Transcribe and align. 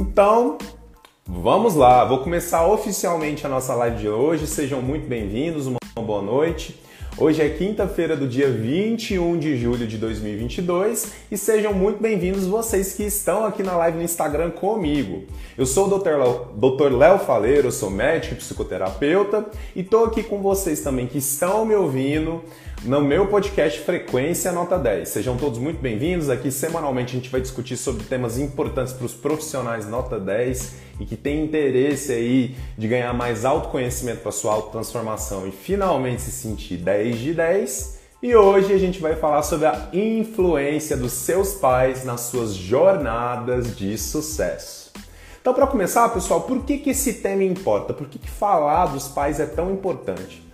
Então, 0.00 0.58
vamos 1.26 1.74
lá, 1.74 2.04
vou 2.04 2.18
começar 2.18 2.64
oficialmente 2.64 3.44
a 3.44 3.48
nossa 3.48 3.74
live 3.74 3.96
de 3.96 4.08
hoje. 4.08 4.46
Sejam 4.46 4.80
muito 4.80 5.08
bem-vindos, 5.08 5.66
uma 5.66 5.80
boa 5.96 6.22
noite. 6.22 6.80
Hoje 7.16 7.42
é 7.42 7.48
quinta-feira 7.48 8.16
do 8.16 8.28
dia 8.28 8.48
21 8.48 9.36
de 9.40 9.56
julho 9.56 9.88
de 9.88 9.98
2022 9.98 11.14
e 11.32 11.36
sejam 11.36 11.72
muito 11.74 12.00
bem-vindos 12.00 12.46
vocês 12.46 12.92
que 12.92 13.02
estão 13.02 13.44
aqui 13.44 13.64
na 13.64 13.76
live 13.76 13.98
no 13.98 14.04
Instagram 14.04 14.50
comigo. 14.50 15.24
Eu 15.56 15.66
sou 15.66 15.88
o 15.88 15.98
Dr. 15.98 16.92
Léo 16.96 17.18
Faleiro, 17.18 17.72
sou 17.72 17.90
médico 17.90 18.34
e 18.34 18.36
psicoterapeuta 18.36 19.46
e 19.74 19.80
estou 19.80 20.04
aqui 20.04 20.22
com 20.22 20.40
vocês 20.40 20.80
também 20.80 21.08
que 21.08 21.18
estão 21.18 21.64
me 21.64 21.74
ouvindo 21.74 22.44
no 22.84 23.00
meu 23.00 23.26
podcast 23.26 23.80
Frequência 23.80 24.52
Nota 24.52 24.78
10. 24.78 25.08
Sejam 25.08 25.36
todos 25.36 25.58
muito 25.58 25.80
bem-vindos. 25.80 26.30
Aqui 26.30 26.50
semanalmente 26.50 27.12
a 27.12 27.18
gente 27.18 27.28
vai 27.28 27.40
discutir 27.40 27.76
sobre 27.76 28.04
temas 28.04 28.38
importantes 28.38 28.92
para 28.92 29.04
os 29.04 29.14
profissionais 29.14 29.88
Nota 29.88 30.18
10 30.18 30.74
e 31.00 31.04
que 31.04 31.16
têm 31.16 31.44
interesse 31.44 32.12
aí 32.12 32.54
de 32.76 32.86
ganhar 32.86 33.12
mais 33.12 33.44
autoconhecimento 33.44 34.20
para 34.20 34.30
sua 34.30 34.52
autotransformação 34.52 35.46
e 35.46 35.50
finalmente 35.50 36.22
se 36.22 36.30
sentir 36.30 36.76
10 36.76 37.18
de 37.18 37.34
10. 37.34 37.98
E 38.22 38.34
hoje 38.34 38.72
a 38.72 38.78
gente 38.78 39.00
vai 39.00 39.16
falar 39.16 39.42
sobre 39.42 39.66
a 39.66 39.88
influência 39.92 40.96
dos 40.96 41.12
seus 41.12 41.54
pais 41.54 42.04
nas 42.04 42.22
suas 42.22 42.54
jornadas 42.54 43.76
de 43.76 43.96
sucesso. 43.98 44.92
Então, 45.40 45.54
para 45.54 45.66
começar, 45.66 46.08
pessoal, 46.10 46.42
por 46.42 46.64
que, 46.64 46.78
que 46.78 46.90
esse 46.90 47.14
tema 47.14 47.44
importa? 47.44 47.94
Por 47.94 48.08
que, 48.08 48.18
que 48.18 48.28
falar 48.28 48.86
dos 48.86 49.08
pais 49.08 49.40
é 49.40 49.46
tão 49.46 49.72
importante? 49.72 50.47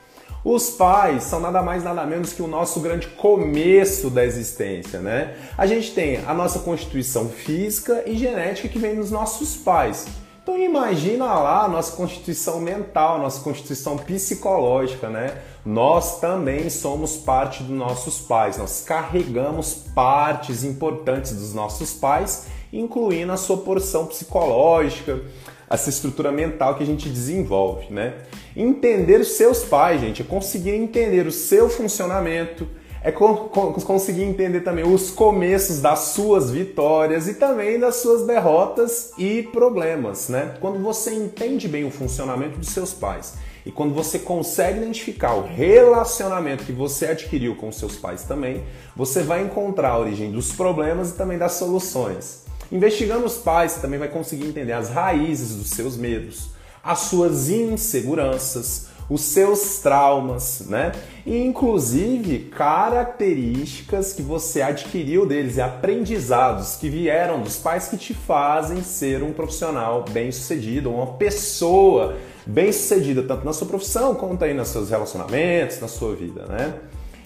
Os 0.44 0.68
pais 0.68 1.22
são 1.22 1.40
nada 1.40 1.62
mais 1.62 1.82
nada 1.82 2.04
menos 2.04 2.34
que 2.34 2.42
o 2.42 2.46
nosso 2.46 2.78
grande 2.80 3.06
começo 3.06 4.10
da 4.10 4.22
existência, 4.22 5.00
né? 5.00 5.34
A 5.56 5.66
gente 5.66 5.94
tem 5.94 6.18
a 6.26 6.34
nossa 6.34 6.58
constituição 6.58 7.30
física 7.30 8.02
e 8.04 8.14
genética 8.14 8.68
que 8.68 8.78
vem 8.78 8.94
dos 8.94 9.10
nossos 9.10 9.56
pais. 9.56 10.06
Então 10.42 10.58
imagina 10.58 11.24
lá 11.24 11.64
a 11.64 11.68
nossa 11.68 11.96
constituição 11.96 12.60
mental, 12.60 13.18
nossa 13.18 13.40
constituição 13.40 13.96
psicológica, 13.96 15.08
né? 15.08 15.38
Nós 15.64 16.20
também 16.20 16.68
somos 16.68 17.16
parte 17.16 17.62
dos 17.62 17.74
nossos 17.74 18.20
pais, 18.20 18.58
nós 18.58 18.82
carregamos 18.82 19.86
partes 19.94 20.62
importantes 20.62 21.32
dos 21.32 21.54
nossos 21.54 21.94
pais, 21.94 22.48
incluindo 22.70 23.32
a 23.32 23.38
sua 23.38 23.56
porção 23.56 24.04
psicológica, 24.04 25.22
essa 25.68 25.90
estrutura 25.90 26.30
mental 26.30 26.76
que 26.76 26.82
a 26.82 26.86
gente 26.86 27.08
desenvolve, 27.08 27.92
né? 27.92 28.14
Entender 28.56 29.20
os 29.20 29.32
seus 29.36 29.64
pais, 29.64 30.00
gente, 30.00 30.22
é 30.22 30.24
conseguir 30.24 30.70
entender 30.70 31.26
o 31.26 31.32
seu 31.32 31.68
funcionamento, 31.68 32.68
é 33.02 33.12
conseguir 33.12 34.22
entender 34.22 34.60
também 34.60 34.82
os 34.82 35.10
começos 35.10 35.80
das 35.80 35.98
suas 35.98 36.50
vitórias 36.50 37.28
e 37.28 37.34
também 37.34 37.78
das 37.78 37.96
suas 37.96 38.26
derrotas 38.26 39.12
e 39.18 39.42
problemas, 39.42 40.30
né? 40.30 40.54
Quando 40.58 40.78
você 40.82 41.12
entende 41.12 41.68
bem 41.68 41.84
o 41.84 41.90
funcionamento 41.90 42.58
dos 42.58 42.70
seus 42.70 42.94
pais 42.94 43.34
e 43.66 43.70
quando 43.70 43.94
você 43.94 44.18
consegue 44.18 44.78
identificar 44.78 45.34
o 45.34 45.42
relacionamento 45.42 46.64
que 46.64 46.72
você 46.72 47.06
adquiriu 47.06 47.56
com 47.56 47.70
seus 47.72 47.96
pais 47.96 48.24
também, 48.24 48.62
você 48.96 49.22
vai 49.22 49.42
encontrar 49.42 49.90
a 49.90 49.98
origem 49.98 50.30
dos 50.30 50.52
problemas 50.52 51.10
e 51.10 51.14
também 51.14 51.36
das 51.36 51.52
soluções. 51.52 52.43
Investigando 52.74 53.24
os 53.24 53.36
pais, 53.36 53.70
você 53.70 53.80
também 53.80 54.00
vai 54.00 54.08
conseguir 54.08 54.48
entender 54.48 54.72
as 54.72 54.90
raízes 54.90 55.54
dos 55.54 55.70
seus 55.70 55.96
medos, 55.96 56.50
as 56.82 56.98
suas 57.02 57.48
inseguranças, 57.48 58.88
os 59.08 59.20
seus 59.20 59.78
traumas, 59.78 60.64
né? 60.66 60.90
E 61.24 61.40
inclusive 61.40 62.50
características 62.50 64.12
que 64.12 64.22
você 64.22 64.60
adquiriu 64.60 65.24
deles 65.24 65.56
e 65.56 65.60
aprendizados 65.60 66.74
que 66.74 66.88
vieram 66.88 67.40
dos 67.40 67.58
pais 67.58 67.86
que 67.86 67.96
te 67.96 68.12
fazem 68.12 68.82
ser 68.82 69.22
um 69.22 69.32
profissional 69.32 70.04
bem-sucedido, 70.10 70.90
uma 70.90 71.14
pessoa 71.14 72.16
bem-sucedida 72.44 73.22
tanto 73.22 73.44
na 73.44 73.52
sua 73.52 73.68
profissão 73.68 74.16
quanto 74.16 74.44
aí 74.44 74.52
nos 74.52 74.66
seus 74.66 74.90
relacionamentos, 74.90 75.78
na 75.78 75.86
sua 75.86 76.16
vida, 76.16 76.44
né? 76.46 76.74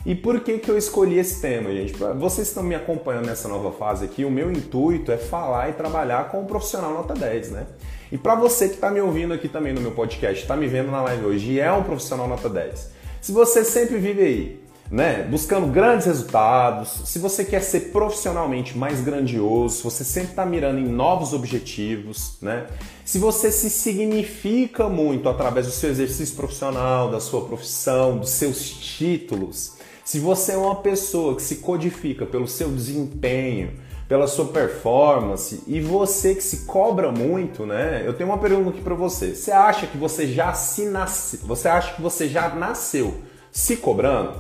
E 0.07 0.15
por 0.15 0.41
que, 0.41 0.59
que 0.59 0.71
eu 0.71 0.79
escolhi 0.79 1.19
esse 1.19 1.41
tema, 1.41 1.71
gente? 1.71 1.93
Vocês 2.19 2.49
estão 2.49 2.63
me 2.63 2.75
acompanhando 2.75 3.27
nessa 3.27 3.49
nova 3.49 3.73
fase 3.73 4.05
aqui, 4.05 4.25
o 4.25 4.31
meu 4.31 4.51
intuito 4.51 5.11
é 5.11 5.17
falar 5.17 5.69
e 5.71 5.73
trabalhar 5.73 6.31
com 6.31 6.43
o 6.43 6.47
profissional 6.47 6.95
nota 6.95 7.15
10, 7.15 7.51
né? 7.51 7.67
E 8.11 8.17
para 8.17 8.35
você 8.35 8.69
que 8.69 8.77
está 8.77 8.91
me 8.91 9.01
ouvindo 9.01 9.35
aqui 9.35 9.49
também 9.49 9.73
no 9.73 9.81
meu 9.81 9.91
podcast, 9.93 10.43
está 10.43 10.57
me 10.57 10.67
vendo 10.67 10.91
na 10.91 11.03
live 11.03 11.27
hoje 11.27 11.53
e 11.53 11.61
é 11.61 11.71
um 11.71 11.83
profissional 11.83 12.27
nota 12.27 12.49
10, 12.49 12.91
se 13.21 13.33
você 13.33 13.65
sempre 13.65 13.99
vive 13.99 14.23
aí, 14.23 14.61
né, 14.91 15.27
buscando 15.29 15.67
grandes 15.67 16.07
resultados, 16.07 17.03
se 17.05 17.19
você 17.19 17.45
quer 17.45 17.61
ser 17.61 17.93
profissionalmente 17.93 18.79
mais 18.79 19.03
grandioso, 19.03 19.83
você 19.83 20.03
sempre 20.03 20.31
está 20.31 20.47
mirando 20.47 20.79
em 20.79 20.89
novos 20.89 21.35
objetivos, 21.35 22.39
né, 22.41 22.67
se 23.05 23.19
você 23.19 23.51
se 23.53 23.69
significa 23.69 24.89
muito 24.89 25.29
através 25.29 25.67
do 25.67 25.73
seu 25.73 25.91
exercício 25.91 26.35
profissional, 26.37 27.11
da 27.11 27.21
sua 27.21 27.45
profissão, 27.45 28.17
dos 28.17 28.31
seus 28.31 28.71
títulos, 28.71 29.78
se 30.09 30.19
você 30.19 30.53
é 30.53 30.57
uma 30.57 30.77
pessoa 30.77 31.37
que 31.37 31.43
se 31.43 31.57
codifica 31.57 32.25
pelo 32.25 32.49
seu 32.49 32.71
desempenho, 32.71 33.73
pela 34.09 34.27
sua 34.27 34.47
performance 34.47 35.63
e 35.67 35.83
você 35.83 36.35
que 36.35 36.43
se 36.43 36.65
cobra 36.65 37.13
muito, 37.13 37.67
né? 37.67 38.05
Eu 38.07 38.15
tenho 38.15 38.31
uma 38.31 38.39
pergunta 38.39 38.71
aqui 38.71 38.81
para 38.81 38.95
você. 38.95 39.35
Você 39.35 39.53
acha 39.53 39.87
que 39.87 39.99
você 39.99 40.27
já 40.27 40.55
se 40.55 40.87
nasce, 40.87 41.37
você 41.45 41.69
acha 41.69 41.95
que 41.95 42.01
você 42.01 42.27
já 42.27 42.49
nasceu 42.55 43.19
se 43.53 43.77
cobrando? 43.77 44.33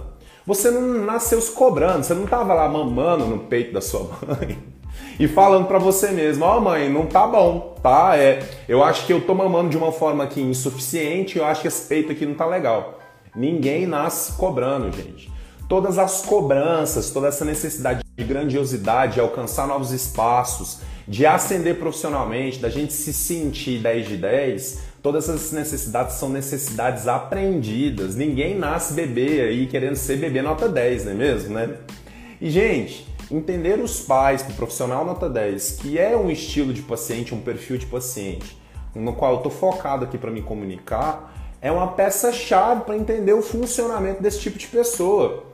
Você 0.47 0.71
não 0.71 1.05
nasceu 1.05 1.39
se 1.39 1.53
cobrando, 1.53 2.03
você 2.03 2.15
não 2.15 2.25
tava 2.25 2.55
lá 2.55 2.67
mamando 2.67 3.27
no 3.27 3.41
peito 3.41 3.75
da 3.75 3.83
sua 3.83 4.09
mãe 4.27 4.59
e 5.21 5.29
falando 5.29 5.67
para 5.67 5.79
você 5.79 6.13
mesmo, 6.13 6.47
ó 6.47 6.57
oh, 6.57 6.61
mãe, 6.63 6.89
não 6.91 7.05
tá 7.05 7.27
bom, 7.27 7.77
tá? 7.83 8.17
É, 8.17 8.43
eu 8.67 8.83
acho 8.83 9.05
que 9.05 9.13
eu 9.13 9.21
tô 9.21 9.35
mamando 9.35 9.69
de 9.69 9.77
uma 9.77 9.93
forma 9.93 10.25
aqui 10.25 10.41
insuficiente, 10.41 11.37
eu 11.37 11.45
acho 11.45 11.61
que 11.61 11.69
esse 11.69 11.87
peito 11.87 12.11
aqui 12.11 12.25
não 12.25 12.33
tá 12.33 12.47
legal. 12.47 12.99
Ninguém 13.37 13.87
nasce 13.87 14.33
cobrando, 14.33 14.91
gente 14.91 15.37
todas 15.69 15.99
as 15.99 16.23
cobranças, 16.23 17.11
toda 17.11 17.29
essa 17.29 17.45
necessidade 17.45 18.01
de 18.17 18.25
grandiosidade, 18.25 19.15
de 19.15 19.21
alcançar 19.21 19.69
novos 19.69 19.93
espaços, 19.93 20.81
de 21.07 21.27
ascender 21.27 21.79
profissionalmente, 21.79 22.59
da 22.59 22.71
gente 22.71 22.93
se 22.93 23.13
sentir 23.13 23.81
10 23.81 24.09
de 24.09 24.17
10, 24.17 24.79
todas 25.03 25.29
essas 25.29 25.53
necessidades 25.53 26.17
são 26.17 26.31
necessidades 26.31 27.07
aprendidas. 27.07 28.17
Ninguém 28.17 28.59
nasce 28.59 28.95
bebê 28.95 29.43
aí 29.43 29.67
querendo 29.67 29.97
ser 29.97 30.17
bebê 30.17 30.41
nota 30.41 30.69
10, 30.69 31.05
não 31.05 31.13
é 31.13 31.15
mesmo, 31.15 31.55
né? 31.55 31.77
E 32.41 32.51
gente, 32.51 33.07
entender 33.31 33.79
os 33.79 34.01
pais 34.01 34.43
para 34.43 34.53
o 34.53 34.57
profissional 34.57 35.05
nota 35.05 35.29
10, 35.29 35.73
que 35.73 35.99
é 35.99 36.17
um 36.17 36.31
estilo 36.31 36.73
de 36.73 36.83
paciente, 36.83 37.35
um 37.35 37.41
perfil 37.41 37.77
de 37.77 37.87
paciente, 37.87 38.57
no 38.95 39.13
qual 39.13 39.33
eu 39.33 39.37
estou 39.39 39.53
focado 39.53 40.05
aqui 40.05 40.17
para 40.17 40.31
me 40.31 40.41
comunicar, 40.41 41.35
é 41.61 41.71
uma 41.71 41.89
peça-chave 41.89 42.83
para 42.83 42.97
entender 42.97 43.33
o 43.33 43.43
funcionamento 43.43 44.23
desse 44.23 44.41
tipo 44.41 44.59
de 44.59 44.67
pessoa. 44.67 45.48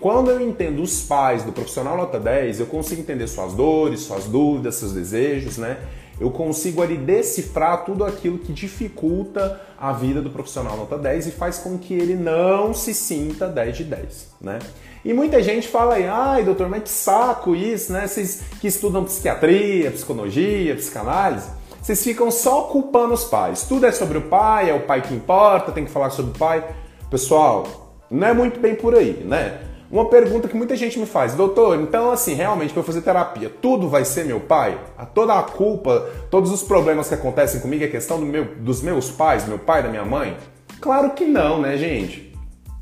Quando 0.00 0.30
eu 0.30 0.40
entendo 0.40 0.80
os 0.80 1.02
pais 1.02 1.42
do 1.42 1.52
profissional 1.52 1.94
nota 1.94 2.18
10, 2.18 2.60
eu 2.60 2.66
consigo 2.66 3.02
entender 3.02 3.26
suas 3.26 3.52
dores, 3.52 4.00
suas 4.00 4.24
dúvidas, 4.24 4.76
seus 4.76 4.94
desejos, 4.94 5.58
né? 5.58 5.76
Eu 6.18 6.30
consigo 6.30 6.82
ali 6.82 6.96
decifrar 6.96 7.84
tudo 7.84 8.04
aquilo 8.04 8.38
que 8.38 8.50
dificulta 8.50 9.60
a 9.78 9.92
vida 9.92 10.22
do 10.22 10.30
profissional 10.30 10.74
nota 10.74 10.96
10 10.96 11.26
e 11.26 11.30
faz 11.30 11.58
com 11.58 11.76
que 11.76 11.92
ele 11.92 12.14
não 12.14 12.72
se 12.72 12.94
sinta 12.94 13.46
10 13.46 13.76
de 13.76 13.84
10, 13.84 14.28
né? 14.40 14.58
E 15.04 15.12
muita 15.12 15.42
gente 15.42 15.68
fala 15.68 15.94
aí, 15.94 16.06
ai 16.06 16.44
doutor, 16.44 16.70
mas 16.70 16.82
que 16.82 16.88
saco 16.88 17.54
isso, 17.54 17.92
né? 17.92 18.06
Vocês 18.06 18.42
que 18.58 18.68
estudam 18.68 19.04
psiquiatria, 19.04 19.90
psicologia, 19.90 20.74
psicanálise, 20.76 21.50
vocês 21.82 22.02
ficam 22.02 22.30
só 22.30 22.62
culpando 22.62 23.12
os 23.12 23.24
pais. 23.24 23.64
Tudo 23.64 23.84
é 23.84 23.92
sobre 23.92 24.16
o 24.16 24.22
pai, 24.22 24.70
é 24.70 24.74
o 24.74 24.86
pai 24.86 25.02
que 25.02 25.12
importa, 25.12 25.72
tem 25.72 25.84
que 25.84 25.90
falar 25.90 26.08
sobre 26.08 26.32
o 26.32 26.38
pai. 26.38 26.64
Pessoal, 27.10 27.66
não 28.10 28.26
é 28.26 28.32
muito 28.32 28.58
bem 28.60 28.74
por 28.74 28.94
aí, 28.94 29.22
né? 29.26 29.69
Uma 29.90 30.04
pergunta 30.04 30.46
que 30.46 30.56
muita 30.56 30.76
gente 30.76 31.00
me 31.00 31.06
faz, 31.06 31.34
doutor, 31.34 31.80
então 31.80 32.12
assim, 32.12 32.32
realmente 32.32 32.72
para 32.72 32.78
eu 32.80 32.84
fazer 32.84 33.02
terapia, 33.02 33.50
tudo 33.60 33.88
vai 33.88 34.04
ser 34.04 34.24
meu 34.24 34.38
pai? 34.38 34.78
A 34.96 35.04
toda 35.04 35.36
a 35.36 35.42
culpa, 35.42 36.08
todos 36.30 36.52
os 36.52 36.62
problemas 36.62 37.08
que 37.08 37.14
acontecem 37.14 37.60
comigo 37.60 37.82
é 37.82 37.88
questão 37.88 38.20
do 38.20 38.24
meu, 38.24 38.54
dos 38.54 38.82
meus 38.82 39.10
pais, 39.10 39.48
meu 39.48 39.58
pai, 39.58 39.82
da 39.82 39.88
minha 39.88 40.04
mãe? 40.04 40.36
Claro 40.80 41.10
que 41.10 41.24
não, 41.24 41.60
né, 41.60 41.76
gente? 41.76 42.32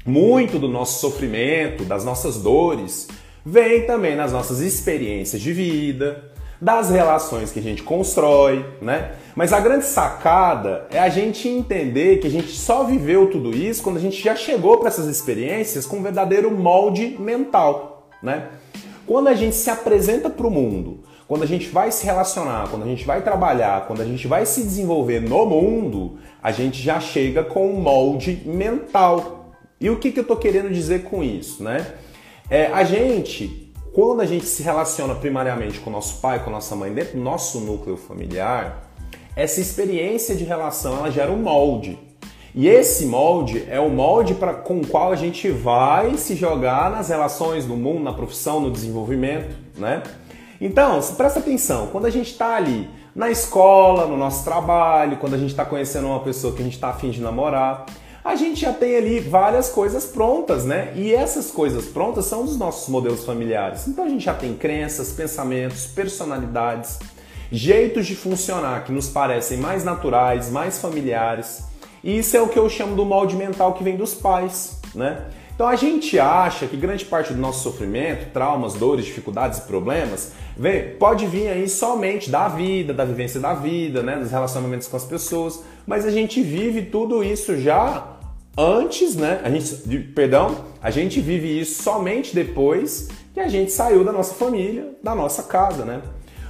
Muito 0.05 0.58
do 0.58 0.69
nosso 0.69 1.00
sofrimento, 1.00 1.82
das 1.82 2.05
nossas 2.05 2.43
dores, 2.43 3.08
vem 3.44 3.87
também 3.87 4.14
nas 4.14 4.31
nossas 4.31 4.61
experiências 4.61 5.40
de 5.40 5.52
vida, 5.54 6.31
das 6.61 6.90
relações 6.90 7.50
que 7.50 7.58
a 7.58 7.62
gente 7.62 7.82
constrói, 7.82 8.66
né? 8.82 9.12
Mas 9.38 9.52
a 9.52 9.61
grande 9.61 9.85
sacada 9.85 10.88
é 10.90 10.99
a 10.99 11.08
gente 11.08 11.49
entender 11.49 12.19
que 12.19 12.26
a 12.26 12.31
gente 12.31 12.49
só 12.49 12.82
viveu 12.82 13.31
tudo 13.31 13.55
isso 13.55 13.85
quando 13.85 13.96
a 13.96 14.00
gente 14.00 14.20
já 14.20 14.35
chegou 14.35 14.79
para 14.79 14.88
essas 14.88 15.06
experiências 15.06 15.87
com 15.87 15.99
um 15.99 16.02
verdadeiro 16.02 16.50
molde 16.50 17.17
mental, 17.20 18.08
né? 18.20 18.49
Quando 19.06 19.29
a 19.29 19.35
gente 19.35 19.55
se 19.55 19.70
apresenta 19.70 20.29
para 20.29 20.44
o 20.44 20.50
mundo, 20.50 21.05
quando 21.29 21.44
a 21.44 21.46
gente 21.46 21.69
vai 21.69 21.93
se 21.93 22.05
relacionar, 22.05 22.69
quando 22.69 22.82
a 22.82 22.87
gente 22.87 23.05
vai 23.05 23.23
trabalhar, 23.23 23.87
quando 23.87 24.00
a 24.00 24.05
gente 24.05 24.26
vai 24.26 24.44
se 24.44 24.61
desenvolver 24.61 25.20
no 25.20 25.46
mundo, 25.46 26.19
a 26.43 26.50
gente 26.50 26.82
já 26.82 26.99
chega 26.99 27.44
com 27.44 27.70
um 27.70 27.81
molde 27.81 28.43
mental. 28.44 29.52
E 29.81 29.88
o 29.88 30.00
que, 30.00 30.11
que 30.11 30.19
eu 30.19 30.23
estou 30.23 30.37
querendo 30.37 30.69
dizer 30.69 31.05
com 31.05 31.23
isso, 31.23 31.62
né? 31.62 31.87
É, 32.50 32.67
a 32.73 32.82
gente 32.82 33.73
quando 33.93 34.20
a 34.20 34.26
gente 34.26 34.46
se 34.46 34.64
relaciona 34.64 35.14
primariamente 35.14 35.79
com 35.79 35.90
nosso 35.90 36.20
pai, 36.20 36.44
com 36.44 36.50
nossa 36.50 36.75
mãe, 36.75 36.93
dentro 36.93 37.17
do 37.17 37.23
nosso 37.23 37.61
núcleo 37.61 37.96
familiar, 37.96 38.88
essa 39.38 39.61
experiência 39.61 40.35
de 40.35 40.43
relação 40.43 40.96
ela 40.96 41.12
gera 41.12 41.31
um 41.31 41.37
molde. 41.37 41.96
E 42.52 42.67
esse 42.67 43.06
molde 43.06 43.64
é 43.70 43.79
o 43.79 43.88
molde 43.88 44.35
pra, 44.35 44.52
com 44.52 44.81
o 44.81 44.87
qual 44.87 45.12
a 45.12 45.17
gente 45.17 45.49
vai 45.49 46.17
se 46.17 46.35
jogar 46.35 46.90
nas 46.90 47.08
relações, 47.08 47.64
no 47.64 47.76
mundo, 47.76 48.02
na 48.02 48.12
profissão, 48.12 48.58
no 48.58 48.69
desenvolvimento, 48.69 49.55
né? 49.76 50.02
Então, 50.61 51.00
presta 51.17 51.38
atenção, 51.38 51.87
quando 51.93 52.06
a 52.06 52.11
gente 52.11 52.32
está 52.32 52.56
ali 52.56 52.90
na 53.14 53.31
escola, 53.31 54.08
no 54.08 54.17
nosso 54.17 54.43
trabalho, 54.43 55.19
quando 55.19 55.35
a 55.35 55.38
gente 55.38 55.50
está 55.50 55.64
conhecendo 55.64 56.08
uma 56.08 56.19
pessoa 56.19 56.52
que 56.52 56.61
a 56.61 56.64
gente 56.64 56.75
está 56.75 56.88
afim 56.88 57.11
de 57.11 57.20
namorar, 57.20 57.87
a 58.25 58.35
gente 58.35 58.62
já 58.62 58.73
tem 58.73 58.96
ali 58.96 59.20
várias 59.20 59.69
coisas 59.69 60.05
prontas, 60.05 60.64
né? 60.64 60.93
E 60.96 61.14
essas 61.14 61.49
coisas 61.49 61.85
prontas 61.85 62.25
são 62.25 62.44
dos 62.44 62.56
nossos 62.56 62.88
modelos 62.88 63.25
familiares. 63.25 63.87
Então 63.87 64.05
a 64.05 64.08
gente 64.08 64.25
já 64.25 64.35
tem 64.35 64.56
crenças, 64.56 65.12
pensamentos, 65.12 65.87
personalidades, 65.87 66.99
jeitos 67.50 68.06
de 68.06 68.15
funcionar 68.15 68.85
que 68.85 68.93
nos 68.93 69.09
parecem 69.09 69.59
mais 69.59 69.85
naturais, 69.85 70.50
mais 70.50 70.79
familiares. 70.79 71.65
E 72.03 72.19
isso 72.19 72.37
é 72.37 72.41
o 72.41 72.49
que 72.49 72.59
eu 72.59 72.69
chamo 72.69 72.95
do 72.95 73.05
molde 73.05 73.37
mental 73.37 73.75
que 73.75 73.83
vem 73.83 73.97
dos 73.97 74.15
pais, 74.15 74.81
né? 74.95 75.27
Então 75.59 75.67
a 75.67 75.75
gente 75.75 76.21
acha 76.21 76.69
que 76.69 76.77
grande 76.77 77.05
parte 77.05 77.33
do 77.33 77.41
nosso 77.41 77.65
sofrimento, 77.65 78.31
traumas, 78.33 78.75
dores, 78.75 79.05
dificuldades 79.05 79.59
e 79.59 79.62
problemas, 79.62 80.31
vem, 80.56 80.91
pode 80.91 81.27
vir 81.27 81.49
aí 81.49 81.69
somente 81.69 82.31
da 82.31 82.47
vida, 82.47 82.95
da 82.95 83.05
vivência 83.05 83.41
da 83.41 83.55
vida, 83.55 84.00
né, 84.00 84.19
dos 84.19 84.31
relacionamentos 84.31 84.87
com 84.87 84.97
as 84.97 85.05
pessoas, 85.05 85.65
mas 85.85 86.06
a 86.06 86.12
gente 86.12 86.41
vive 86.43 86.83
tudo 86.83 87.25
isso 87.25 87.59
já 87.61 88.19
antes, 88.56 89.17
né? 89.17 89.41
A 89.43 89.50
gente, 89.50 89.99
perdão, 90.15 90.65
a 90.81 90.93
gente 90.93 91.21
vive 91.21 91.61
isso 91.61 91.83
somente 91.83 92.33
depois 92.33 93.09
que 93.35 93.41
a 93.41 93.49
gente 93.49 93.73
saiu 93.73 94.05
da 94.05 94.12
nossa 94.12 94.35
família, 94.35 94.97
da 95.03 95.12
nossa 95.12 95.43
casa, 95.43 95.85
né? 95.85 96.03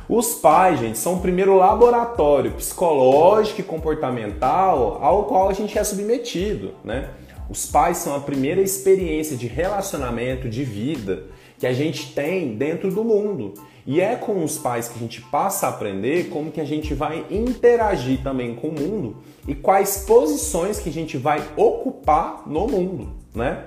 Os 0.08 0.34
pais, 0.36 0.80
gente, 0.80 0.96
são 0.96 1.16
o 1.16 1.20
primeiro 1.20 1.54
laboratório 1.54 2.52
psicológico 2.52 3.60
e 3.60 3.64
comportamental 3.64 4.98
ao 5.02 5.24
qual 5.24 5.50
a 5.50 5.52
gente 5.52 5.78
é 5.78 5.84
submetido, 5.84 6.72
né? 6.82 7.10
Os 7.50 7.66
pais 7.66 7.98
são 7.98 8.14
a 8.14 8.20
primeira 8.20 8.62
experiência 8.62 9.36
de 9.36 9.46
relacionamento, 9.46 10.48
de 10.48 10.64
vida 10.64 11.24
que 11.58 11.66
a 11.66 11.74
gente 11.74 12.14
tem 12.14 12.56
dentro 12.56 12.90
do 12.90 13.04
mundo. 13.04 13.52
E 13.86 14.00
é 14.00 14.16
com 14.16 14.42
os 14.42 14.56
pais 14.56 14.88
que 14.88 14.96
a 14.96 14.98
gente 14.98 15.20
passa 15.20 15.66
a 15.66 15.70
aprender 15.70 16.30
como 16.30 16.50
que 16.50 16.60
a 16.60 16.64
gente 16.64 16.94
vai 16.94 17.26
interagir 17.30 18.22
também 18.22 18.54
com 18.54 18.68
o 18.68 18.72
mundo 18.72 19.16
e 19.46 19.54
quais 19.54 20.04
posições 20.06 20.78
que 20.78 20.88
a 20.88 20.92
gente 20.92 21.18
vai 21.18 21.42
ocupar 21.54 22.44
no 22.46 22.66
mundo, 22.66 23.12
né? 23.34 23.64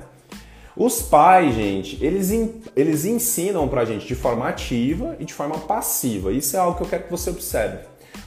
Os 0.76 1.02
pais, 1.02 1.54
gente, 1.54 2.04
eles, 2.04 2.32
eles 2.76 3.06
ensinam 3.06 3.68
pra 3.68 3.84
gente 3.84 4.08
de 4.08 4.16
forma 4.16 4.48
ativa 4.48 5.18
e 5.20 5.26
de 5.26 5.34
forma 5.34 5.58
passiva. 5.60 6.32
Isso 6.32 6.56
é 6.56 6.60
algo 6.60 6.78
que 6.78 6.84
eu 6.84 6.88
quero 6.88 7.04
que 7.04 7.12
você 7.12 7.30
observe. 7.30 7.80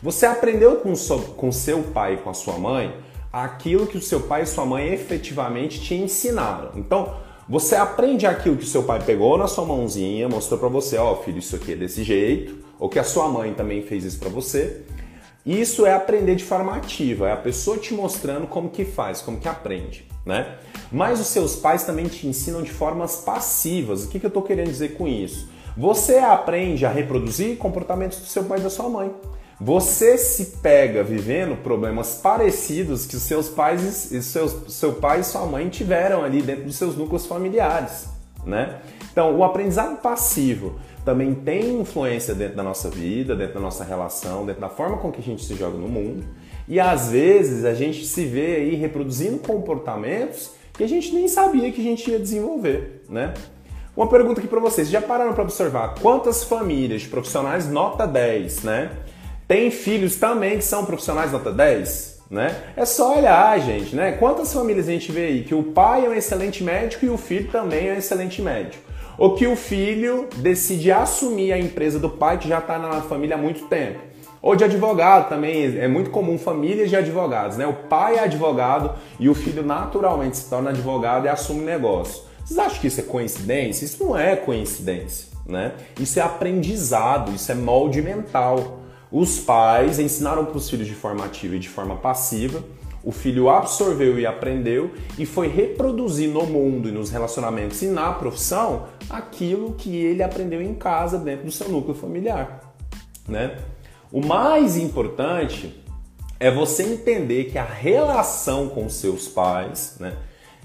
Você 0.02 0.26
aprendeu 0.26 0.76
com, 0.76 0.94
seu, 0.94 1.18
com 1.18 1.50
seu 1.50 1.82
pai 1.82 2.14
e 2.14 2.16
com 2.18 2.28
a 2.28 2.34
sua 2.34 2.58
mãe 2.58 2.94
aquilo 3.32 3.86
que 3.86 3.96
o 3.96 4.02
seu 4.02 4.20
pai 4.20 4.42
e 4.42 4.46
sua 4.46 4.64
mãe 4.64 4.92
efetivamente 4.92 5.80
te 5.80 5.94
ensinaram. 5.94 6.70
Então, 6.76 7.16
você 7.48 7.74
aprende 7.74 8.26
aquilo 8.26 8.56
que 8.56 8.64
o 8.64 8.66
seu 8.66 8.84
pai 8.84 9.02
pegou 9.02 9.36
na 9.36 9.48
sua 9.48 9.64
mãozinha, 9.64 10.28
mostrou 10.28 10.58
para 10.58 10.68
você, 10.68 10.96
ó, 10.96 11.12
oh, 11.12 11.16
filho, 11.16 11.38
isso 11.38 11.56
aqui 11.56 11.72
é 11.72 11.76
desse 11.76 12.04
jeito, 12.04 12.64
ou 12.78 12.88
que 12.88 12.98
a 12.98 13.04
sua 13.04 13.28
mãe 13.28 13.52
também 13.52 13.82
fez 13.82 14.04
isso 14.04 14.18
para 14.18 14.28
você. 14.28 14.82
Isso 15.46 15.84
é 15.84 15.92
aprender 15.92 16.36
de 16.36 16.44
forma 16.44 16.74
ativa, 16.74 17.28
é 17.28 17.32
a 17.32 17.36
pessoa 17.36 17.76
te 17.76 17.92
mostrando 17.92 18.46
como 18.46 18.70
que 18.70 18.82
faz, 18.82 19.20
como 19.20 19.38
que 19.38 19.46
aprende, 19.46 20.06
né? 20.24 20.56
Mas 20.90 21.20
os 21.20 21.26
seus 21.26 21.54
pais 21.54 21.84
também 21.84 22.06
te 22.06 22.26
ensinam 22.26 22.62
de 22.62 22.70
formas 22.70 23.16
passivas. 23.16 24.04
O 24.04 24.08
que, 24.08 24.18
que 24.18 24.24
eu 24.24 24.28
estou 24.28 24.42
querendo 24.42 24.68
dizer 24.68 24.94
com 24.94 25.06
isso? 25.06 25.48
Você 25.76 26.16
aprende 26.16 26.86
a 26.86 26.90
reproduzir 26.90 27.58
comportamentos 27.58 28.20
do 28.20 28.26
seu 28.26 28.44
pai 28.44 28.58
e 28.58 28.62
da 28.62 28.70
sua 28.70 28.88
mãe. 28.88 29.12
Você 29.60 30.16
se 30.16 30.56
pega 30.62 31.04
vivendo 31.04 31.62
problemas 31.62 32.14
parecidos 32.22 33.06
que 33.06 33.16
seus 33.16 33.48
pais 33.48 34.12
e 34.12 34.22
seus, 34.22 34.72
seu 34.72 34.94
pai 34.94 35.20
e 35.20 35.24
sua 35.24 35.44
mãe 35.46 35.68
tiveram 35.68 36.24
ali 36.24 36.40
dentro 36.40 36.64
dos 36.64 36.76
seus 36.76 36.96
núcleos 36.96 37.26
familiares, 37.26 38.06
né? 38.46 38.80
Então, 39.12 39.36
o 39.36 39.44
aprendizado 39.44 40.00
passivo 40.00 40.80
também 41.04 41.34
tem 41.34 41.80
influência 41.80 42.34
dentro 42.34 42.56
da 42.56 42.62
nossa 42.62 42.88
vida, 42.88 43.36
dentro 43.36 43.54
da 43.54 43.60
nossa 43.60 43.84
relação, 43.84 44.46
dentro 44.46 44.60
da 44.60 44.70
forma 44.70 44.96
com 44.96 45.12
que 45.12 45.20
a 45.20 45.22
gente 45.22 45.44
se 45.44 45.54
joga 45.54 45.76
no 45.76 45.88
mundo. 45.88 46.24
E 46.66 46.80
às 46.80 47.10
vezes 47.10 47.64
a 47.64 47.74
gente 47.74 48.06
se 48.06 48.24
vê 48.24 48.56
aí 48.56 48.74
reproduzindo 48.74 49.38
comportamentos 49.38 50.52
que 50.72 50.82
a 50.82 50.88
gente 50.88 51.12
nem 51.14 51.28
sabia 51.28 51.70
que 51.70 51.80
a 51.80 51.84
gente 51.84 52.10
ia 52.10 52.18
desenvolver, 52.18 53.04
né? 53.08 53.34
Uma 53.96 54.08
pergunta 54.08 54.40
aqui 54.40 54.48
para 54.48 54.58
vocês, 54.58 54.88
já 54.88 55.00
pararam 55.00 55.34
para 55.34 55.44
observar 55.44 55.94
quantas 56.00 56.42
famílias 56.42 57.02
de 57.02 57.08
profissionais 57.08 57.70
nota 57.70 58.06
10, 58.06 58.62
né? 58.64 58.90
Tem 59.46 59.70
filhos 59.70 60.16
também 60.16 60.56
que 60.56 60.64
são 60.64 60.84
profissionais 60.84 61.30
nota 61.30 61.52
10, 61.52 62.24
né? 62.30 62.56
É 62.76 62.84
só 62.84 63.16
olhar, 63.16 63.60
gente, 63.60 63.94
né? 63.94 64.12
Quantas 64.12 64.52
famílias 64.52 64.88
a 64.88 64.90
gente 64.90 65.12
vê 65.12 65.26
aí 65.26 65.44
que 65.44 65.54
o 65.54 65.62
pai 65.62 66.06
é 66.06 66.08
um 66.08 66.14
excelente 66.14 66.64
médico 66.64 67.04
e 67.04 67.10
o 67.10 67.16
filho 67.16 67.52
também 67.52 67.88
é 67.88 67.92
um 67.92 67.98
excelente 67.98 68.42
médico? 68.42 68.82
Ou 69.16 69.34
que 69.34 69.46
o 69.46 69.56
filho 69.56 70.28
decide 70.36 70.90
assumir 70.90 71.52
a 71.52 71.58
empresa 71.58 71.98
do 71.98 72.10
pai 72.10 72.38
que 72.38 72.48
já 72.48 72.58
está 72.58 72.78
na 72.78 73.00
família 73.02 73.36
há 73.36 73.38
muito 73.38 73.66
tempo. 73.66 74.00
Ou 74.42 74.54
de 74.54 74.62
advogado 74.62 75.28
também, 75.28 75.78
é 75.78 75.88
muito 75.88 76.10
comum 76.10 76.36
famílias 76.36 76.90
de 76.90 76.96
advogados, 76.96 77.56
né? 77.56 77.66
O 77.66 77.72
pai 77.72 78.16
é 78.16 78.24
advogado 78.24 78.94
e 79.18 79.28
o 79.28 79.34
filho 79.34 79.62
naturalmente 79.62 80.36
se 80.36 80.50
torna 80.50 80.68
advogado 80.70 81.24
e 81.24 81.28
assume 81.28 81.62
negócio. 81.62 82.24
Vocês 82.44 82.58
acham 82.58 82.78
que 82.78 82.88
isso 82.88 83.00
é 83.00 83.04
coincidência? 83.04 83.86
Isso 83.86 84.04
não 84.04 84.18
é 84.18 84.36
coincidência, 84.36 85.28
né? 85.46 85.72
Isso 85.98 86.18
é 86.18 86.22
aprendizado, 86.22 87.32
isso 87.34 87.50
é 87.50 87.54
molde 87.54 88.02
mental. 88.02 88.80
Os 89.10 89.38
pais 89.38 89.98
ensinaram 89.98 90.44
para 90.44 90.58
os 90.58 90.68
filhos 90.68 90.86
de 90.86 90.94
forma 90.94 91.24
ativa 91.24 91.56
e 91.56 91.58
de 91.58 91.68
forma 91.70 91.96
passiva 91.96 92.62
o 93.04 93.12
filho 93.12 93.50
absorveu 93.50 94.18
e 94.18 94.26
aprendeu 94.26 94.92
e 95.18 95.26
foi 95.26 95.48
reproduzir 95.48 96.30
no 96.30 96.46
mundo 96.46 96.88
e 96.88 96.92
nos 96.92 97.10
relacionamentos 97.10 97.82
e 97.82 97.86
na 97.86 98.12
profissão 98.12 98.86
aquilo 99.10 99.74
que 99.74 99.94
ele 99.96 100.22
aprendeu 100.22 100.62
em 100.62 100.74
casa 100.74 101.18
dentro 101.18 101.44
do 101.44 101.52
seu 101.52 101.68
núcleo 101.68 101.94
familiar, 101.94 102.74
né? 103.28 103.58
O 104.10 104.24
mais 104.24 104.76
importante 104.76 105.82
é 106.38 106.50
você 106.50 106.82
entender 106.82 107.44
que 107.44 107.58
a 107.58 107.64
relação 107.64 108.68
com 108.68 108.88
seus 108.88 109.28
pais, 109.28 109.96
né, 109.98 110.16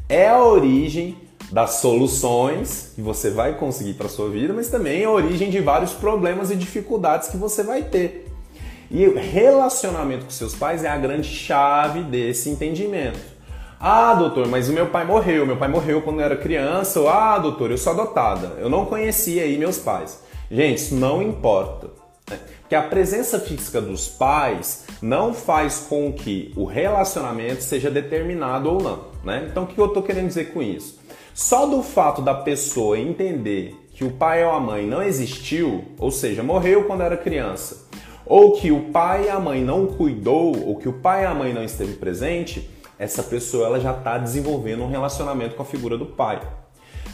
é 0.07 0.27
a 0.27 0.43
origem 0.43 1.17
das 1.51 1.75
soluções 1.75 2.91
que 2.95 3.01
você 3.01 3.31
vai 3.31 3.57
conseguir 3.57 3.95
para 3.95 4.07
sua 4.07 4.29
vida, 4.29 4.53
mas 4.53 4.69
também 4.69 5.01
é 5.01 5.05
a 5.05 5.11
origem 5.11 5.49
de 5.49 5.59
vários 5.59 5.93
problemas 5.93 6.51
e 6.51 6.55
dificuldades 6.55 7.29
que 7.29 7.37
você 7.37 7.63
vai 7.63 7.83
ter. 7.83 8.28
E 8.91 9.07
o 9.07 9.15
relacionamento 9.15 10.25
com 10.25 10.31
seus 10.31 10.55
pais 10.55 10.83
é 10.83 10.89
a 10.89 10.97
grande 10.97 11.27
chave 11.27 12.01
desse 12.01 12.49
entendimento. 12.49 13.19
Ah, 13.79 14.13
doutor, 14.15 14.47
mas 14.47 14.67
o 14.67 14.73
meu 14.73 14.87
pai 14.87 15.05
morreu. 15.05 15.45
Meu 15.45 15.57
pai 15.57 15.69
morreu 15.69 16.01
quando 16.01 16.19
eu 16.19 16.25
era 16.25 16.35
criança. 16.35 16.99
Ou, 16.99 17.07
ah, 17.07 17.37
doutor, 17.37 17.71
eu 17.71 17.77
sou 17.77 17.93
adotada. 17.93 18.57
Eu 18.59 18.69
não 18.69 18.85
conhecia 18.85 19.43
aí 19.43 19.57
meus 19.57 19.77
pais. 19.77 20.21
Gente, 20.51 20.79
isso 20.79 20.95
não 20.95 21.21
importa. 21.21 21.87
Né? 22.29 22.39
Porque 22.61 22.75
a 22.75 22.81
presença 22.81 23.39
física 23.39 23.79
dos 23.79 24.07
pais 24.07 24.85
não 25.01 25.33
faz 25.33 25.85
com 25.87 26.11
que 26.11 26.51
o 26.57 26.65
relacionamento 26.65 27.63
seja 27.63 27.89
determinado 27.89 28.69
ou 28.69 28.81
não. 28.81 29.05
Né? 29.23 29.47
Então, 29.49 29.63
o 29.63 29.67
que 29.67 29.77
eu 29.77 29.85
estou 29.85 30.03
querendo 30.03 30.27
dizer 30.27 30.51
com 30.51 30.61
isso? 30.61 30.99
Só 31.33 31.65
do 31.65 31.81
fato 31.81 32.21
da 32.21 32.33
pessoa 32.33 32.99
entender 32.99 33.75
que 33.93 34.03
o 34.03 34.11
pai 34.11 34.43
ou 34.43 34.51
a 34.51 34.59
mãe 34.59 34.85
não 34.85 35.01
existiu, 35.01 35.85
ou 35.97 36.11
seja, 36.11 36.43
morreu 36.43 36.85
quando 36.85 37.03
era 37.03 37.15
criança, 37.15 37.88
ou 38.29 38.53
que 38.53 38.71
o 38.71 38.91
pai 38.91 39.25
e 39.25 39.29
a 39.29 39.39
mãe 39.39 39.61
não 39.63 39.87
cuidou, 39.87 40.55
ou 40.65 40.75
que 40.75 40.87
o 40.87 40.93
pai 40.93 41.23
e 41.23 41.25
a 41.25 41.33
mãe 41.33 41.51
não 41.51 41.63
esteve 41.63 41.93
presente, 41.93 42.69
essa 42.99 43.23
pessoa 43.23 43.65
ela 43.65 43.79
já 43.79 43.91
está 43.91 44.19
desenvolvendo 44.19 44.83
um 44.83 44.87
relacionamento 44.87 45.55
com 45.55 45.63
a 45.63 45.65
figura 45.65 45.97
do 45.97 46.05
pai. 46.05 46.39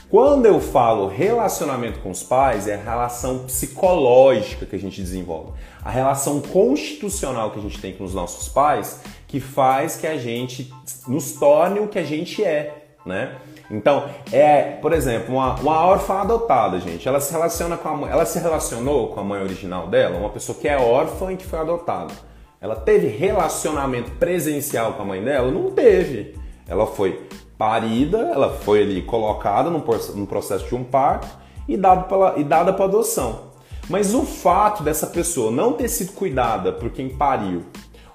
Quando 0.09 0.45
eu 0.45 0.59
falo 0.59 1.07
relacionamento 1.07 1.99
com 1.99 2.11
os 2.11 2.21
pais, 2.21 2.67
é 2.67 2.75
a 2.75 2.81
relação 2.81 3.45
psicológica 3.45 4.65
que 4.65 4.75
a 4.75 4.79
gente 4.79 5.01
desenvolve, 5.01 5.53
a 5.83 5.89
relação 5.89 6.41
constitucional 6.41 7.51
que 7.51 7.59
a 7.59 7.61
gente 7.61 7.79
tem 7.79 7.93
com 7.93 8.03
os 8.03 8.13
nossos 8.13 8.49
pais, 8.49 8.99
que 9.25 9.39
faz 9.39 9.95
que 9.95 10.05
a 10.05 10.17
gente 10.17 10.71
nos 11.07 11.31
torne 11.33 11.79
o 11.79 11.87
que 11.87 11.97
a 11.97 12.03
gente 12.03 12.43
é, 12.43 12.87
né? 13.05 13.37
Então, 13.69 14.09
é, 14.31 14.61
por 14.81 14.93
exemplo, 14.93 15.35
uma, 15.35 15.55
uma 15.55 15.85
órfã 15.85 16.21
adotada, 16.21 16.79
gente, 16.79 17.07
ela 17.07 17.19
se 17.19 17.31
relaciona 17.31 17.77
com 17.77 17.89
a 17.89 17.93
mãe, 17.95 18.11
ela 18.11 18.25
se 18.25 18.39
relacionou 18.39 19.07
com 19.09 19.19
a 19.19 19.23
mãe 19.23 19.41
original 19.41 19.87
dela, 19.87 20.17
uma 20.17 20.29
pessoa 20.29 20.57
que 20.57 20.67
é 20.67 20.77
órfã 20.77 21.31
e 21.31 21.37
que 21.37 21.45
foi 21.45 21.59
adotada. 21.59 22.13
Ela 22.61 22.75
teve 22.75 23.07
relacionamento 23.07 24.11
presencial 24.11 24.93
com 24.93 25.03
a 25.03 25.05
mãe 25.05 25.23
dela? 25.23 25.51
Não 25.51 25.71
teve. 25.71 26.35
Ela 26.67 26.87
foi 26.87 27.27
parida, 27.57 28.17
ela 28.33 28.49
foi 28.49 28.81
ali 28.81 29.01
colocada 29.01 29.69
no 29.69 30.27
processo 30.27 30.65
de 30.65 30.75
um 30.75 30.83
parto 30.83 31.27
e, 31.67 31.77
dado 31.77 32.07
pela, 32.07 32.37
e 32.37 32.43
dada 32.43 32.73
para 32.73 32.85
adoção. 32.85 33.55
Mas 33.89 34.13
o 34.13 34.23
fato 34.23 34.83
dessa 34.83 35.07
pessoa 35.07 35.51
não 35.51 35.73
ter 35.73 35.87
sido 35.87 36.13
cuidada 36.13 36.71
por 36.71 36.89
quem 36.89 37.09
pariu, 37.09 37.63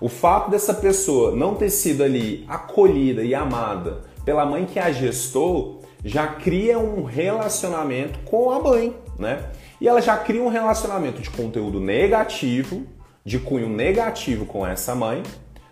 o 0.00 0.08
fato 0.08 0.50
dessa 0.50 0.74
pessoa 0.74 1.32
não 1.32 1.54
ter 1.54 1.70
sido 1.70 2.02
ali 2.02 2.44
acolhida 2.48 3.22
e 3.22 3.34
amada 3.34 4.09
pela 4.30 4.46
mãe 4.46 4.64
que 4.64 4.78
a 4.78 4.92
gestou, 4.92 5.82
já 6.04 6.24
cria 6.24 6.78
um 6.78 7.02
relacionamento 7.02 8.20
com 8.20 8.48
a 8.48 8.60
mãe, 8.60 8.96
né? 9.18 9.46
E 9.80 9.88
ela 9.88 10.00
já 10.00 10.16
cria 10.16 10.40
um 10.40 10.48
relacionamento 10.48 11.20
de 11.20 11.28
conteúdo 11.28 11.80
negativo, 11.80 12.86
de 13.24 13.40
cunho 13.40 13.68
negativo 13.68 14.46
com 14.46 14.64
essa 14.64 14.94
mãe, 14.94 15.24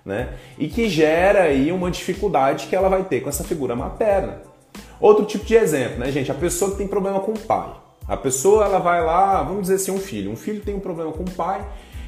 né? 0.04 0.30
E 0.58 0.66
que 0.66 0.88
gera 0.88 1.42
aí 1.42 1.70
uma 1.70 1.88
dificuldade 1.88 2.66
que 2.66 2.74
ela 2.74 2.88
vai 2.88 3.04
ter 3.04 3.20
com 3.20 3.28
essa 3.28 3.44
figura 3.44 3.76
materna. 3.76 4.42
Outro 5.00 5.24
tipo 5.24 5.44
de 5.44 5.54
exemplo, 5.54 6.00
né, 6.00 6.10
gente? 6.10 6.32
A 6.32 6.34
pessoa 6.34 6.72
que 6.72 6.78
tem 6.78 6.88
problema 6.88 7.20
com 7.20 7.30
o 7.30 7.38
pai. 7.38 7.70
A 8.08 8.16
pessoa 8.16 8.64
ela 8.64 8.80
vai 8.80 9.04
lá, 9.04 9.40
vamos 9.40 9.62
dizer 9.62 9.76
assim, 9.76 9.92
um 9.92 10.00
filho. 10.00 10.32
Um 10.32 10.36
filho 10.36 10.62
tem 10.62 10.74
um 10.74 10.80
problema 10.80 11.12
com 11.12 11.22
o 11.22 11.30
pai 11.30 11.64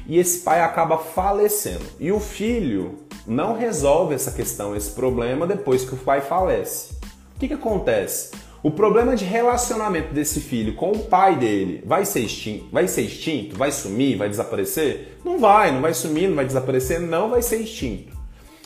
e 0.07 0.17
esse 0.17 0.39
pai 0.39 0.61
acaba 0.61 0.97
falecendo. 0.97 1.85
E 1.99 2.11
o 2.11 2.19
filho 2.19 2.99
não 3.25 3.57
resolve 3.57 4.15
essa 4.15 4.31
questão, 4.31 4.75
esse 4.75 4.91
problema 4.91 5.45
depois 5.45 5.83
que 5.85 5.93
o 5.93 5.97
pai 5.97 6.21
falece. 6.21 6.93
O 7.35 7.39
que, 7.39 7.47
que 7.47 7.53
acontece? 7.53 8.31
O 8.63 8.69
problema 8.69 9.15
de 9.15 9.25
relacionamento 9.25 10.13
desse 10.13 10.39
filho 10.39 10.75
com 10.75 10.91
o 10.91 10.99
pai 10.99 11.35
dele 11.35 11.83
vai 11.83 12.05
ser 12.05 12.27
vai 12.71 12.87
ser 12.87 13.01
extinto, 13.01 13.57
vai 13.57 13.71
sumir, 13.71 14.17
vai 14.17 14.29
desaparecer? 14.29 15.17
Não 15.25 15.39
vai, 15.39 15.71
não 15.71 15.81
vai 15.81 15.95
sumir, 15.95 16.27
não 16.27 16.35
vai 16.35 16.45
desaparecer, 16.45 16.99
não 16.99 17.31
vai 17.31 17.41
ser 17.41 17.57
extinto. 17.57 18.15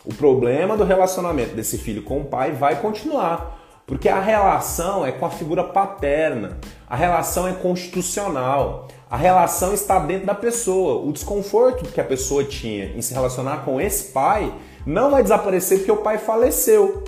O 0.04 0.14
problema 0.14 0.76
do 0.76 0.84
relacionamento 0.84 1.56
desse 1.56 1.78
filho 1.78 2.04
com 2.04 2.20
o 2.20 2.26
pai 2.26 2.52
vai 2.52 2.82
continuar, 2.82 3.58
porque 3.88 4.10
a 4.10 4.20
relação 4.20 5.06
é 5.06 5.12
com 5.12 5.26
a 5.26 5.30
figura 5.30 5.64
paterna, 5.64 6.58
a 6.90 6.96
relação 6.96 7.48
é 7.48 7.54
constitucional, 7.54 8.90
a 9.16 9.18
relação 9.18 9.74
está 9.74 9.98
dentro 9.98 10.26
da 10.26 10.36
pessoa. 10.36 11.02
O 11.02 11.14
desconforto 11.14 11.86
que 11.86 12.02
a 12.02 12.04
pessoa 12.04 12.44
tinha 12.44 12.88
em 12.98 13.02
se 13.02 13.14
relacionar 13.14 13.64
com 13.64 13.80
esse 13.80 14.12
pai 14.12 14.54
não 14.86 15.10
vai 15.10 15.24
desaparecer 15.24 15.78
porque 15.78 15.92
o 15.94 15.96
pai 16.04 16.18
faleceu. 16.18 17.02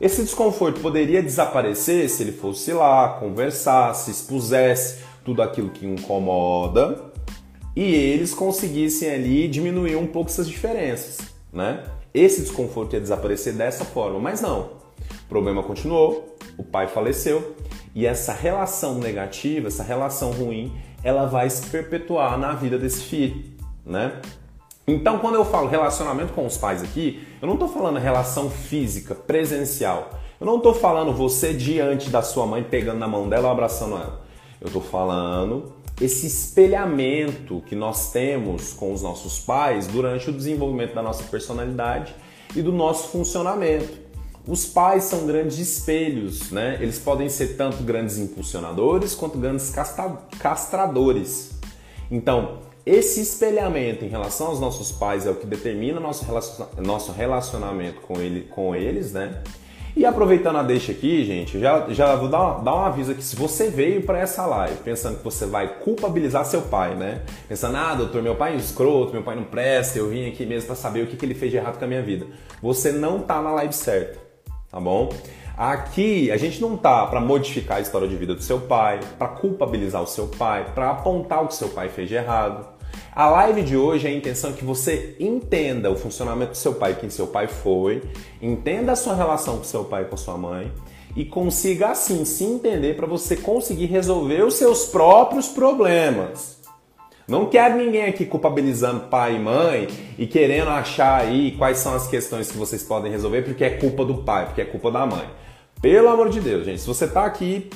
Esse 0.00 0.22
desconforto 0.22 0.80
poderia 0.80 1.22
desaparecer 1.22 2.10
se 2.10 2.24
ele 2.24 2.32
fosse 2.32 2.72
lá, 2.72 3.20
conversasse, 3.20 4.10
expusesse 4.10 5.04
tudo 5.24 5.42
aquilo 5.42 5.70
que 5.70 5.86
incomoda 5.86 7.12
e 7.76 7.84
eles 7.84 8.34
conseguissem 8.34 9.08
ali 9.08 9.46
diminuir 9.46 9.94
um 9.94 10.08
pouco 10.08 10.30
essas 10.30 10.48
diferenças, 10.48 11.18
né? 11.52 11.84
Esse 12.12 12.40
desconforto 12.40 12.94
ia 12.94 13.00
desaparecer 13.00 13.52
dessa 13.52 13.84
forma, 13.84 14.18
mas 14.18 14.40
não. 14.40 14.70
O 15.24 15.28
problema 15.28 15.62
continuou, 15.62 16.36
o 16.58 16.64
pai 16.64 16.88
faleceu 16.88 17.54
e 17.94 18.06
essa 18.06 18.32
relação 18.32 18.98
negativa, 18.98 19.68
essa 19.68 19.84
relação 19.84 20.32
ruim, 20.32 20.72
ela 21.04 21.26
vai 21.26 21.48
se 21.50 21.66
perpetuar 21.66 22.38
na 22.38 22.52
vida 22.54 22.78
desse 22.78 23.02
filho, 23.02 23.44
né? 23.84 24.20
Então, 24.86 25.18
quando 25.18 25.34
eu 25.36 25.44
falo 25.44 25.68
relacionamento 25.68 26.32
com 26.32 26.44
os 26.44 26.56
pais 26.56 26.82
aqui, 26.82 27.26
eu 27.40 27.46
não 27.46 27.54
estou 27.54 27.68
falando 27.68 27.98
relação 27.98 28.50
física, 28.50 29.14
presencial. 29.14 30.10
Eu 30.40 30.46
não 30.46 30.56
estou 30.56 30.74
falando 30.74 31.12
você 31.12 31.54
diante 31.54 32.10
da 32.10 32.22
sua 32.22 32.46
mãe 32.46 32.62
pegando 32.62 32.98
na 32.98 33.08
mão 33.08 33.28
dela 33.28 33.50
abraçando 33.50 33.96
ela. 33.96 34.24
Eu 34.60 34.66
estou 34.66 34.82
falando 34.82 35.72
esse 36.00 36.26
espelhamento 36.26 37.62
que 37.66 37.74
nós 37.74 38.10
temos 38.10 38.72
com 38.72 38.92
os 38.92 39.00
nossos 39.00 39.38
pais 39.38 39.86
durante 39.86 40.28
o 40.28 40.32
desenvolvimento 40.32 40.94
da 40.94 41.02
nossa 41.02 41.22
personalidade 41.24 42.14
e 42.54 42.60
do 42.60 42.72
nosso 42.72 43.08
funcionamento. 43.08 44.03
Os 44.46 44.66
pais 44.66 45.04
são 45.04 45.26
grandes 45.26 45.58
espelhos, 45.58 46.50
né? 46.50 46.76
Eles 46.80 46.98
podem 46.98 47.30
ser 47.30 47.56
tanto 47.56 47.82
grandes 47.82 48.18
impulsionadores 48.18 49.14
quanto 49.14 49.38
grandes 49.38 49.72
castradores. 50.38 51.52
Então, 52.10 52.58
esse 52.84 53.22
espelhamento 53.22 54.04
em 54.04 54.08
relação 54.08 54.48
aos 54.48 54.60
nossos 54.60 54.92
pais 54.92 55.26
é 55.26 55.30
o 55.30 55.34
que 55.34 55.46
determina 55.46 55.98
nosso, 55.98 56.26
nosso 56.76 57.12
relacionamento 57.12 58.02
com, 58.02 58.20
ele, 58.20 58.42
com 58.42 58.76
eles, 58.76 59.14
né? 59.14 59.42
E 59.96 60.04
aproveitando 60.04 60.56
a 60.56 60.62
deixa 60.62 60.90
aqui, 60.90 61.24
gente, 61.24 61.58
já, 61.58 61.86
já 61.88 62.16
vou 62.16 62.28
dar, 62.28 62.62
dar 62.64 62.74
um 62.74 62.80
aviso 62.80 63.12
aqui. 63.12 63.22
Se 63.22 63.36
você 63.36 63.70
veio 63.70 64.02
para 64.02 64.18
essa 64.18 64.44
live 64.44 64.76
pensando 64.84 65.18
que 65.18 65.24
você 65.24 65.46
vai 65.46 65.78
culpabilizar 65.78 66.44
seu 66.44 66.62
pai, 66.62 66.96
né? 66.96 67.22
Pensando, 67.48 67.76
ah, 67.76 67.94
doutor, 67.94 68.20
meu 68.20 68.34
pai 68.34 68.52
é 68.52 68.56
um 68.56 68.58
escroto, 68.58 69.12
meu 69.12 69.22
pai 69.22 69.36
não 69.36 69.44
presta, 69.44 69.98
eu 69.98 70.10
vim 70.10 70.28
aqui 70.28 70.44
mesmo 70.44 70.66
para 70.66 70.76
saber 70.76 71.04
o 71.04 71.06
que, 71.06 71.16
que 71.16 71.24
ele 71.24 71.34
fez 71.34 71.52
de 71.52 71.58
errado 71.58 71.78
com 71.78 71.84
a 71.84 71.88
minha 71.88 72.02
vida. 72.02 72.26
Você 72.60 72.90
não 72.90 73.20
tá 73.20 73.40
na 73.40 73.52
live 73.52 73.72
certa, 73.72 74.18
tá 74.74 74.80
bom? 74.80 75.08
Aqui 75.56 76.32
a 76.32 76.36
gente 76.36 76.60
não 76.60 76.76
tá 76.76 77.06
para 77.06 77.20
modificar 77.20 77.78
a 77.78 77.80
história 77.80 78.08
de 78.08 78.16
vida 78.16 78.34
do 78.34 78.42
seu 78.42 78.58
pai, 78.58 78.98
para 79.16 79.28
culpabilizar 79.28 80.02
o 80.02 80.06
seu 80.06 80.26
pai, 80.26 80.66
para 80.74 80.90
apontar 80.90 81.44
o 81.44 81.46
que 81.46 81.54
seu 81.54 81.68
pai 81.68 81.88
fez 81.88 82.08
de 82.08 82.16
errado. 82.16 82.66
A 83.14 83.28
live 83.30 83.62
de 83.62 83.76
hoje 83.76 84.08
é 84.08 84.10
a 84.10 84.12
intenção 84.12 84.52
que 84.52 84.64
você 84.64 85.14
entenda 85.20 85.92
o 85.92 85.96
funcionamento 85.96 86.52
do 86.52 86.56
seu 86.56 86.74
pai, 86.74 86.96
quem 87.00 87.08
seu 87.08 87.28
pai 87.28 87.46
foi, 87.46 88.02
entenda 88.42 88.90
a 88.90 88.96
sua 88.96 89.14
relação 89.14 89.58
com 89.58 89.64
seu 89.64 89.84
pai 89.84 90.02
e 90.02 90.06
com 90.06 90.16
sua 90.16 90.36
mãe 90.36 90.72
e 91.14 91.24
consiga 91.24 91.90
assim 91.90 92.24
se 92.24 92.42
entender 92.42 92.96
para 92.96 93.06
você 93.06 93.36
conseguir 93.36 93.86
resolver 93.86 94.44
os 94.44 94.54
seus 94.54 94.86
próprios 94.86 95.46
problemas. 95.46 96.53
Não 97.26 97.46
quero 97.46 97.76
ninguém 97.76 98.04
aqui 98.04 98.26
culpabilizando 98.26 99.08
pai 99.08 99.36
e 99.36 99.38
mãe 99.38 99.88
e 100.18 100.26
querendo 100.26 100.68
achar 100.68 101.22
aí 101.22 101.52
quais 101.52 101.78
são 101.78 101.94
as 101.94 102.06
questões 102.06 102.50
que 102.50 102.58
vocês 102.58 102.82
podem 102.82 103.10
resolver 103.10 103.42
porque 103.42 103.64
é 103.64 103.70
culpa 103.70 104.04
do 104.04 104.18
pai, 104.18 104.46
porque 104.46 104.60
é 104.60 104.64
culpa 104.64 104.90
da 104.90 105.06
mãe. 105.06 105.26
Pelo 105.80 106.08
amor 106.08 106.28
de 106.28 106.40
Deus, 106.40 106.66
gente, 106.66 106.82
se 106.82 106.86
você 106.86 107.06
está 107.06 107.24
aqui 107.24 107.70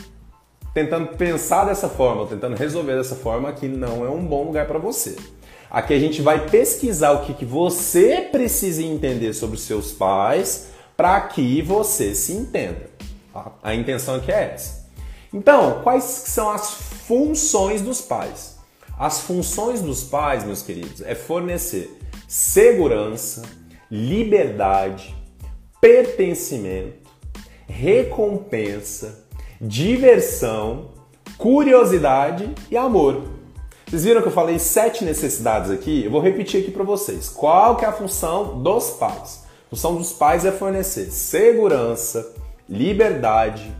tentando 0.75 1.17
pensar 1.17 1.65
dessa 1.65 1.89
forma, 1.89 2.27
tentando 2.27 2.57
resolver 2.57 2.97
dessa 2.97 3.15
forma, 3.15 3.49
aqui 3.49 3.67
não 3.69 4.05
é 4.05 4.11
um 4.11 4.25
bom 4.25 4.45
lugar 4.45 4.67
para 4.67 4.79
você. 4.79 5.17
Aqui 5.71 5.95
a 5.95 5.99
gente 5.99 6.21
vai 6.21 6.47
pesquisar 6.47 7.13
o 7.13 7.25
que, 7.25 7.33
que 7.33 7.45
você 7.45 8.29
precisa 8.31 8.83
entender 8.83 9.33
sobre 9.33 9.57
os 9.57 9.63
seus 9.63 9.93
pais 9.93 10.71
para 10.95 11.21
que 11.23 11.63
você 11.63 12.15
se 12.15 12.33
entenda. 12.33 12.91
A 13.63 13.75
intenção 13.75 14.17
aqui 14.17 14.31
é 14.31 14.53
essa. 14.55 14.89
Então, 15.33 15.81
quais 15.83 16.05
são 16.05 16.51
as 16.51 16.71
funções 16.71 17.81
dos 17.81 18.01
pais? 18.01 18.58
As 18.99 19.21
funções 19.21 19.81
dos 19.81 20.03
pais, 20.03 20.43
meus 20.43 20.61
queridos, 20.61 21.03
é 21.03 21.15
fornecer 21.15 21.97
segurança, 22.27 23.43
liberdade, 23.89 25.15
pertencimento, 25.81 27.09
recompensa, 27.69 29.25
diversão, 29.61 30.91
curiosidade 31.37 32.53
e 32.69 32.77
amor. 32.77 33.23
Vocês 33.87 34.05
viram 34.05 34.21
que 34.21 34.27
eu 34.27 34.33
falei 34.33 34.59
sete 34.59 35.05
necessidades 35.05 35.71
aqui? 35.71 36.05
Eu 36.05 36.11
vou 36.11 36.21
repetir 36.21 36.63
aqui 36.63 36.73
para 36.73 36.83
vocês. 36.83 37.29
Qual 37.29 37.77
que 37.77 37.85
é 37.85 37.89
a 37.89 37.93
função 37.93 38.61
dos 38.61 38.91
pais? 38.91 39.45
A 39.67 39.71
função 39.71 39.95
dos 39.95 40.13
pais 40.13 40.45
é 40.45 40.51
fornecer 40.51 41.13
segurança, 41.13 42.35
liberdade, 42.69 43.73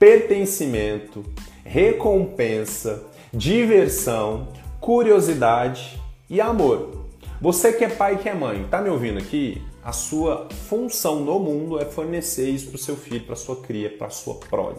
pertencimento, 0.00 1.24
recompensa, 1.64 3.04
diversão, 3.32 4.48
curiosidade 4.84 5.98
e 6.28 6.42
amor. 6.42 7.06
Você 7.40 7.72
que 7.72 7.86
é 7.86 7.88
pai 7.88 8.18
que 8.18 8.28
é 8.28 8.34
mãe, 8.34 8.68
tá 8.70 8.82
me 8.82 8.90
ouvindo 8.90 9.18
aqui? 9.18 9.62
A 9.82 9.92
sua 9.92 10.46
função 10.68 11.20
no 11.20 11.38
mundo 11.38 11.80
é 11.80 11.86
fornecer 11.86 12.50
isso 12.50 12.66
para 12.66 12.74
o 12.76 12.78
seu 12.78 12.94
filho, 12.94 13.24
para 13.24 13.34
sua 13.34 13.56
cria, 13.56 13.88
para 13.88 14.10
sua 14.10 14.34
prole. 14.34 14.76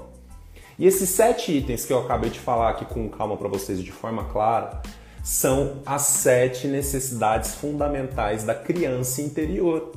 E 0.77 0.85
esses 0.85 1.09
sete 1.09 1.51
itens 1.51 1.85
que 1.85 1.91
eu 1.91 1.97
acabei 1.97 2.29
de 2.29 2.39
falar 2.39 2.69
aqui 2.69 2.85
com 2.85 3.09
calma 3.09 3.35
para 3.35 3.47
vocês 3.47 3.83
de 3.83 3.91
forma 3.91 4.25
clara 4.25 4.79
são 5.23 5.81
as 5.83 6.03
sete 6.03 6.67
necessidades 6.67 7.55
fundamentais 7.55 8.43
da 8.43 8.53
criança 8.53 9.23
interior. 9.23 9.91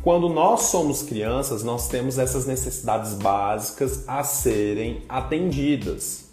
Quando 0.00 0.30
nós 0.30 0.62
somos 0.62 1.02
crianças, 1.02 1.62
nós 1.62 1.86
temos 1.86 2.18
essas 2.18 2.46
necessidades 2.46 3.12
básicas 3.12 4.08
a 4.08 4.24
serem 4.24 5.02
atendidas. 5.06 6.27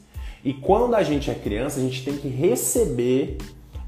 E 0.45 0.53
quando 0.53 0.95
a 0.95 1.01
gente 1.01 1.31
é 1.31 1.33
criança, 1.33 1.79
a 1.79 1.81
gente 1.81 2.05
tem 2.05 2.15
que 2.15 2.27
receber 2.27 3.39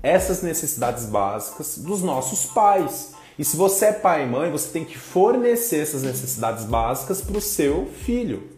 essas 0.01 0.41
necessidades 0.41 1.05
básicas 1.05 1.77
dos 1.77 2.01
nossos 2.01 2.45
pais. 2.45 3.13
E 3.37 3.45
se 3.45 3.55
você 3.55 3.85
é 3.85 3.93
pai 3.93 4.23
e 4.23 4.25
mãe, 4.25 4.49
você 4.49 4.71
tem 4.71 4.83
que 4.83 4.97
fornecer 4.97 5.81
essas 5.81 6.01
necessidades 6.01 6.65
básicas 6.65 7.21
para 7.21 7.37
o 7.37 7.41
seu 7.41 7.85
filho, 7.85 8.49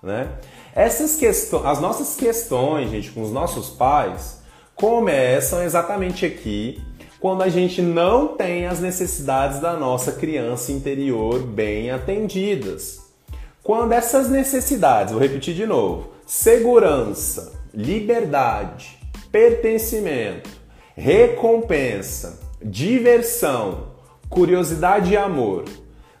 né? 0.00 0.30
Essas 0.72 1.16
questões, 1.16 1.66
as 1.66 1.80
nossas 1.80 2.14
questões, 2.14 2.88
gente, 2.88 3.10
com 3.10 3.22
os 3.22 3.32
nossos 3.32 3.70
pais, 3.70 4.38
começam 4.76 5.60
exatamente 5.64 6.24
aqui, 6.24 6.80
quando 7.18 7.42
a 7.42 7.48
gente 7.48 7.82
não 7.82 8.28
tem 8.28 8.66
as 8.66 8.78
necessidades 8.78 9.58
da 9.58 9.76
nossa 9.76 10.12
criança 10.12 10.70
interior 10.70 11.42
bem 11.42 11.90
atendidas. 11.90 13.09
Quando 13.70 13.92
essas 13.92 14.28
necessidades, 14.28 15.12
vou 15.12 15.22
repetir 15.22 15.54
de 15.54 15.64
novo, 15.64 16.08
segurança, 16.26 17.52
liberdade, 17.72 18.98
pertencimento, 19.30 20.50
recompensa, 20.96 22.40
diversão, 22.60 23.92
curiosidade 24.28 25.12
e 25.12 25.16
amor, 25.16 25.66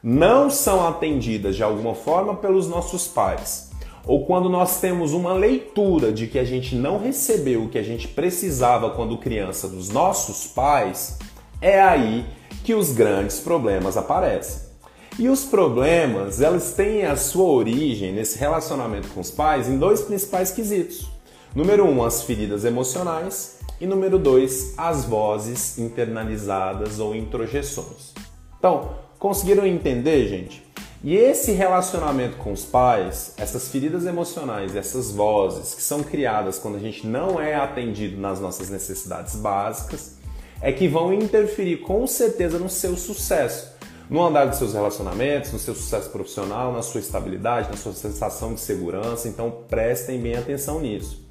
não 0.00 0.48
são 0.48 0.86
atendidas 0.86 1.56
de 1.56 1.64
alguma 1.64 1.92
forma 1.92 2.36
pelos 2.36 2.68
nossos 2.68 3.08
pais 3.08 3.72
ou 4.06 4.24
quando 4.26 4.48
nós 4.48 4.80
temos 4.80 5.12
uma 5.12 5.32
leitura 5.32 6.12
de 6.12 6.28
que 6.28 6.38
a 6.38 6.44
gente 6.44 6.76
não 6.76 7.00
recebeu 7.00 7.64
o 7.64 7.68
que 7.68 7.78
a 7.78 7.82
gente 7.82 8.06
precisava 8.06 8.90
quando 8.90 9.18
criança 9.18 9.66
dos 9.66 9.88
nossos 9.88 10.46
pais, 10.46 11.18
é 11.60 11.82
aí 11.82 12.24
que 12.62 12.74
os 12.74 12.92
grandes 12.92 13.40
problemas 13.40 13.96
aparecem. 13.96 14.69
E 15.18 15.28
os 15.28 15.44
problemas, 15.44 16.40
elas 16.40 16.72
têm 16.72 17.04
a 17.04 17.16
sua 17.16 17.50
origem 17.50 18.12
nesse 18.12 18.38
relacionamento 18.38 19.08
com 19.08 19.20
os 19.20 19.30
pais 19.30 19.68
em 19.68 19.78
dois 19.78 20.00
principais 20.00 20.50
quesitos. 20.50 21.10
Número 21.54 21.84
um, 21.84 22.02
as 22.04 22.22
feridas 22.22 22.64
emocionais. 22.64 23.58
E 23.80 23.86
número 23.86 24.18
dois, 24.18 24.74
as 24.76 25.06
vozes 25.06 25.78
internalizadas 25.78 26.98
ou 26.98 27.14
introjeções. 27.14 28.12
Então, 28.58 28.90
conseguiram 29.18 29.66
entender, 29.66 30.28
gente? 30.28 30.62
E 31.02 31.16
esse 31.16 31.52
relacionamento 31.52 32.36
com 32.36 32.52
os 32.52 32.62
pais, 32.62 33.32
essas 33.38 33.68
feridas 33.68 34.04
emocionais, 34.04 34.76
essas 34.76 35.10
vozes 35.10 35.74
que 35.74 35.82
são 35.82 36.02
criadas 36.02 36.58
quando 36.58 36.76
a 36.76 36.78
gente 36.78 37.06
não 37.06 37.40
é 37.40 37.54
atendido 37.54 38.20
nas 38.20 38.38
nossas 38.38 38.68
necessidades 38.68 39.34
básicas, 39.36 40.16
é 40.60 40.70
que 40.70 40.86
vão 40.86 41.10
interferir 41.10 41.78
com 41.78 42.06
certeza 42.06 42.58
no 42.58 42.68
seu 42.68 42.98
sucesso, 42.98 43.69
no 44.10 44.20
andar 44.22 44.46
dos 44.46 44.58
seus 44.58 44.74
relacionamentos, 44.74 45.52
no 45.52 45.58
seu 45.58 45.74
sucesso 45.74 46.10
profissional, 46.10 46.72
na 46.72 46.82
sua 46.82 47.00
estabilidade, 47.00 47.70
na 47.70 47.76
sua 47.76 47.92
sensação 47.92 48.52
de 48.52 48.60
segurança. 48.60 49.28
Então 49.28 49.50
prestem 49.68 50.20
bem 50.20 50.34
atenção 50.34 50.80
nisso. 50.80 51.24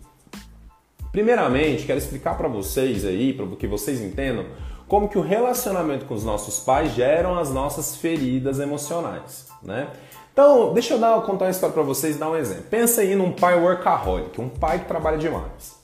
Primeiramente, 1.12 1.86
quero 1.86 1.98
explicar 1.98 2.38
para 2.38 2.48
vocês 2.48 3.04
aí, 3.04 3.34
para 3.34 3.46
que 3.58 3.68
vocês 3.68 4.00
entendam, 4.00 4.46
como 4.88 5.10
que 5.10 5.18
o 5.18 5.22
relacionamento 5.22 6.06
com 6.06 6.14
os 6.14 6.24
nossos 6.24 6.60
pais 6.60 6.94
geram 6.94 7.38
as 7.38 7.52
nossas 7.52 7.96
feridas 7.96 8.60
emocionais, 8.60 9.48
né? 9.62 9.90
Então, 10.32 10.74
deixa 10.74 10.94
eu 10.94 11.00
dar, 11.00 11.20
contar 11.24 11.46
uma 11.46 11.52
história 11.52 11.74
para 11.74 11.84
vocês 11.84 12.16
e 12.16 12.20
dar 12.20 12.30
um 12.30 12.36
exemplo. 12.36 12.64
Pensa 12.70 13.02
aí 13.02 13.14
num 13.14 13.32
pai 13.32 13.60
workaholic, 13.60 14.40
um 14.40 14.48
pai 14.48 14.80
que 14.80 14.86
trabalha 14.86 15.18
demais. 15.18 15.78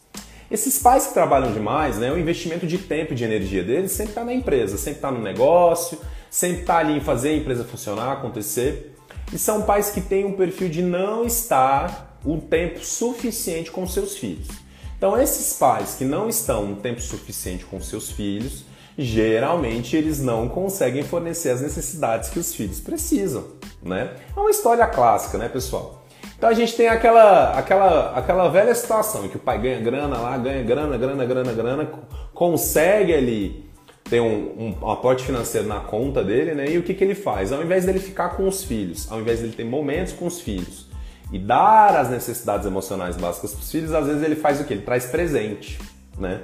Esses 0.50 0.80
pais 0.80 1.08
que 1.08 1.14
trabalham 1.14 1.52
demais, 1.52 1.98
né, 1.98 2.12
o 2.12 2.18
investimento 2.18 2.66
de 2.66 2.78
tempo 2.78 3.14
e 3.14 3.16
de 3.16 3.24
energia 3.24 3.64
deles 3.64 3.92
sempre 3.92 4.12
está 4.12 4.24
na 4.24 4.34
empresa, 4.34 4.78
sempre 4.78 5.00
está 5.00 5.12
no 5.12 5.20
negócio, 5.22 6.00
sempre 6.36 6.62
está 6.62 6.80
ali 6.80 6.98
em 6.98 7.00
fazer 7.00 7.30
a 7.30 7.38
empresa 7.38 7.63
funcionar, 7.63 8.12
acontecer. 8.12 8.94
E 9.32 9.38
são 9.38 9.62
pais 9.62 9.89
que 9.92 10.01
têm 10.01 10.25
um 10.25 10.34
perfil 10.34 10.68
de 10.68 10.82
não 10.82 11.25
estar 11.25 12.20
o 12.25 12.38
tempo 12.39 12.84
suficiente 12.84 13.72
com 13.72 13.88
seus 13.88 14.18
filhos. 14.18 14.50
Então, 14.98 15.18
esses 15.18 15.58
pais 15.58 15.96
que 15.96 16.04
não 16.04 16.27
estão 16.27 16.65
um 16.65 16.75
tempo 16.75 17.00
suficiente 17.00 17.63
com 17.63 17.80
seus 17.80 18.12
filhos, 18.12 18.65
geralmente 18.98 19.96
eles 19.96 20.20
não 20.20 20.50
conseguem 20.50 21.04
fornecer 21.04 21.51
as 21.51 21.62
necessidades 21.62 22.30
que 22.30 22.38
os 22.38 22.54
filhos 22.54 22.82
precisam, 22.82 23.46
né? 23.82 24.15
É 24.36 24.38
uma 24.38 24.51
história 24.51 24.86
clássica, 24.88 25.38
né, 25.38 25.48
pessoal? 25.48 26.06
Então 26.38 26.50
a 26.50 26.54
gente 26.54 26.75
tem 26.75 26.89
aquela, 26.89 27.58
aquela, 27.58 28.12
aquela 28.12 28.50
velha 28.50 28.75
situação 28.75 29.25
em 29.25 29.30
que 29.30 29.38
o 29.38 29.39
pai 29.39 29.58
ganha 29.58 29.80
grana 29.80 30.18
lá, 30.18 30.38
ganha 30.38 30.63
grana, 30.63 30.98
grana, 30.98 31.25
grana, 31.25 31.54
grana, 31.54 31.89
consegue 32.34 33.13
ali 33.13 33.64
ter 34.09 34.21
um, 34.21 34.75
um, 34.81 34.89
aporte 34.89 35.25
financeiro 35.25 35.67
na 35.67 35.79
conta 35.79 36.24
dele, 36.24 36.53
né? 36.53 36.69
E 36.69 36.77
o 36.77 36.83
que, 36.83 36.93
que 36.93 37.03
ele 37.03 37.15
faz? 37.15 37.51
Ao 37.51 37.63
invés 37.63 37.85
dele 37.85 38.00
ficar 38.00 38.29
com 38.29 38.47
os 38.47 38.63
filhos, 38.63 39.12
ao 39.12 39.19
invés 39.19 39.39
dele 39.39 39.53
ter 39.53 39.63
momentos 39.63 40.13
com 40.13 40.27
os 40.27 40.39
filhos 40.39 40.88
e 41.31 41.39
dar 41.39 41.95
as 41.97 42.09
necessidades 42.09 42.67
emocionais 42.67 43.17
básicas 43.17 43.51
para 43.51 43.62
os 43.62 43.71
filhos, 43.71 43.93
às 43.93 44.05
vezes 44.05 44.21
ele 44.21 44.35
faz 44.35 44.62
o 44.62 44.63
que? 44.63 44.74
Ele 44.74 44.83
traz 44.83 45.07
presente, 45.07 45.79
né? 46.19 46.41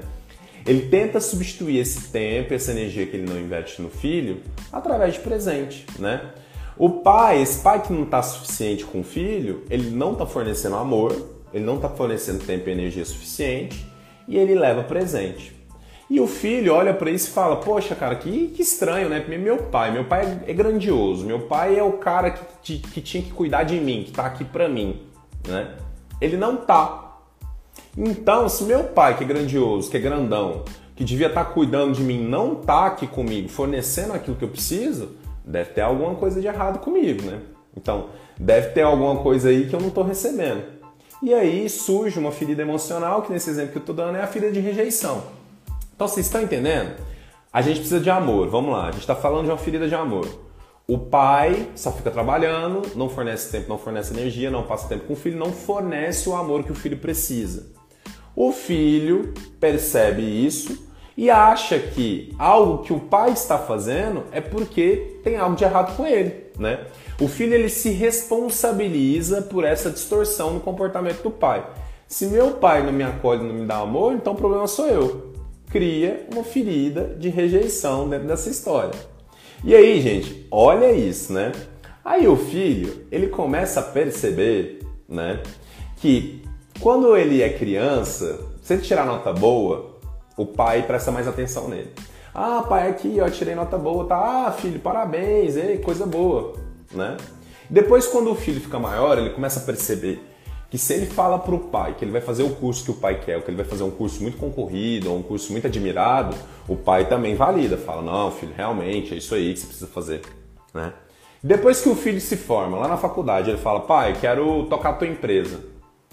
Ele 0.66 0.88
tenta 0.90 1.20
substituir 1.20 1.78
esse 1.80 2.12
tempo, 2.12 2.54
essa 2.54 2.72
energia 2.72 3.06
que 3.06 3.16
ele 3.16 3.32
não 3.32 3.40
investe 3.40 3.82
no 3.82 3.90
filho, 3.90 4.42
através 4.72 5.14
de 5.14 5.20
presente, 5.20 5.86
né? 6.00 6.32
O 6.78 6.90
pai, 6.90 7.44
esse 7.44 7.62
pai 7.62 7.84
que 7.84 7.94
não 7.94 8.04
está 8.04 8.24
suficiente 8.24 8.84
com 8.86 9.02
o 9.02 9.04
filho, 9.04 9.64
ele 9.70 9.92
não 9.92 10.14
está 10.14 10.26
fornecendo 10.26 10.78
amor, 10.78 11.16
ele 11.54 11.64
não 11.64 11.76
está 11.76 11.90
fornecendo 11.90 12.44
tempo 12.44 12.68
e 12.70 12.72
energia 12.72 13.06
suficiente 13.06 13.86
e 14.28 14.36
ele 14.36 14.56
leva 14.56 14.82
presente. 14.82 15.61
E 16.12 16.20
o 16.20 16.28
filho 16.28 16.74
olha 16.74 16.94
para 16.94 17.10
isso 17.10 17.30
e 17.30 17.32
fala: 17.32 17.56
Poxa, 17.56 17.96
cara, 17.96 18.18
que, 18.18 18.50
que 18.50 18.62
estranho, 18.62 19.08
né? 19.08 19.26
Meu 19.26 19.58
pai, 19.58 19.94
meu 19.94 20.04
pai 20.04 20.42
é 20.46 20.52
grandioso, 20.52 21.26
meu 21.26 21.40
pai 21.40 21.80
é 21.80 21.84
o 21.84 21.94
cara 21.94 22.32
que, 22.32 22.80
que 22.80 23.00
tinha 23.00 23.24
que 23.24 23.32
cuidar 23.32 23.64
de 23.64 23.80
mim, 23.80 24.04
que 24.04 24.10
está 24.10 24.26
aqui 24.26 24.44
para 24.44 24.68
mim, 24.68 25.04
né? 25.48 25.74
Ele 26.20 26.36
não 26.36 26.58
tá. 26.58 27.18
Então, 27.98 28.50
se 28.50 28.66
meu 28.66 28.84
pai, 28.84 29.18
que 29.18 29.24
é 29.24 29.28
grandioso, 29.28 29.90
que 29.90 29.96
é 29.96 30.02
grandão, 30.02 30.66
que 30.98 31.06
devia 31.06 31.28
estar 31.28 31.46
tá 31.46 31.50
cuidando 31.50 31.94
de 31.94 32.04
mim, 32.04 32.22
não 32.22 32.60
está 32.60 32.88
aqui 32.88 33.08
comigo, 33.08 33.48
fornecendo 33.48 34.12
aquilo 34.12 34.36
que 34.36 34.44
eu 34.44 34.50
preciso, 34.50 35.12
deve 35.46 35.70
ter 35.70 35.80
alguma 35.80 36.16
coisa 36.16 36.42
de 36.42 36.48
errado 36.48 36.80
comigo, 36.80 37.24
né? 37.24 37.40
Então, 37.74 38.08
deve 38.38 38.72
ter 38.72 38.82
alguma 38.82 39.24
coisa 39.24 39.48
aí 39.48 39.66
que 39.66 39.74
eu 39.74 39.80
não 39.80 39.88
estou 39.88 40.04
recebendo. 40.04 40.62
E 41.24 41.34
aí 41.34 41.70
surge 41.70 42.20
uma 42.20 42.34
ferida 42.34 42.64
emocional, 42.64 43.22
que 43.22 43.32
nesse 43.32 43.50
exemplo 43.50 43.72
que 43.72 43.78
eu 43.78 43.82
estou 43.82 43.96
dando 43.96 44.18
é 44.18 44.22
a 44.22 44.28
ferida 44.28 44.52
de 44.52 44.60
rejeição. 44.60 45.40
Então, 46.02 46.10
vocês 46.10 46.26
estão 46.26 46.42
entendendo? 46.42 46.96
A 47.54 47.62
gente 47.62 47.82
precisa 47.82 48.00
de 48.00 48.10
amor, 48.10 48.50
vamos 48.50 48.72
lá, 48.72 48.88
a 48.88 48.92
gente 48.92 49.02
está 49.02 49.14
falando 49.14 49.46
de 49.46 49.52
uma 49.52 49.58
ferida 49.60 49.88
de 49.88 49.94
amor. 49.94 50.28
O 50.88 50.98
pai 50.98 51.70
só 51.76 51.92
fica 51.92 52.10
trabalhando, 52.10 52.82
não 52.96 53.08
fornece 53.08 53.52
tempo, 53.52 53.70
não 53.70 53.78
fornece 53.78 54.12
energia, 54.12 54.50
não 54.50 54.64
passa 54.64 54.88
tempo 54.88 55.06
com 55.06 55.14
o 55.14 55.16
filho, 55.16 55.38
não 55.38 55.54
fornece 55.54 56.28
o 56.28 56.36
amor 56.36 56.64
que 56.64 56.72
o 56.72 56.76
filho 56.76 56.98
precisa. 56.98 57.68
O 58.36 58.52
filho 58.52 59.32
percebe 59.60 60.24
isso 60.24 60.90
e 61.16 61.30
acha 61.30 61.78
que 61.78 62.34
algo 62.40 62.80
que 62.80 62.92
o 62.92 63.00
pai 63.00 63.34
está 63.34 63.60
fazendo 63.60 64.24
é 64.32 64.42
porque 64.42 65.20
tem 65.24 65.38
algo 65.38 65.56
de 65.56 65.66
errado 65.66 65.96
com 65.96 66.08
ele, 66.08 66.48
né? 66.58 66.80
O 67.20 67.28
filho 67.28 67.54
ele 67.54 67.70
se 67.70 67.92
responsabiliza 67.92 69.44
por 69.44 69.64
essa 69.64 69.92
distorção 69.92 70.56
no 70.56 70.62
comportamento 70.62 71.22
do 71.22 71.30
pai. 71.30 71.64
Se 72.08 72.26
meu 72.26 72.54
pai 72.54 72.82
não 72.82 72.92
me 72.92 73.04
acolhe, 73.04 73.44
não 73.44 73.54
me 73.54 73.68
dá 73.68 73.78
amor, 73.78 74.14
então 74.14 74.34
o 74.34 74.36
problema 74.36 74.66
sou 74.66 74.88
eu. 74.88 75.31
Cria 75.72 76.28
uma 76.32 76.44
ferida 76.44 77.16
de 77.18 77.30
rejeição 77.30 78.10
dentro 78.10 78.28
dessa 78.28 78.50
história. 78.50 78.92
E 79.64 79.74
aí, 79.74 80.02
gente, 80.02 80.46
olha 80.52 80.92
isso, 80.92 81.32
né? 81.32 81.52
Aí 82.04 82.28
o 82.28 82.36
filho, 82.36 83.06
ele 83.12 83.28
começa 83.28 83.80
a 83.80 83.84
perceber, 83.84 84.80
né, 85.08 85.42
que 85.98 86.42
quando 86.80 87.16
ele 87.16 87.44
é 87.44 87.50
criança, 87.50 88.40
se 88.62 88.74
ele 88.74 88.82
tirar 88.82 89.06
nota 89.06 89.32
boa, 89.32 90.00
o 90.36 90.46
pai 90.46 90.82
presta 90.82 91.12
mais 91.12 91.28
atenção 91.28 91.68
nele. 91.68 91.92
Ah, 92.34 92.66
pai, 92.68 92.90
aqui, 92.90 93.20
ó, 93.22 93.30
tirei 93.30 93.54
nota 93.54 93.78
boa, 93.78 94.06
tá? 94.06 94.48
Ah, 94.48 94.52
filho, 94.52 94.80
parabéns, 94.80 95.56
ei, 95.56 95.78
coisa 95.78 96.06
boa, 96.06 96.54
né? 96.92 97.18
Depois, 97.70 98.08
quando 98.08 98.32
o 98.32 98.36
filho 98.36 98.60
fica 98.60 98.80
maior, 98.80 99.18
ele 99.18 99.30
começa 99.30 99.60
a 99.60 99.64
perceber 99.64 100.22
que 100.72 100.78
se 100.78 100.94
ele 100.94 101.06
fala 101.06 101.38
para 101.38 101.54
o 101.54 101.60
pai 101.60 101.94
que 101.94 102.04
ele 102.04 102.12
vai 102.12 102.22
fazer 102.22 102.42
o 102.42 102.50
curso 102.56 102.84
que 102.84 102.92
o 102.92 102.96
pai 102.96 103.20
quer, 103.20 103.36
ou 103.36 103.44
que 103.44 103.50
ele 103.52 103.58
vai 103.58 103.66
fazer 103.66 103.84
um 103.84 103.92
curso 103.92 104.24
muito 104.24 104.38
concorrido, 104.38 105.12
ou 105.12 105.20
um 105.20 105.22
curso 105.22 105.52
muito 105.52 105.68
admirado, 105.68 106.36
o 106.68 106.76
pai 106.76 107.08
também 107.08 107.36
valida, 107.36 107.78
fala, 107.78 108.02
não, 108.02 108.32
filho, 108.32 108.54
realmente, 108.58 109.14
é 109.14 109.18
isso 109.18 109.36
aí 109.36 109.54
que 109.54 109.60
você 109.60 109.68
precisa 109.68 109.88
fazer, 109.88 110.22
né? 110.74 110.94
Depois 111.44 111.82
que 111.82 111.90
o 111.90 111.96
filho 111.96 112.22
se 112.22 112.38
forma, 112.38 112.78
lá 112.78 112.88
na 112.88 112.98
faculdade, 112.98 113.50
ele 113.50 113.60
fala, 113.60 113.82
pai, 113.82 114.16
quero 114.20 114.66
tocar 114.66 114.92
a 114.92 114.94
tua 114.94 115.08
empresa 115.08 115.72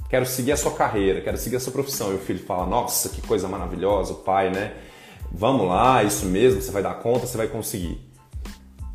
quero 0.08 0.26
seguir 0.26 0.52
a 0.52 0.56
sua 0.56 0.72
carreira, 0.72 1.20
quero 1.20 1.36
seguir 1.36 1.56
a 1.56 1.60
sua 1.60 1.72
profissão. 1.72 2.12
E 2.12 2.14
o 2.14 2.18
filho 2.18 2.38
fala: 2.40 2.66
Nossa, 2.66 3.08
que 3.08 3.20
coisa 3.22 3.48
maravilhosa, 3.48 4.12
o 4.12 4.16
pai, 4.16 4.50
né? 4.50 4.74
Vamos 5.30 5.68
lá, 5.68 6.02
isso 6.02 6.24
mesmo, 6.26 6.62
você 6.62 6.70
vai 6.70 6.82
dar 6.82 6.94
conta, 6.94 7.26
você 7.26 7.36
vai 7.36 7.46
conseguir. 7.46 8.00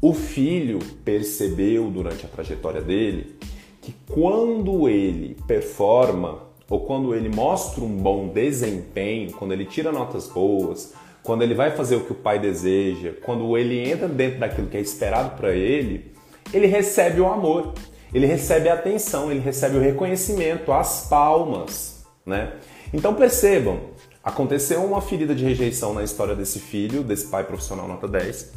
O 0.02 0.13
filho 0.13 0.80
percebeu 1.06 1.89
durante 1.89 2.26
a 2.26 2.30
trajetória 2.30 2.82
dele 2.82 3.38
que 3.83 3.93
quando 4.11 4.89
ele 4.89 5.37
performa 5.45 6.39
ou 6.67 6.79
quando 6.79 7.13
ele 7.13 7.29
mostra 7.29 7.83
um 7.83 7.95
bom 7.95 8.29
desempenho, 8.29 9.31
quando 9.33 9.51
ele 9.51 9.65
tira 9.65 9.91
notas 9.91 10.27
boas, 10.27 10.95
quando 11.21 11.43
ele 11.43 11.53
vai 11.53 11.69
fazer 11.69 11.97
o 11.97 12.05
que 12.05 12.13
o 12.13 12.15
pai 12.15 12.39
deseja, 12.39 13.13
quando 13.23 13.55
ele 13.55 13.87
entra 13.87 14.07
dentro 14.07 14.39
daquilo 14.39 14.67
que 14.67 14.77
é 14.77 14.81
esperado 14.81 15.37
para 15.37 15.51
ele, 15.51 16.11
ele 16.51 16.65
recebe 16.65 17.21
o 17.21 17.27
amor 17.27 17.73
ele 18.13 18.27
recebe 18.27 18.69
a 18.69 18.75
atenção, 18.75 19.31
ele 19.31 19.39
recebe 19.39 19.77
o 19.77 19.81
reconhecimento, 19.81 20.71
as 20.71 21.07
palmas, 21.07 22.05
né? 22.25 22.53
Então 22.93 23.15
percebam, 23.15 23.79
aconteceu 24.23 24.85
uma 24.85 25.01
ferida 25.01 25.33
de 25.33 25.43
rejeição 25.43 25.93
na 25.93 26.03
história 26.03 26.35
desse 26.35 26.59
filho, 26.59 27.03
desse 27.03 27.27
pai 27.27 27.43
profissional 27.43 27.87
nota 27.87 28.07
10. 28.07 28.53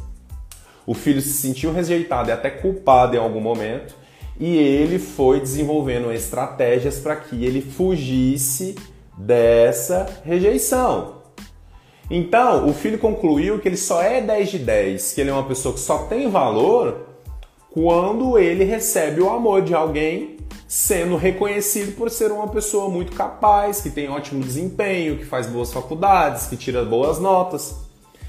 O 0.85 0.93
filho 0.93 1.21
se 1.21 1.33
sentiu 1.33 1.73
rejeitado 1.73 2.29
e 2.29 2.31
até 2.31 2.51
culpado 2.51 3.15
em 3.15 3.19
algum 3.19 3.41
momento, 3.41 3.95
e 4.39 4.55
ele 4.55 4.99
foi 4.99 5.39
desenvolvendo 5.39 6.11
estratégias 6.11 6.99
para 6.99 7.15
que 7.15 7.43
ele 7.43 7.61
fugisse 7.61 8.75
dessa 9.17 10.05
rejeição. 10.23 11.17
Então, 12.09 12.69
o 12.69 12.73
filho 12.73 12.97
concluiu 12.97 13.59
que 13.59 13.67
ele 13.67 13.77
só 13.77 14.01
é 14.01 14.21
10 14.21 14.49
de 14.49 14.59
10, 14.59 15.13
que 15.13 15.21
ele 15.21 15.29
é 15.29 15.33
uma 15.33 15.47
pessoa 15.47 15.73
que 15.73 15.79
só 15.79 15.99
tem 16.05 16.29
valor 16.29 17.05
quando 17.71 18.39
ele 18.39 18.63
recebe 18.63 19.21
o 19.21 19.29
amor 19.29 19.61
de 19.61 19.73
alguém, 19.73 20.37
sendo 20.67 21.15
reconhecido 21.15 21.95
por 21.95 22.09
ser 22.09 22.31
uma 22.31 22.47
pessoa 22.47 22.89
muito 22.89 23.11
capaz, 23.11 23.81
que 23.81 23.89
tem 23.89 24.09
ótimo 24.09 24.43
desempenho, 24.43 25.17
que 25.17 25.25
faz 25.25 25.47
boas 25.47 25.71
faculdades, 25.73 26.47
que 26.47 26.55
tira 26.55 26.83
boas 26.85 27.19
notas. 27.19 27.75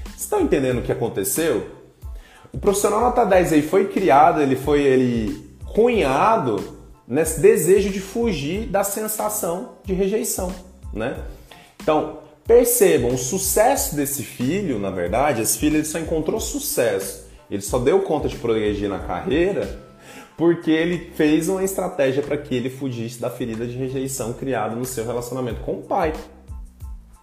Vocês 0.05 0.21
estão 0.21 0.41
entendendo 0.41 0.79
o 0.79 0.81
que 0.81 0.91
aconteceu? 0.91 1.67
O 2.51 2.57
profissional 2.57 2.99
nota 2.99 3.25
10 3.25 3.53
aí 3.53 3.61
foi 3.61 3.87
criado, 3.87 4.41
ele 4.41 4.55
foi 4.55 4.81
ele 4.81 5.48
cunhado 5.73 6.77
nesse 7.07 7.39
desejo 7.39 7.89
de 7.89 7.99
fugir 7.99 8.67
da 8.67 8.83
sensação 8.83 9.77
de 9.83 9.93
rejeição, 9.93 10.53
né? 10.93 11.17
Então, 11.81 12.19
percebam, 12.45 13.13
o 13.13 13.17
sucesso 13.17 13.95
desse 13.95 14.23
filho, 14.23 14.77
na 14.79 14.91
verdade, 14.91 15.41
esse 15.41 15.57
filho 15.57 15.77
ele 15.77 15.85
só 15.85 15.97
encontrou 15.99 16.39
sucesso 16.39 17.29
ele 17.49 17.61
só 17.61 17.79
deu 17.79 18.01
conta 18.01 18.27
de 18.27 18.35
progredir 18.37 18.87
na 18.87 18.99
carreira 18.99 19.79
porque 20.37 20.71
ele 20.71 21.11
fez 21.15 21.49
uma 21.49 21.63
estratégia 21.63 22.23
para 22.23 22.37
que 22.37 22.55
ele 22.55 22.69
fugisse 22.69 23.19
da 23.19 23.29
ferida 23.29 23.67
de 23.67 23.75
rejeição 23.75 24.31
criada 24.31 24.75
no 24.75 24.85
seu 24.85 25.05
relacionamento 25.05 25.59
com 25.61 25.73
o 25.73 25.81
pai. 25.81 26.13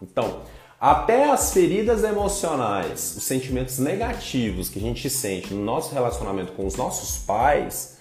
Então, 0.02 0.42
até 0.78 1.30
as 1.30 1.54
feridas 1.54 2.04
emocionais, 2.04 3.14
os 3.16 3.22
sentimentos 3.22 3.78
negativos 3.78 4.68
que 4.68 4.78
a 4.78 4.82
gente 4.82 5.08
sente 5.08 5.54
no 5.54 5.64
nosso 5.64 5.94
relacionamento 5.94 6.52
com 6.52 6.66
os 6.66 6.76
nossos 6.76 7.16
pais, 7.24 7.96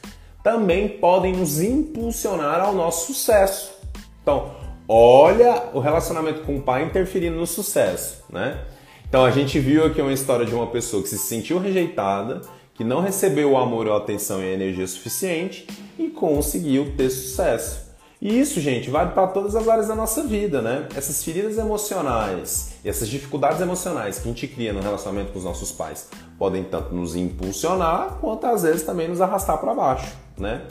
também 0.46 0.88
podem 0.88 1.34
nos 1.34 1.60
impulsionar 1.60 2.62
ao 2.62 2.72
nosso 2.72 3.12
sucesso. 3.12 3.74
Então, 4.22 4.52
olha 4.88 5.70
o 5.74 5.80
relacionamento 5.80 6.42
com 6.42 6.58
o 6.58 6.62
pai 6.62 6.84
interferindo 6.84 7.36
no 7.36 7.48
sucesso, 7.48 8.24
né? 8.30 8.64
Então 9.10 9.26
a 9.26 9.32
gente 9.32 9.60
viu 9.60 9.84
aqui 9.84 10.00
uma 10.00 10.14
história 10.14 10.46
de 10.46 10.54
uma 10.54 10.68
pessoa 10.68 11.02
que 11.02 11.10
se 11.10 11.18
sentiu 11.18 11.58
rejeitada, 11.58 12.42
que 12.76 12.84
não 12.84 13.02
recebeu 13.02 13.54
o 13.54 13.58
amor 13.58 13.90
a 13.90 13.98
atenção 13.98 14.40
e 14.40 14.44
a 14.44 14.54
energia 14.54 14.86
suficiente 14.86 15.66
e 15.98 16.10
conseguiu 16.10 16.94
ter 16.96 17.10
sucesso. 17.10 17.84
E 18.22 18.40
isso, 18.40 18.62
gente, 18.62 18.88
vale 18.88 19.14
para 19.14 19.26
todas 19.26 19.56
as 19.56 19.68
áreas 19.68 19.88
da 19.88 19.96
nossa 19.96 20.22
vida, 20.22 20.62
né? 20.62 20.88
Essas 20.96 21.24
feridas 21.24 21.58
emocionais 21.58 22.76
e 22.84 22.90
essas 22.90 23.08
dificuldades 23.08 23.62
emocionais 23.62 24.20
que 24.20 24.30
a 24.30 24.32
gente 24.32 24.48
cria 24.48 24.74
no 24.74 24.80
relacionamento 24.80 25.32
com 25.32 25.40
os 25.40 25.46
nossos 25.46 25.72
pais 25.72 26.08
podem 26.38 26.64
tanto 26.64 26.94
nos 26.94 27.16
impulsionar 27.16 28.20
quanto 28.22 28.46
às 28.46 28.62
vezes 28.62 28.84
também 28.84 29.08
nos 29.08 29.22
arrastar 29.22 29.58
para 29.58 29.74
baixo, 29.74 30.25
né? 30.38 30.62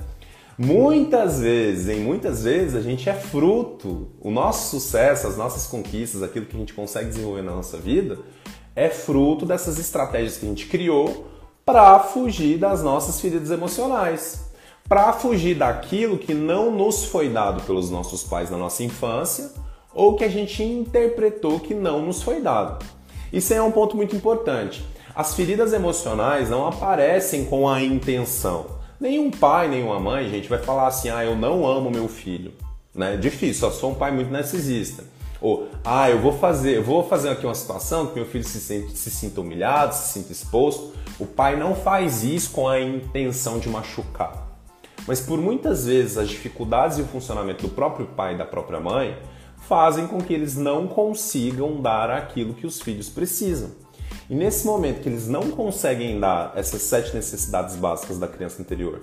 Muitas 0.57 1.41
vezes, 1.41 1.89
em 1.89 2.01
muitas 2.01 2.45
vezes, 2.45 2.77
a 2.77 2.81
gente 2.81 3.09
é 3.09 3.15
fruto, 3.15 4.09
o 4.21 4.31
nosso 4.31 4.71
sucesso, 4.71 5.27
as 5.27 5.37
nossas 5.37 5.67
conquistas, 5.67 6.23
aquilo 6.23 6.47
que 6.47 6.55
a 6.55 6.59
gente 6.61 6.73
consegue 6.73 7.09
desenvolver 7.09 7.43
na 7.43 7.53
nossa 7.53 7.77
vida, 7.77 8.19
é 8.77 8.89
fruto 8.89 9.45
dessas 9.45 9.79
estratégias 9.79 10.37
que 10.37 10.47
a 10.47 10.49
gente 10.49 10.67
criou 10.67 11.27
para 11.65 11.99
fugir 11.99 12.59
das 12.59 12.83
nossas 12.83 13.21
feridas 13.21 13.51
emocionais, 13.51 14.45
para 14.89 15.13
fugir 15.13 15.57
daquilo 15.57 16.19
que 16.19 16.35
não 16.35 16.71
nos 16.71 17.05
foi 17.05 17.29
dado 17.29 17.63
pelos 17.63 17.91
nossos 17.91 18.23
pais 18.23 18.51
na 18.51 18.57
nossa 18.57 18.85
infância 18.85 19.51
ou 19.95 20.15
que 20.15 20.25
a 20.25 20.29
gente 20.29 20.63
interpretou 20.63 21.59
que 21.59 21.73
não 21.73 22.05
nos 22.05 22.23
foi 22.23 22.41
dado. 22.41 22.85
Isso 23.33 23.55
é 23.55 23.63
um 23.63 23.73
ponto 23.73 23.97
muito 23.97 24.15
importante. 24.15 24.85
As 25.15 25.35
feridas 25.35 25.73
emocionais 25.73 26.51
não 26.51 26.67
aparecem 26.67 27.45
com 27.45 27.69
a 27.69 27.83
intenção. 27.83 28.67
Nenhum 29.01 29.31
pai, 29.31 29.69
nenhuma 29.69 29.99
mãe, 29.99 30.29
gente, 30.31 30.49
vai 30.49 30.59
falar 30.59 30.87
assim: 30.87 31.09
"Ah, 31.09 31.25
eu 31.25 31.37
não 31.37 31.67
amo 31.67 31.91
meu 31.91 32.09
filho". 32.09 32.53
Né? 32.95 33.17
Difícil, 33.17 33.61
só 33.61 33.71
sou 33.71 33.91
um 33.91 33.95
pai 33.95 34.13
muito 34.13 34.31
narcisista. 34.31 35.05
Ou, 35.41 35.69
ah, 35.85 36.09
eu 36.09 36.21
vou 36.21 36.33
fazer, 36.33 36.81
vou 36.81 37.07
fazer 37.07 37.29
aqui 37.29 37.45
uma 37.45 37.55
situação 37.55 38.07
que 38.07 38.15
meu 38.15 38.25
filho 38.25 38.45
se, 38.45 38.61
sente, 38.61 38.97
se 38.97 39.11
sinta 39.11 39.41
humilhado, 39.41 39.95
se 39.95 40.15
sinta 40.15 40.33
exposto. 40.33 40.95
O 41.19 41.27
pai 41.27 41.57
não 41.57 41.75
faz 41.75 42.25
isso 42.25 42.51
com 42.53 42.67
a 42.67 42.81
intenção 42.81 43.59
de 43.59 43.69
machucar. 43.69 44.49
Mas 45.07 45.21
por 45.21 45.39
muitas 45.39 45.85
vezes 45.85 46.17
as 46.17 46.29
dificuldades 46.29 46.99
e 46.99 47.03
o 47.03 47.07
funcionamento 47.07 47.67
do 47.67 47.75
próprio 47.75 48.07
pai 48.07 48.35
e 48.35 48.39
da 48.39 48.47
própria 48.47 48.81
mãe 48.81 49.19
fazem 49.69 50.07
com 50.07 50.19
que 50.19 50.33
eles 50.33 50.57
não 50.57 50.87
consigam 50.87 51.81
dar 51.81 52.11
aquilo 52.11 52.55
que 52.55 52.67
os 52.67 52.81
filhos 52.81 53.09
precisam. 53.09 53.71
E 54.29 54.35
nesse 54.35 54.67
momento 54.67 55.03
que 55.03 55.09
eles 55.09 55.29
não 55.29 55.51
conseguem 55.51 56.19
dar 56.19 56.53
essas 56.57 56.83
sete 56.83 57.15
necessidades 57.15 57.77
básicas 57.77 58.19
da 58.19 58.27
criança 58.27 58.61
interior 58.61 59.03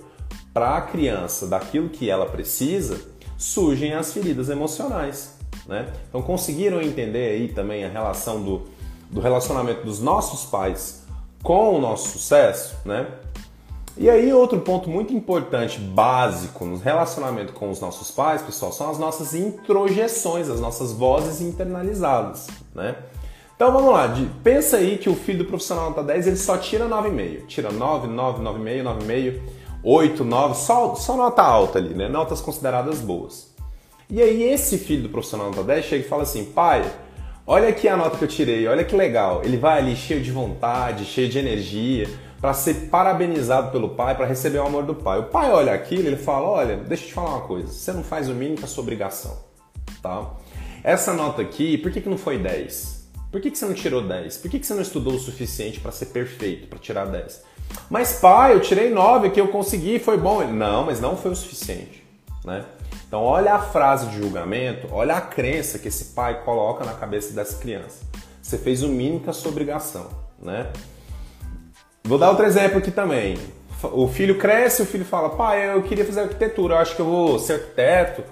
para 0.52 0.76
a 0.76 0.82
criança 0.82 1.46
daquilo 1.46 1.88
que 1.88 2.10
ela 2.10 2.26
precisa, 2.26 3.00
surgem 3.38 3.94
as 3.94 4.12
feridas 4.12 4.48
emocionais. 4.48 5.36
Né? 5.66 5.92
Então 6.08 6.22
conseguiram 6.22 6.80
entender 6.80 7.30
aí 7.30 7.48
também 7.48 7.84
a 7.84 7.88
relação 7.88 8.42
do, 8.42 8.62
do 9.10 9.20
relacionamento 9.20 9.84
dos 9.84 10.00
nossos 10.00 10.44
pais 10.44 11.02
com 11.42 11.76
o 11.76 11.80
nosso 11.80 12.10
sucesso, 12.10 12.76
né? 12.84 13.06
E 13.94 14.08
aí 14.08 14.32
outro 14.32 14.58
ponto 14.60 14.88
muito 14.88 15.12
importante, 15.12 15.78
básico 15.78 16.64
no 16.64 16.78
relacionamento 16.78 17.52
com 17.52 17.68
os 17.68 17.78
nossos 17.78 18.10
pais, 18.10 18.40
pessoal, 18.40 18.72
são 18.72 18.90
as 18.90 18.98
nossas 18.98 19.34
introjeções, 19.34 20.48
as 20.48 20.60
nossas 20.60 20.92
vozes 20.92 21.42
internalizadas, 21.42 22.46
né? 22.74 22.96
Então 23.62 23.72
vamos 23.72 23.92
lá, 23.92 24.12
pensa 24.42 24.78
aí 24.78 24.98
que 24.98 25.08
o 25.08 25.14
filho 25.14 25.38
do 25.38 25.44
profissional 25.44 25.90
nota 25.90 26.02
10 26.02 26.26
ele 26.26 26.36
só 26.36 26.58
tira 26.58 26.84
9,5. 26.88 27.46
Tira 27.46 27.70
9, 27.70 28.08
9, 28.08 28.42
9,5, 28.42 28.82
9,5, 28.82 29.40
8, 29.84 30.24
9, 30.24 30.54
só, 30.56 30.94
só 30.96 31.16
nota 31.16 31.42
alta 31.42 31.78
ali, 31.78 31.94
né? 31.94 32.08
Notas 32.08 32.40
consideradas 32.40 32.98
boas. 32.98 33.54
E 34.10 34.20
aí 34.20 34.42
esse 34.42 34.78
filho 34.78 35.04
do 35.04 35.10
profissional 35.10 35.46
nota 35.50 35.62
10 35.62 35.84
chega 35.84 36.04
e 36.04 36.08
fala 36.08 36.24
assim: 36.24 36.46
pai, 36.46 36.84
olha 37.46 37.68
aqui 37.68 37.86
a 37.86 37.96
nota 37.96 38.16
que 38.16 38.24
eu 38.24 38.28
tirei, 38.28 38.66
olha 38.66 38.82
que 38.82 38.96
legal. 38.96 39.42
Ele 39.44 39.56
vai 39.56 39.78
ali 39.78 39.94
cheio 39.94 40.20
de 40.20 40.32
vontade, 40.32 41.04
cheio 41.04 41.28
de 41.28 41.38
energia, 41.38 42.08
para 42.40 42.52
ser 42.54 42.88
parabenizado 42.90 43.70
pelo 43.70 43.90
pai, 43.90 44.16
para 44.16 44.26
receber 44.26 44.58
o 44.58 44.66
amor 44.66 44.82
do 44.82 44.96
pai. 44.96 45.20
O 45.20 45.26
pai 45.26 45.52
olha 45.52 45.72
aquilo 45.72 46.08
ele 46.08 46.16
fala: 46.16 46.48
olha, 46.48 46.78
deixa 46.78 47.04
eu 47.04 47.08
te 47.10 47.14
falar 47.14 47.36
uma 47.36 47.42
coisa, 47.42 47.68
você 47.68 47.92
não 47.92 48.02
faz 48.02 48.28
o 48.28 48.34
mínimo 48.34 48.56
que 48.56 48.64
a 48.64 48.66
sua 48.66 48.82
obrigação, 48.82 49.38
tá? 50.02 50.32
Essa 50.82 51.12
nota 51.12 51.40
aqui, 51.40 51.78
por 51.78 51.92
que, 51.92 52.00
que 52.00 52.08
não 52.08 52.18
foi 52.18 52.38
10? 52.38 52.91
Por 53.32 53.40
que, 53.40 53.50
que 53.50 53.56
você 53.56 53.64
não 53.64 53.72
tirou 53.72 54.02
10? 54.02 54.36
Por 54.36 54.50
que, 54.50 54.58
que 54.58 54.66
você 54.66 54.74
não 54.74 54.82
estudou 54.82 55.14
o 55.14 55.18
suficiente 55.18 55.80
para 55.80 55.90
ser 55.90 56.06
perfeito, 56.06 56.68
para 56.68 56.78
tirar 56.78 57.06
10? 57.06 57.42
Mas 57.88 58.20
pai, 58.20 58.52
eu 58.52 58.60
tirei 58.60 58.90
9 58.90 59.30
que 59.30 59.40
eu 59.40 59.48
consegui, 59.48 59.98
foi 59.98 60.18
bom. 60.18 60.44
Não, 60.44 60.84
mas 60.84 61.00
não 61.00 61.16
foi 61.16 61.30
o 61.30 61.36
suficiente, 61.36 62.04
né? 62.44 62.62
Então 63.08 63.22
olha 63.22 63.54
a 63.54 63.58
frase 63.58 64.06
de 64.08 64.18
julgamento, 64.18 64.86
olha 64.90 65.16
a 65.16 65.20
crença 65.20 65.78
que 65.78 65.88
esse 65.88 66.12
pai 66.14 66.42
coloca 66.44 66.84
na 66.84 66.92
cabeça 66.92 67.32
dessa 67.32 67.58
criança. 67.58 68.04
Você 68.42 68.58
fez 68.58 68.82
o 68.82 68.88
mínimo 68.88 69.20
que 69.20 69.30
a 69.30 69.32
sua 69.32 69.50
obrigação, 69.50 70.10
né? 70.38 70.70
Vou 72.04 72.18
dar 72.18 72.28
outro 72.28 72.44
exemplo 72.44 72.78
aqui 72.78 72.90
também. 72.90 73.38
O 73.82 74.08
filho 74.08 74.38
cresce, 74.38 74.82
o 74.82 74.86
filho 74.86 75.06
fala: 75.06 75.30
"Pai, 75.30 75.74
eu 75.74 75.82
queria 75.82 76.04
fazer 76.04 76.20
arquitetura, 76.20 76.74
eu 76.74 76.78
acho 76.78 76.94
que 76.94 77.00
eu 77.00 77.06
vou 77.06 77.38
ser 77.38 77.54
arquiteto, 77.54 78.24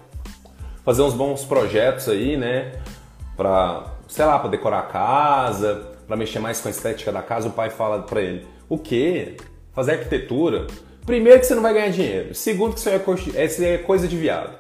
fazer 0.85 1.01
uns 1.01 1.15
bons 1.15 1.43
projetos 1.45 2.07
aí, 2.07 2.37
né, 2.37 2.73
para 3.37 3.99
sei 4.11 4.25
lá, 4.25 4.39
para 4.39 4.51
decorar 4.51 4.81
a 4.81 4.83
casa, 4.83 5.89
para 6.07 6.17
mexer 6.17 6.41
mais 6.41 6.61
com 6.61 6.69
a 6.69 6.71
estética 6.71 7.13
da 7.13 7.23
casa, 7.23 7.49
o 7.49 7.53
pai 7.53 7.71
fala 7.71 8.03
para 8.03 8.21
ele: 8.21 8.45
"O 8.69 8.77
quê? 8.77 9.37
Fazer 9.73 9.93
arquitetura? 9.93 10.67
Primeiro 11.07 11.41
que 11.41 11.47
você 11.47 11.55
não 11.55 11.63
vai 11.63 11.73
ganhar 11.73 11.91
dinheiro. 11.91 12.35
Segundo 12.35 12.75
que 12.75 12.81
isso 12.81 12.89
é, 12.89 13.75
é 13.75 13.79
coisa 13.79 14.07
de 14.07 14.17
viado. 14.17 14.57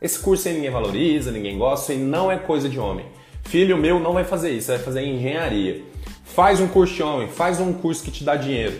Esse 0.00 0.18
curso 0.18 0.48
aí 0.48 0.54
ninguém 0.54 0.70
valoriza, 0.70 1.30
ninguém 1.30 1.56
gosta, 1.56 1.92
e 1.92 1.98
não 1.98 2.30
é 2.30 2.38
coisa 2.38 2.68
de 2.68 2.78
homem. 2.78 3.06
Filho 3.44 3.76
meu 3.76 4.00
não 4.00 4.12
vai 4.12 4.24
fazer 4.24 4.50
isso, 4.50 4.68
vai 4.68 4.78
fazer 4.78 5.02
engenharia. 5.02 5.82
Faz 6.24 6.60
um 6.60 6.66
curso 6.66 6.94
de 6.94 7.02
homem, 7.02 7.28
faz 7.28 7.60
um 7.60 7.72
curso 7.72 8.02
que 8.02 8.10
te 8.10 8.24
dá 8.24 8.36
dinheiro. 8.36 8.74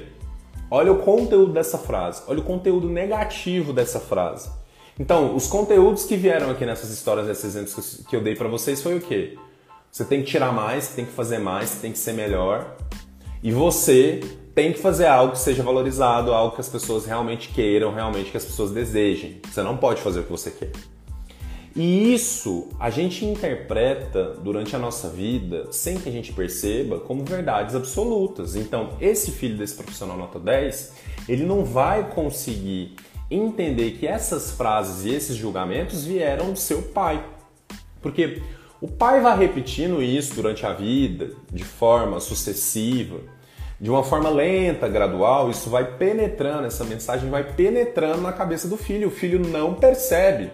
Olha 0.70 0.92
o 0.92 0.98
conteúdo 0.98 1.52
dessa 1.52 1.78
frase, 1.78 2.22
olha 2.26 2.40
o 2.40 2.42
conteúdo 2.42 2.88
negativo 2.88 3.72
dessa 3.72 4.00
frase. 4.00 4.50
Então, 4.98 5.34
os 5.34 5.46
conteúdos 5.46 6.04
que 6.04 6.16
vieram 6.16 6.50
aqui 6.50 6.64
nessas 6.64 6.90
histórias, 6.90 7.26
nesses 7.26 7.44
exemplos 7.44 8.04
que 8.08 8.16
eu 8.16 8.22
dei 8.22 8.34
para 8.34 8.48
vocês 8.48 8.82
foi 8.82 8.96
o 8.96 9.00
quê? 9.00 9.36
Você 9.94 10.04
tem 10.04 10.22
que 10.22 10.26
tirar 10.26 10.52
mais, 10.52 10.88
tem 10.88 11.04
que 11.04 11.12
fazer 11.12 11.38
mais, 11.38 11.76
tem 11.76 11.92
que 11.92 11.98
ser 12.00 12.14
melhor. 12.14 12.76
E 13.40 13.52
você 13.52 14.18
tem 14.52 14.72
que 14.72 14.80
fazer 14.80 15.06
algo 15.06 15.34
que 15.34 15.38
seja 15.38 15.62
valorizado, 15.62 16.34
algo 16.34 16.52
que 16.52 16.60
as 16.60 16.68
pessoas 16.68 17.06
realmente 17.06 17.50
queiram, 17.50 17.94
realmente 17.94 18.32
que 18.32 18.36
as 18.36 18.44
pessoas 18.44 18.72
desejem. 18.72 19.40
Você 19.48 19.62
não 19.62 19.76
pode 19.76 20.02
fazer 20.02 20.18
o 20.18 20.24
que 20.24 20.32
você 20.32 20.50
quer. 20.50 20.72
E 21.76 22.12
isso 22.12 22.70
a 22.80 22.90
gente 22.90 23.24
interpreta 23.24 24.30
durante 24.42 24.74
a 24.74 24.80
nossa 24.80 25.08
vida, 25.08 25.68
sem 25.70 25.96
que 25.96 26.08
a 26.08 26.12
gente 26.12 26.32
perceba, 26.32 26.98
como 26.98 27.24
verdades 27.24 27.76
absolutas. 27.76 28.56
Então, 28.56 28.96
esse 29.00 29.30
filho 29.30 29.56
desse 29.56 29.76
profissional 29.76 30.18
nota 30.18 30.40
10, 30.40 30.92
ele 31.28 31.44
não 31.44 31.64
vai 31.64 32.10
conseguir 32.10 32.96
entender 33.30 33.92
que 33.92 34.08
essas 34.08 34.50
frases 34.50 35.04
e 35.04 35.14
esses 35.14 35.36
julgamentos 35.36 36.04
vieram 36.04 36.50
do 36.50 36.58
seu 36.58 36.82
pai. 36.82 37.24
Porque 38.02 38.42
o 38.80 38.88
pai 38.88 39.20
vai 39.20 39.38
repetindo 39.38 40.02
isso 40.02 40.34
durante 40.34 40.66
a 40.66 40.72
vida, 40.72 41.30
de 41.50 41.64
forma 41.64 42.20
sucessiva, 42.20 43.20
de 43.80 43.90
uma 43.90 44.02
forma 44.02 44.28
lenta, 44.28 44.88
gradual, 44.88 45.50
isso 45.50 45.70
vai 45.70 45.84
penetrando, 45.96 46.66
essa 46.66 46.84
mensagem 46.84 47.30
vai 47.30 47.44
penetrando 47.44 48.20
na 48.20 48.32
cabeça 48.32 48.68
do 48.68 48.76
filho, 48.76 49.08
o 49.08 49.10
filho 49.10 49.38
não 49.38 49.74
percebe. 49.74 50.50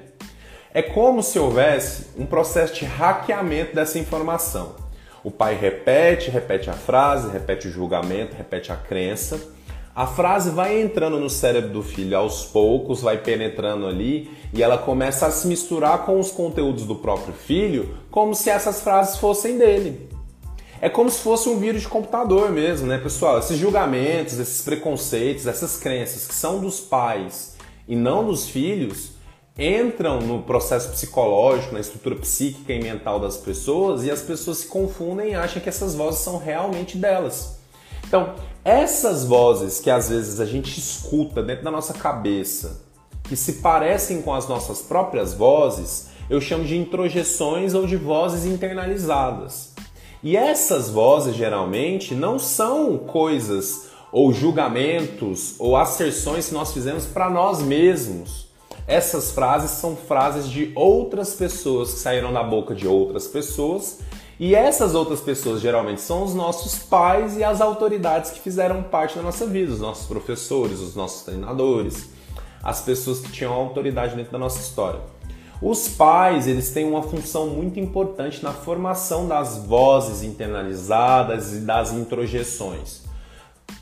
É 0.73 0.83
como 0.83 1.23
se 1.23 1.39
houvesse 1.39 2.09
um 2.17 2.25
processo 2.25 2.75
de 2.75 2.85
hackeamento 2.85 3.75
dessa 3.75 3.99
informação. 3.99 4.77
O 5.23 5.31
pai 5.31 5.55
repete, 5.55 6.31
repete 6.31 6.71
a 6.71 6.75
frase, 6.75 7.31
repete 7.31 7.69
o 7.69 7.71
julgamento, 7.71 8.37
repete 8.37 8.73
a 8.73 8.77
crença 8.77 9.41
a 9.95 10.07
frase 10.07 10.51
vai 10.51 10.81
entrando 10.81 11.19
no 11.19 11.29
cérebro 11.29 11.71
do 11.71 11.83
filho 11.83 12.17
aos 12.17 12.45
poucos, 12.45 13.03
vai 13.03 13.19
penetrando 13.19 13.87
ali 13.87 14.31
e 14.53 14.63
ela 14.63 14.79
começa 14.79 15.27
a 15.27 15.31
se 15.31 15.47
misturar 15.49 16.05
com 16.07 16.19
os 16.19 16.31
conteúdos 16.31 16.85
do 16.85 16.95
próprio 16.95 17.35
filho, 17.35 17.97
como 18.11 18.35
se 18.35 18.51
essas 18.51 18.81
frases 18.81 19.17
fossem 19.17 19.59
dele. 19.59 20.09
É 20.81 20.89
como 20.89 21.11
se 21.11 21.21
fosse 21.21 21.49
um 21.49 21.59
vírus 21.59 21.83
de 21.83 21.89
computador 21.89 22.51
mesmo, 22.51 22.87
né, 22.87 22.97
pessoal? 22.99 23.39
Esses 23.39 23.59
julgamentos, 23.59 24.39
esses 24.39 24.63
preconceitos, 24.63 25.47
essas 25.47 25.77
crenças 25.77 26.27
que 26.27 26.35
são 26.35 26.61
dos 26.61 26.81
pais 26.81 27.57
e 27.87 27.95
não 27.95 28.25
dos 28.25 28.49
filhos 28.49 29.11
entram 29.59 30.21
no 30.21 30.43
processo 30.43 30.89
psicológico, 30.91 31.75
na 31.75 31.81
estrutura 31.81 32.17
psíquica 32.17 32.73
e 32.73 32.83
mental 32.83 33.21
das 33.21 33.37
pessoas 33.37 34.05
e 34.05 34.11
as 34.11 34.23
pessoas 34.23 34.59
se 34.59 34.67
confundem 34.67 35.33
e 35.33 35.35
acham 35.35 35.61
que 35.61 35.69
essas 35.69 35.95
vozes 35.95 36.21
são 36.21 36.39
realmente 36.39 36.97
delas. 36.97 37.60
Então, 38.11 38.35
essas 38.65 39.25
vozes 39.25 39.79
que 39.79 39.89
às 39.89 40.09
vezes 40.09 40.41
a 40.41 40.45
gente 40.45 40.77
escuta 40.81 41.41
dentro 41.41 41.63
da 41.63 41.71
nossa 41.71 41.95
cabeça, 41.95 42.83
que 43.23 43.37
se 43.37 43.53
parecem 43.63 44.21
com 44.21 44.35
as 44.35 44.49
nossas 44.49 44.83
próprias 44.83 45.33
vozes, 45.33 46.09
eu 46.29 46.41
chamo 46.41 46.65
de 46.65 46.77
introjeções 46.77 47.73
ou 47.73 47.87
de 47.87 47.97
vozes 47.97 48.45
internalizadas. 48.45 49.75
E 50.25 50.37
essas 50.37 50.91
vozes 50.91 51.37
geralmente 51.37 52.13
não 52.13 52.37
são 52.37 52.99
coisas 52.99 53.91
ou 54.11 54.33
julgamentos 54.33 55.55
ou 55.57 55.77
asserções 55.77 56.49
que 56.49 56.55
nós 56.55 56.73
fizemos 56.73 57.07
para 57.07 57.31
nós 57.31 57.63
mesmos. 57.63 58.49
Essas 58.89 59.31
frases 59.31 59.71
são 59.71 59.95
frases 59.95 60.49
de 60.49 60.73
outras 60.75 61.33
pessoas 61.35 61.95
que 61.95 62.01
saíram 62.01 62.33
da 62.33 62.43
boca 62.43 62.75
de 62.75 62.89
outras 62.89 63.29
pessoas 63.29 64.01
e 64.41 64.55
essas 64.55 64.95
outras 64.95 65.21
pessoas 65.21 65.61
geralmente 65.61 66.01
são 66.01 66.25
os 66.25 66.35
nossos 66.35 66.79
pais 66.79 67.37
e 67.37 67.45
as 67.45 67.61
autoridades 67.61 68.31
que 68.31 68.41
fizeram 68.41 68.83
parte 68.83 69.15
da 69.15 69.21
nossa 69.21 69.47
vida, 69.47 69.71
os 69.71 69.81
nossos 69.81 70.07
professores, 70.07 70.81
os 70.81 70.97
nossos 70.97 71.25
treinadores, 71.25 72.09
as 72.63 72.81
pessoas 72.81 73.21
que 73.21 73.31
tinham 73.31 73.53
autoridade 73.53 74.17
dentro 74.17 74.33
da 74.33 74.39
nossa 74.39 74.59
história. 74.59 74.99
Os 75.61 75.89
pais, 75.89 76.49
eles 76.49 76.71
têm 76.71 76.87
uma 76.89 77.03
função 77.03 77.49
muito 77.49 77.79
importante 77.79 78.43
na 78.43 78.51
formação 78.51 79.29
das 79.29 79.59
vozes 79.59 80.23
internalizadas 80.23 81.53
e 81.53 81.61
das 81.61 81.93
introjeções. 81.93 83.03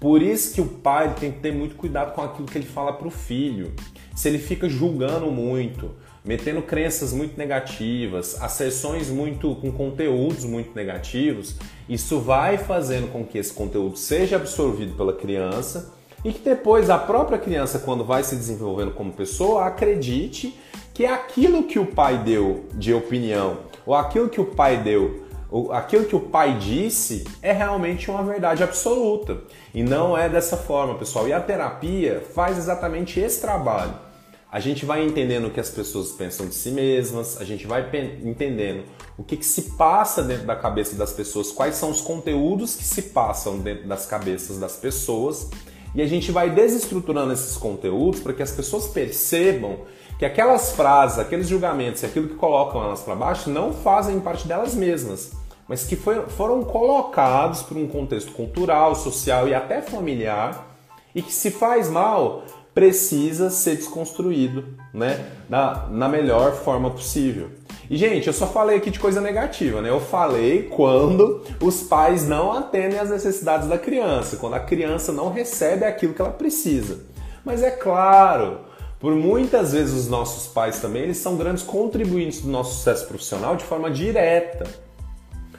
Por 0.01 0.21
isso 0.21 0.55
que 0.55 0.61
o 0.61 0.67
pai 0.67 1.15
tem 1.15 1.31
que 1.31 1.39
ter 1.39 1.53
muito 1.53 1.77
cuidado 1.77 2.13
com 2.15 2.21
aquilo 2.21 2.49
que 2.49 2.59
ele 2.59 2.67
fala 2.67 2.93
para 2.93 3.07
o 3.07 3.13
filho. 3.13 3.73
Se 4.13 4.29
ele 4.29 4.41
fica 4.41 4.69
julgando 4.69 5.31
muito, 5.31 5.93
metendo 6.25 6.63
crenças 6.63 7.13
muito 7.13 7.39
negativas, 7.39 8.41
asserções 8.41 9.09
muito 9.09 9.55
com 9.57 9.73
conteúdos 9.73 10.45
muito 10.45 10.75
negativos, 10.75 11.57
isso 11.89 12.21
vai 12.21 12.59
fazendo 12.59 13.11
com 13.11 13.25
que 13.25 13.39
esse 13.39 13.53
conteúdo 13.53 13.97
seja 13.97 14.37
absorvido 14.37 14.95
pela 14.97 15.13
criança 15.13 15.95
e 16.25 16.33
que 16.33 16.41
depois 16.41 16.91
a 16.91 16.99
própria 16.99 17.39
criança, 17.39 17.79
quando 17.79 18.05
vai 18.05 18.25
se 18.25 18.35
desenvolvendo 18.35 18.93
como 18.93 19.13
pessoa, 19.13 19.67
acredite 19.67 20.59
que 20.93 21.07
aquilo 21.07 21.63
que 21.63 21.79
o 21.79 21.87
pai 21.87 22.19
deu 22.19 22.67
de 22.75 22.93
opinião 22.93 23.59
ou 23.87 23.95
aquilo 23.95 24.29
que 24.29 24.41
o 24.41 24.45
pai 24.45 24.77
deu, 24.79 25.25
aquilo 25.71 26.05
que 26.05 26.17
o 26.17 26.21
pai 26.21 26.59
disse 26.59 27.25
é 27.41 27.53
realmente 27.53 28.11
uma 28.11 28.23
verdade 28.23 28.63
absoluta. 28.63 29.39
E 29.73 29.83
não 29.83 30.19
é 30.19 30.29
dessa 30.29 30.57
forma, 30.57 30.97
pessoal. 30.97 31.29
E 31.29 31.33
a 31.33 31.41
terapia 31.41 32.23
faz 32.35 32.59
exatamente 32.59 33.21
esse 33.21 33.41
trabalho 33.41 34.08
a 34.51 34.61
gente 34.61 34.87
vai 34.87 35.05
entendendo 35.05 35.49
o 35.49 35.51
que 35.51 35.61
as 35.61 35.69
pessoas 35.69 36.11
pensam 36.13 36.47
de 36.47 36.55
si 36.55 36.71
mesmas, 36.71 37.39
a 37.39 37.45
gente 37.45 37.67
vai 37.67 37.87
entendendo 38.25 38.85
o 39.19 39.23
que, 39.23 39.37
que, 39.37 39.45
se 39.45 39.73
passa 39.77 40.23
dentro 40.23 40.47
da 40.47 40.57
cabeça 40.57 40.97
das 40.97 41.13
pessoas, 41.13 41.53
quais 41.53 41.75
são 41.75 41.91
os 41.91 42.01
conteúdos 42.01 42.75
que 42.75 42.85
se 42.85 43.03
passam 43.03 43.59
dentro 43.59 43.87
das 43.87 44.07
cabeças 44.07 44.59
das 44.59 44.77
pessoas, 44.77 45.51
e 45.95 46.01
a 46.01 46.07
gente 46.07 46.33
vai 46.33 46.51
desestruturando 46.51 47.33
esses 47.33 47.57
conteúdos 47.57 48.21
para 48.21 48.33
que 48.33 48.43
as 48.43 48.53
pessoas 48.53 48.87
percebam 48.87 49.81
que 50.19 50.25
aquelas 50.25 50.73
frases, 50.73 51.19
aqueles 51.19 51.47
julgamentos, 51.47 52.03
aquilo 52.03 52.29
que 52.29 52.35
colocam 52.35 52.83
elas 52.83 53.01
para 53.01 53.15
baixo 53.15 53.51
não 53.51 53.73
fazem 53.73 54.19
parte 54.19 54.49
delas 54.49 54.75
mesmas, 54.75 55.33
mas 55.69 55.85
que 55.85 55.95
foi, 55.95 56.27
foram 56.29 56.65
colocados 56.65 57.63
por 57.63 57.77
um 57.77 57.87
contexto 57.87 58.33
cultural, 58.33 58.95
social 58.95 59.47
e 59.47 59.55
até 59.55 59.83
familiar, 59.83 60.77
e 61.15 61.21
que 61.21 61.33
se 61.33 61.51
faz 61.51 61.89
mal 61.91 62.45
precisa 62.75 63.51
ser 63.51 63.77
desconstruído, 63.77 64.65
né? 64.93 65.27
Na, 65.49 66.09
melhor 66.09 66.53
forma 66.53 66.91
possível. 66.91 67.51
E, 67.91 67.97
gente, 67.97 68.27
eu 68.27 68.33
só 68.33 68.47
falei 68.47 68.77
aqui 68.77 68.91
de 68.91 68.99
coisa 68.99 69.21
negativa, 69.21 69.81
né? 69.81 69.89
Eu 69.89 70.01
falei 70.01 70.65
quando 70.65 71.43
os 71.61 71.83
pais 71.83 72.29
não 72.29 72.53
atendem 72.53 72.99
às 72.99 73.11
necessidades 73.11 73.69
da 73.69 73.79
criança, 73.79 74.37
quando 74.37 74.55
a 74.55 74.61
criança 74.61 75.11
não 75.11 75.31
recebe 75.31 75.85
aquilo 75.85 76.13
que 76.13 76.21
ela 76.21 76.31
precisa. 76.31 77.01
Mas 77.45 77.63
é 77.63 77.71
claro, 77.71 78.61
por 79.01 79.15
muitas 79.15 79.73
vezes 79.73 79.95
os 79.95 80.09
nossos 80.09 80.49
pais 80.53 80.81
também, 80.81 81.03
eles 81.03 81.19
são 81.19 81.37
grandes 81.37 81.63
contribuintes 81.63 82.43
do 82.43 82.49
nosso 82.49 82.75
sucesso 82.75 83.07
profissional 83.07 83.57
de 83.57 83.65
forma 83.65 83.91
direta. 83.91 84.67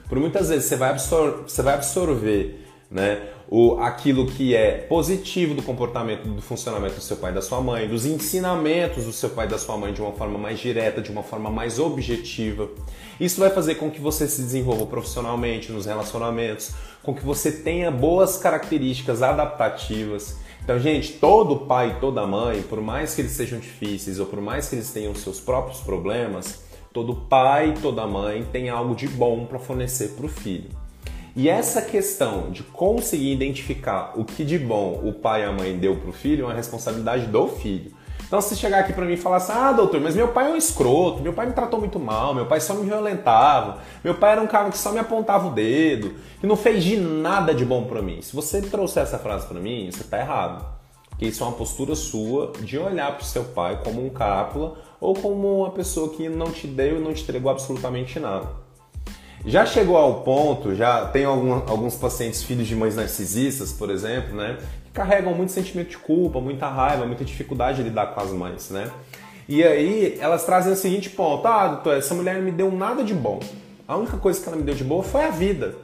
Por 0.08 0.20
muitas 0.20 0.50
vezes 0.50 0.66
você 0.66 0.76
vai, 0.76 0.90
absor 0.90 1.44
você 1.48 1.62
vai 1.62 1.74
absorver 1.74 2.66
né? 2.90 3.30
O, 3.48 3.80
aquilo 3.80 4.28
que 4.28 4.56
é 4.56 4.78
positivo 4.78 5.54
do 5.54 5.62
comportamento, 5.62 6.28
do 6.28 6.42
funcionamento 6.42 6.96
do 6.96 7.02
seu 7.02 7.18
pai 7.18 7.32
e 7.32 7.36
da 7.36 7.42
sua 7.42 7.62
mãe, 7.62 7.88
dos 7.88 8.06
ensinamentos 8.06 9.06
do 9.06 9.14
seu 9.14 9.30
pai 9.30 9.46
e 9.46 9.50
da 9.50 9.58
sua 9.58 9.78
mãe 9.78 9.94
de 9.94 10.02
uma 10.02 10.12
forma 10.12 10.38
mais 10.38 10.60
direta, 10.60 11.02
de 11.02 11.12
uma 11.12 11.24
forma 11.24 11.50
mais 11.50 11.80
objetiva. 11.80 12.70
Isso 13.20 13.40
vai 13.40 13.50
fazer 13.50 13.76
com 13.76 13.92
que 13.92 14.00
você 14.00 14.28
se 14.28 14.42
desenvolva 14.42 14.86
profissionalmente 14.86 15.72
nos 15.72 15.86
relacionamentos, 15.86 16.72
com 17.04 17.14
que 17.14 17.24
você 17.24 17.52
tenha 17.52 17.92
boas 17.92 18.38
características 18.38 19.22
adaptativas. 19.22 20.38
Então, 20.64 20.80
gente, 20.80 21.14
todo 21.14 21.66
pai 21.66 21.96
e 21.96 22.00
toda 22.00 22.26
mãe, 22.28 22.62
por 22.62 22.82
mais 22.82 23.16
que 23.16 23.22
eles 23.22 23.32
sejam 23.32 23.60
difíceis 23.60 24.20
ou 24.20 24.26
por 24.26 24.42
mais 24.42 24.70
que 24.70 24.76
eles 24.76 24.92
tenham 24.92 25.14
seus 25.16 25.40
próprios 25.40 25.80
problemas, 25.80 26.64
todo 26.94 27.16
pai 27.16 27.70
e 27.70 27.82
toda 27.82 28.06
mãe 28.06 28.46
tem 28.52 28.70
algo 28.70 28.96
de 28.96 29.08
bom 29.08 29.46
para 29.46 29.58
fornecer 29.58 30.10
para 30.10 30.26
o 30.26 30.30
filho. 30.30 30.70
E 31.40 31.48
essa 31.48 31.82
questão 31.82 32.52
de 32.52 32.64
conseguir 32.64 33.32
identificar 33.32 34.12
o 34.18 34.26
que 34.26 34.44
de 34.44 34.60
bom 34.60 35.00
o 35.06 35.14
pai 35.14 35.44
e 35.44 35.46
a 35.46 35.54
mãe 35.54 35.78
deu 35.78 35.96
para 35.96 36.10
o 36.10 36.12
filho 36.12 36.42
é 36.42 36.46
uma 36.48 36.54
responsabilidade 36.54 37.28
do 37.28 37.48
filho. 37.48 37.94
Então, 38.28 38.42
se 38.42 38.58
chegar 38.58 38.80
aqui 38.80 38.92
para 38.92 39.06
mim 39.06 39.14
e 39.14 39.18
falar 39.18 39.38
assim: 39.38 39.54
ah, 39.56 39.72
doutor, 39.72 40.02
mas 40.02 40.18
meu 40.18 40.28
pai 40.28 40.48
é 40.48 40.50
um 40.50 40.58
escroto, 40.58 41.22
meu 41.22 41.32
pai 41.32 41.46
me 41.46 41.54
tratou 41.54 41.80
muito 41.80 41.98
mal, 41.98 42.36
meu 42.36 42.46
pai 42.46 42.60
só 42.60 42.74
me 42.74 42.86
violentava, 42.86 43.78
meu 44.04 44.16
pai 44.16 44.34
era 44.34 44.42
um 44.42 44.48
cara 44.48 44.70
que 44.70 44.78
só 44.78 44.92
me 44.92 45.00
apontava 45.00 45.48
o 45.48 45.52
dedo, 45.52 46.14
que 46.42 46.46
não 46.46 46.58
fez 46.58 46.84
de 46.84 46.98
nada 46.98 47.56
de 47.56 47.64
bom 47.64 47.86
para 47.86 48.02
mim. 48.02 48.22
Se 48.22 48.36
você 48.36 48.62
trouxer 48.62 49.04
essa 49.04 49.18
frase 49.18 49.48
para 49.48 49.62
mim, 49.62 49.90
você 49.90 50.02
está 50.02 50.20
errado. 50.20 50.66
Porque 51.10 51.26
isso 51.26 51.42
é 51.42 51.48
uma 51.48 51.56
postura 51.56 51.96
sua 51.96 52.52
de 52.60 52.78
olhar 52.78 53.14
para 53.14 53.24
o 53.24 53.26
seu 53.26 53.46
pai 53.46 53.80
como 53.82 54.06
um 54.06 54.10
cápula 54.10 54.76
ou 55.00 55.14
como 55.14 55.60
uma 55.60 55.72
pessoa 55.72 56.10
que 56.10 56.28
não 56.28 56.52
te 56.52 56.68
deu 56.68 56.98
e 56.98 57.02
não 57.02 57.14
te 57.14 57.24
entregou 57.24 57.50
absolutamente 57.50 58.20
nada. 58.20 58.59
Já 59.46 59.66
chegou 59.66 59.96
ao 59.96 60.22
ponto, 60.22 60.76
já 60.76 61.06
tem 61.06 61.24
algum, 61.24 61.54
alguns 61.54 61.96
pacientes 61.96 62.44
filhos 62.44 62.68
de 62.68 62.76
mães 62.76 62.96
narcisistas, 62.96 63.72
por 63.72 63.90
exemplo, 63.90 64.36
né? 64.36 64.58
Que 64.86 64.92
carregam 64.92 65.34
muito 65.34 65.52
sentimento 65.52 65.90
de 65.90 65.98
culpa, 65.98 66.42
muita 66.42 66.68
raiva, 66.68 67.06
muita 67.06 67.24
dificuldade 67.24 67.78
de 67.78 67.90
lidar 67.90 68.14
com 68.14 68.20
as 68.20 68.32
mães, 68.32 68.70
né? 68.70 68.92
E 69.48 69.64
aí 69.64 70.18
elas 70.20 70.46
trazem 70.46 70.74
o 70.74 70.76
seguinte 70.76 71.10
ponto: 71.10 71.48
ah, 71.48 71.68
doutor, 71.70 71.98
essa 71.98 72.14
mulher 72.14 72.36
não 72.36 72.44
me 72.44 72.52
deu 72.52 72.72
nada 72.72 73.04
de 73.04 73.14
bom. 73.14 73.40
A 73.88 73.96
única 73.96 74.18
coisa 74.18 74.42
que 74.42 74.48
ela 74.48 74.58
me 74.58 74.64
deu 74.64 74.76
de 74.76 74.84
boa 74.84 75.04
foi 75.04 75.24
a 75.24 75.32
vida. 75.32 75.76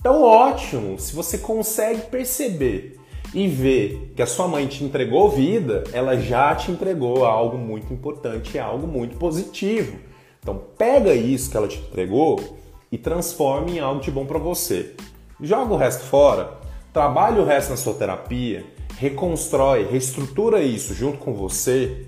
Então, 0.00 0.22
ótimo, 0.22 0.98
se 0.98 1.14
você 1.14 1.36
consegue 1.36 2.02
perceber 2.02 2.98
e 3.34 3.46
ver 3.46 4.12
que 4.16 4.22
a 4.22 4.26
sua 4.26 4.48
mãe 4.48 4.66
te 4.66 4.82
entregou 4.82 5.28
vida, 5.28 5.84
ela 5.92 6.16
já 6.16 6.54
te 6.54 6.70
entregou 6.70 7.26
algo 7.26 7.58
muito 7.58 7.92
importante, 7.92 8.58
algo 8.58 8.86
muito 8.86 9.16
positivo. 9.16 9.98
Então, 10.42 10.62
pega 10.78 11.12
isso 11.12 11.50
que 11.50 11.56
ela 11.56 11.68
te 11.68 11.78
entregou 11.78 12.59
e 12.90 12.98
transforme 12.98 13.72
em 13.72 13.80
algo 13.80 14.00
de 14.00 14.10
bom 14.10 14.26
para 14.26 14.38
você. 14.38 14.94
Joga 15.40 15.72
o 15.72 15.76
resto 15.76 16.04
fora, 16.04 16.58
trabalha 16.92 17.40
o 17.40 17.44
resto 17.44 17.70
na 17.70 17.76
sua 17.76 17.94
terapia, 17.94 18.64
reconstrói, 18.98 19.84
reestrutura 19.84 20.60
isso 20.60 20.92
junto 20.94 21.18
com 21.18 21.32
você 21.32 22.06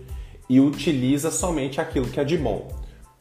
e 0.49 0.61
utiliza 0.61 1.31
somente 1.31 1.81
aquilo 1.81 2.09
que 2.09 2.21
é 2.21 2.25
de 2.25 2.37
bom. 2.37 2.68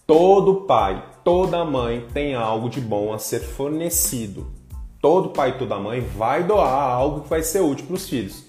Todo 0.06 0.62
pai, 0.62 1.04
toda 1.24 1.64
mãe 1.64 2.06
tem 2.14 2.36
algo 2.36 2.68
de 2.68 2.82
bom 2.82 3.14
a 3.14 3.20
ser 3.20 3.40
fornecido. 3.40 4.48
Todo 5.00 5.30
pai 5.30 5.52
e 5.52 5.58
toda 5.58 5.80
mãe 5.80 6.02
vai 6.02 6.44
doar 6.44 6.68
algo 6.68 7.22
que 7.22 7.30
vai 7.30 7.42
ser 7.42 7.62
útil 7.62 7.86
para 7.86 7.96
os 7.96 8.10
filhos. 8.10 8.44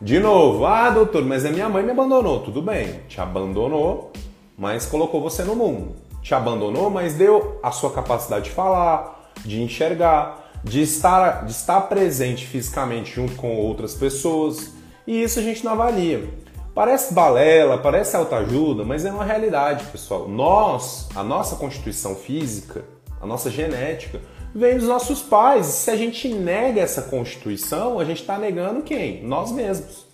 De 0.00 0.20
novo, 0.20 0.64
ah, 0.64 0.90
doutor, 0.90 1.24
mas 1.24 1.44
a 1.44 1.50
minha 1.50 1.68
mãe 1.68 1.82
me 1.82 1.90
abandonou. 1.90 2.40
Tudo 2.40 2.60
bem, 2.60 3.00
te 3.08 3.20
abandonou, 3.20 4.12
mas 4.56 4.86
colocou 4.86 5.20
você 5.20 5.42
no 5.42 5.56
mundo 5.56 6.07
te 6.22 6.34
abandonou, 6.34 6.90
mas 6.90 7.14
deu 7.14 7.58
a 7.62 7.70
sua 7.70 7.90
capacidade 7.90 8.46
de 8.46 8.50
falar, 8.50 9.32
de 9.44 9.62
enxergar, 9.62 10.50
de 10.62 10.82
estar, 10.82 11.44
de 11.44 11.52
estar 11.52 11.80
presente 11.82 12.46
fisicamente 12.46 13.14
junto 13.14 13.34
com 13.36 13.56
outras 13.56 13.94
pessoas. 13.94 14.72
E 15.06 15.22
isso 15.22 15.38
a 15.38 15.42
gente 15.42 15.64
não 15.64 15.72
avalia. 15.72 16.28
Parece 16.74 17.12
balela, 17.12 17.78
parece 17.78 18.16
autoajuda, 18.16 18.84
mas 18.84 19.04
é 19.04 19.10
uma 19.10 19.24
realidade, 19.24 19.84
pessoal. 19.86 20.28
Nós, 20.28 21.08
a 21.14 21.24
nossa 21.24 21.56
constituição 21.56 22.14
física, 22.14 22.84
a 23.20 23.26
nossa 23.26 23.50
genética, 23.50 24.20
vem 24.54 24.76
dos 24.76 24.86
nossos 24.86 25.20
pais. 25.20 25.66
Se 25.66 25.90
a 25.90 25.96
gente 25.96 26.28
nega 26.28 26.80
essa 26.80 27.02
constituição, 27.02 27.98
a 27.98 28.04
gente 28.04 28.20
está 28.20 28.38
negando 28.38 28.82
quem? 28.82 29.24
Nós 29.24 29.50
mesmos. 29.50 30.06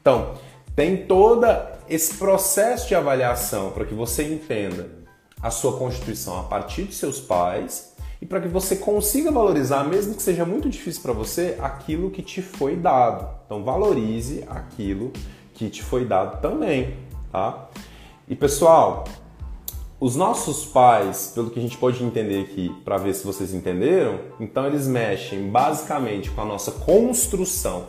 Então, 0.00 0.34
tem 0.76 1.06
todo 1.06 1.46
esse 1.88 2.14
processo 2.16 2.88
de 2.88 2.94
avaliação 2.94 3.70
para 3.70 3.84
que 3.84 3.94
você 3.94 4.24
entenda 4.24 5.03
a 5.44 5.50
sua 5.50 5.76
constituição 5.76 6.40
a 6.40 6.42
partir 6.44 6.84
de 6.84 6.94
seus 6.94 7.20
pais 7.20 7.92
e 8.18 8.24
para 8.24 8.40
que 8.40 8.48
você 8.48 8.76
consiga 8.76 9.30
valorizar, 9.30 9.84
mesmo 9.84 10.14
que 10.14 10.22
seja 10.22 10.42
muito 10.46 10.70
difícil 10.70 11.02
para 11.02 11.12
você, 11.12 11.58
aquilo 11.60 12.10
que 12.10 12.22
te 12.22 12.40
foi 12.40 12.76
dado. 12.76 13.28
Então 13.44 13.62
valorize 13.62 14.42
aquilo 14.48 15.12
que 15.52 15.68
te 15.68 15.82
foi 15.82 16.06
dado 16.06 16.40
também, 16.40 16.96
tá? 17.30 17.68
E 18.26 18.34
pessoal, 18.34 19.04
os 20.00 20.16
nossos 20.16 20.64
pais, 20.64 21.30
pelo 21.34 21.50
que 21.50 21.58
a 21.58 21.62
gente 21.62 21.76
pode 21.76 22.02
entender 22.02 22.40
aqui, 22.40 22.74
para 22.82 22.96
ver 22.96 23.14
se 23.14 23.26
vocês 23.26 23.52
entenderam, 23.52 24.20
então 24.40 24.66
eles 24.66 24.88
mexem 24.88 25.50
basicamente 25.50 26.30
com 26.30 26.40
a 26.40 26.46
nossa 26.46 26.72
construção 26.72 27.88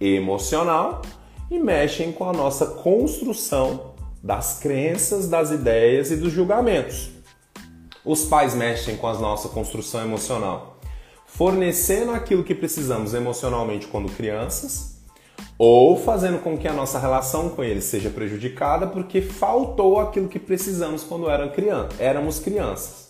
emocional 0.00 1.00
e 1.48 1.60
mexem 1.60 2.10
com 2.10 2.28
a 2.28 2.32
nossa 2.32 2.66
construção 2.66 3.87
das 4.22 4.58
crenças, 4.58 5.28
das 5.28 5.50
ideias 5.50 6.10
e 6.10 6.16
dos 6.16 6.32
julgamentos. 6.32 7.10
Os 8.04 8.24
pais 8.24 8.54
mexem 8.54 8.96
com 8.96 9.06
a 9.06 9.14
nossa 9.18 9.48
construção 9.48 10.02
emocional, 10.02 10.80
fornecendo 11.26 12.12
aquilo 12.12 12.44
que 12.44 12.54
precisamos 12.54 13.14
emocionalmente 13.14 13.86
quando 13.86 14.10
crianças, 14.10 14.98
ou 15.58 15.96
fazendo 15.96 16.38
com 16.38 16.56
que 16.56 16.68
a 16.68 16.72
nossa 16.72 16.98
relação 16.98 17.50
com 17.50 17.64
eles 17.64 17.84
seja 17.84 18.10
prejudicada 18.10 18.86
porque 18.86 19.20
faltou 19.20 19.98
aquilo 20.00 20.28
que 20.28 20.38
precisamos 20.38 21.02
quando 21.02 21.28
eram 21.28 21.50
criança, 21.50 21.96
éramos 21.98 22.38
crianças. 22.38 23.08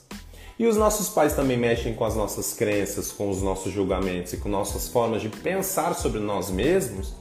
E 0.59 0.67
os 0.67 0.77
nossos 0.77 1.09
pais 1.09 1.35
também 1.35 1.57
mexem 1.57 1.95
com 1.95 2.05
as 2.05 2.17
nossas 2.17 2.53
crenças, 2.53 3.13
com 3.13 3.31
os 3.31 3.41
nossos 3.41 3.73
julgamentos 3.73 4.33
e 4.33 4.39
com 4.39 4.49
nossas 4.49 4.89
formas 4.89 5.23
de 5.23 5.29
pensar 5.29 5.95
sobre 5.95 6.19
nós 6.19 6.51
mesmos, 6.51 7.15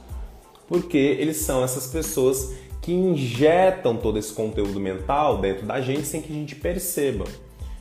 porque 0.66 0.98
eles 0.98 1.36
são 1.36 1.62
essas 1.62 1.86
pessoas 1.86 2.52
que 2.88 2.94
injetam 2.94 3.98
todo 3.98 4.18
esse 4.18 4.32
conteúdo 4.32 4.80
mental 4.80 5.36
dentro 5.36 5.66
da 5.66 5.78
gente 5.78 6.06
sem 6.06 6.22
que 6.22 6.32
a 6.32 6.34
gente 6.34 6.54
perceba. 6.54 7.26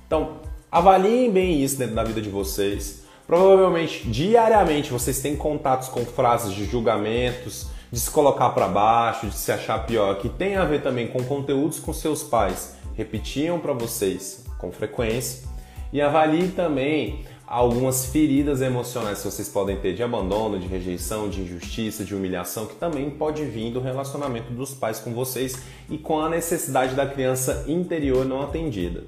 Então, 0.05 0.39
avaliem 0.69 1.31
bem 1.31 1.63
isso 1.63 1.77
dentro 1.77 1.95
da 1.95 2.03
vida 2.03 2.21
de 2.21 2.27
vocês. 2.27 3.03
Provavelmente, 3.25 4.05
diariamente, 4.05 4.91
vocês 4.91 5.21
têm 5.21 5.33
contatos 5.33 5.87
com 5.87 6.05
frases 6.05 6.53
de 6.53 6.65
julgamentos, 6.65 7.67
de 7.89 7.97
se 7.97 8.11
colocar 8.11 8.49
para 8.49 8.67
baixo, 8.67 9.27
de 9.27 9.37
se 9.37 9.49
achar 9.49 9.85
pior, 9.85 10.17
que 10.17 10.27
tem 10.27 10.57
a 10.57 10.65
ver 10.65 10.83
também 10.83 11.07
com 11.07 11.23
conteúdos 11.23 11.79
com 11.79 11.93
seus 11.93 12.21
pais 12.21 12.75
repetiam 12.93 13.59
para 13.59 13.71
vocês 13.71 14.43
com 14.57 14.73
frequência. 14.73 15.47
E 15.93 16.01
avalie 16.01 16.49
também 16.49 17.23
algumas 17.47 18.07
feridas 18.07 18.62
emocionais 18.62 19.19
que 19.19 19.31
vocês 19.31 19.47
podem 19.47 19.77
ter 19.77 19.93
de 19.93 20.03
abandono, 20.03 20.60
de 20.60 20.67
rejeição, 20.67 21.29
de 21.29 21.41
injustiça, 21.41 22.03
de 22.03 22.13
humilhação, 22.13 22.65
que 22.65 22.75
também 22.75 23.10
pode 23.10 23.45
vir 23.45 23.71
do 23.71 23.79
relacionamento 23.79 24.51
dos 24.51 24.73
pais 24.73 24.99
com 24.99 25.13
vocês 25.13 25.57
e 25.89 25.97
com 25.97 26.19
a 26.19 26.29
necessidade 26.29 26.93
da 26.93 27.05
criança 27.05 27.63
interior 27.65 28.25
não 28.25 28.41
atendida. 28.41 29.05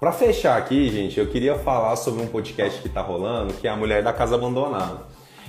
Para 0.00 0.12
fechar 0.12 0.56
aqui, 0.56 0.88
gente, 0.88 1.20
eu 1.20 1.26
queria 1.26 1.58
falar 1.58 1.94
sobre 1.96 2.22
um 2.22 2.26
podcast 2.26 2.80
que 2.80 2.88
está 2.88 3.02
rolando, 3.02 3.52
que 3.52 3.68
é 3.68 3.70
a 3.70 3.76
Mulher 3.76 4.02
da 4.02 4.14
Casa 4.14 4.36
Abandonada. 4.36 5.02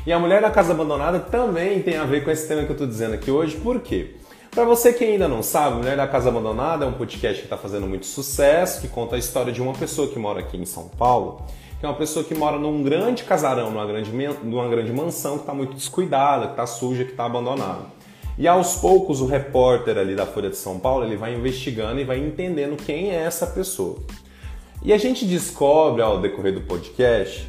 E 0.05 0.11
a 0.11 0.19
Mulher 0.19 0.41
da 0.41 0.51
Casa 0.51 0.73
Abandonada 0.73 1.19
também 1.19 1.81
tem 1.81 1.95
a 1.95 2.03
ver 2.03 2.25
com 2.25 2.31
esse 2.31 2.45
tema 2.45 2.63
que 2.63 2.69
eu 2.69 2.73
estou 2.73 2.87
dizendo 2.87 3.13
aqui 3.13 3.31
hoje, 3.31 3.55
por 3.55 3.79
quê? 3.79 4.15
Para 4.49 4.65
você 4.65 4.91
que 4.91 5.05
ainda 5.05 5.29
não 5.29 5.41
sabe, 5.41 5.77
Mulher 5.77 5.95
da 5.95 6.05
Casa 6.05 6.27
Abandonada 6.27 6.83
é 6.83 6.87
um 6.89 6.91
podcast 6.91 7.37
que 7.37 7.45
está 7.45 7.55
fazendo 7.55 7.87
muito 7.87 8.05
sucesso, 8.05 8.81
que 8.81 8.89
conta 8.89 9.15
a 9.15 9.19
história 9.19 9.53
de 9.53 9.61
uma 9.61 9.71
pessoa 9.71 10.09
que 10.09 10.19
mora 10.19 10.41
aqui 10.41 10.57
em 10.57 10.65
São 10.65 10.89
Paulo, 10.89 11.45
que 11.81 11.85
é 11.87 11.89
uma 11.89 11.95
pessoa 11.95 12.23
que 12.23 12.35
mora 12.35 12.59
num 12.59 12.83
grande 12.83 13.23
casarão, 13.23 13.71
numa 13.71 13.87
grande, 13.87 14.11
numa 14.43 14.69
grande 14.69 14.93
mansão 14.93 15.37
que 15.37 15.41
está 15.41 15.51
muito 15.51 15.73
descuidada, 15.73 16.45
que 16.45 16.51
está 16.51 16.67
suja, 16.67 17.03
que 17.03 17.09
está 17.09 17.25
abandonada. 17.25 17.85
E 18.37 18.47
aos 18.47 18.75
poucos 18.75 19.19
o 19.19 19.25
repórter 19.25 19.97
ali 19.97 20.15
da 20.15 20.27
Folha 20.27 20.51
de 20.51 20.57
São 20.57 20.79
Paulo 20.79 21.05
ele 21.05 21.17
vai 21.17 21.33
investigando 21.33 21.99
e 21.99 22.03
vai 22.03 22.19
entendendo 22.19 22.77
quem 22.77 23.09
é 23.09 23.15
essa 23.15 23.47
pessoa. 23.47 23.97
E 24.83 24.93
a 24.93 24.97
gente 24.99 25.25
descobre 25.25 26.03
ao 26.03 26.21
decorrer 26.21 26.53
do 26.53 26.61
podcast 26.61 27.47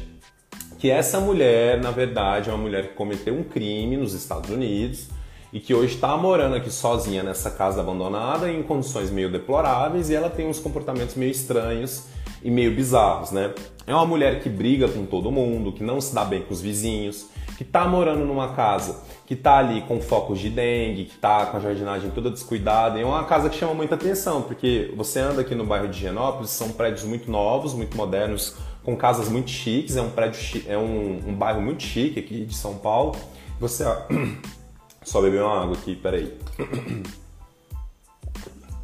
que 0.79 0.89
essa 0.89 1.19
mulher, 1.19 1.79
na 1.79 1.91
verdade, 1.91 2.49
é 2.49 2.53
uma 2.53 2.63
mulher 2.63 2.87
que 2.87 2.95
cometeu 2.95 3.35
um 3.35 3.43
crime 3.43 3.97
nos 3.97 4.15
Estados 4.15 4.49
Unidos 4.49 5.09
e 5.53 5.59
que 5.59 5.73
hoje 5.73 5.93
está 5.93 6.17
morando 6.17 6.55
aqui 6.55 6.71
sozinha 6.71 7.21
nessa 7.21 7.51
casa 7.51 7.79
abandonada 7.79 8.51
em 8.51 8.63
condições 8.63 9.11
meio 9.11 9.31
deploráveis 9.31 10.09
e 10.09 10.15
ela 10.15 10.29
tem 10.29 10.47
uns 10.47 10.59
comportamentos 10.59 11.13
meio 11.13 11.31
estranhos 11.31 12.07
e 12.43 12.49
meio 12.49 12.75
bizarros, 12.75 13.31
né? 13.31 13.53
É 13.85 13.93
uma 13.93 14.05
mulher 14.05 14.41
que 14.41 14.49
briga 14.49 14.87
com 14.87 15.05
todo 15.05 15.31
mundo, 15.31 15.71
que 15.71 15.83
não 15.83 16.01
se 16.01 16.13
dá 16.13 16.25
bem 16.25 16.41
com 16.41 16.53
os 16.53 16.59
vizinhos, 16.59 17.27
que 17.55 17.63
está 17.63 17.87
morando 17.87 18.25
numa 18.25 18.53
casa 18.53 19.01
que 19.25 19.35
está 19.35 19.57
ali 19.57 19.81
com 19.81 20.01
focos 20.01 20.39
de 20.39 20.49
dengue, 20.49 21.05
que 21.05 21.15
está 21.15 21.45
com 21.45 21.57
a 21.57 21.59
jardinagem 21.59 22.09
toda 22.11 22.29
descuidada. 22.29 22.97
E 22.99 23.03
é 23.03 23.05
uma 23.05 23.23
casa 23.23 23.49
que 23.49 23.55
chama 23.55 23.73
muita 23.73 23.95
atenção, 23.95 24.41
porque 24.41 24.91
você 24.97 25.19
anda 25.19 25.41
aqui 25.41 25.55
no 25.55 25.65
bairro 25.65 25.87
de 25.87 25.99
Genópolis, 25.99 26.49
são 26.49 26.69
prédios 26.69 27.05
muito 27.05 27.31
novos, 27.31 27.73
muito 27.73 27.95
modernos, 27.95 28.55
com 28.83 28.97
casas 28.97 29.29
muito 29.29 29.49
chiques. 29.49 29.95
É 29.95 30.01
um 30.01 30.09
prédio, 30.09 30.63
é 30.67 30.77
um, 30.77 31.21
um 31.27 31.33
bairro 31.33 31.61
muito 31.61 31.83
chique 31.83 32.19
aqui 32.19 32.45
de 32.45 32.55
São 32.55 32.75
Paulo. 32.75 33.15
Você 33.59 33.85
só 35.03 35.21
beber 35.21 35.41
uma 35.41 35.63
água 35.63 35.75
aqui, 35.75 35.95
peraí. 35.95 36.37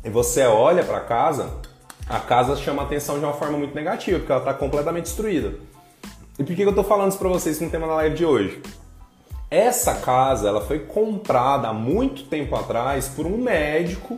E 0.02 0.10
você 0.10 0.46
olha 0.46 0.82
para 0.82 1.02
casa, 1.02 1.52
a 2.08 2.22
casa 2.22 2.56
chama 2.56 2.84
atenção 2.84 3.20
de 3.20 3.26
uma 3.26 3.34
forma 3.34 3.58
muito 3.58 3.76
negativa, 3.76 4.18
porque 4.18 4.32
ela 4.32 4.40
está 4.40 4.54
completamente 4.54 5.04
destruída. 5.04 5.56
E 6.40 6.44
por 6.44 6.56
que 6.56 6.62
eu 6.62 6.70
estou 6.70 6.86
falando 6.86 7.10
isso 7.10 7.20
para 7.20 7.28
vocês 7.28 7.60
no 7.60 7.70
tema 7.70 7.86
da 7.86 7.96
live 7.96 8.16
de 8.16 8.26
hoje? 8.26 8.62
Essa 9.52 9.96
casa 9.96 10.48
ela 10.48 10.62
foi 10.62 10.80
comprada 10.80 11.68
há 11.68 11.74
muito 11.74 12.24
tempo 12.24 12.56
atrás 12.56 13.10
por 13.10 13.26
um 13.26 13.38
médico 13.38 14.18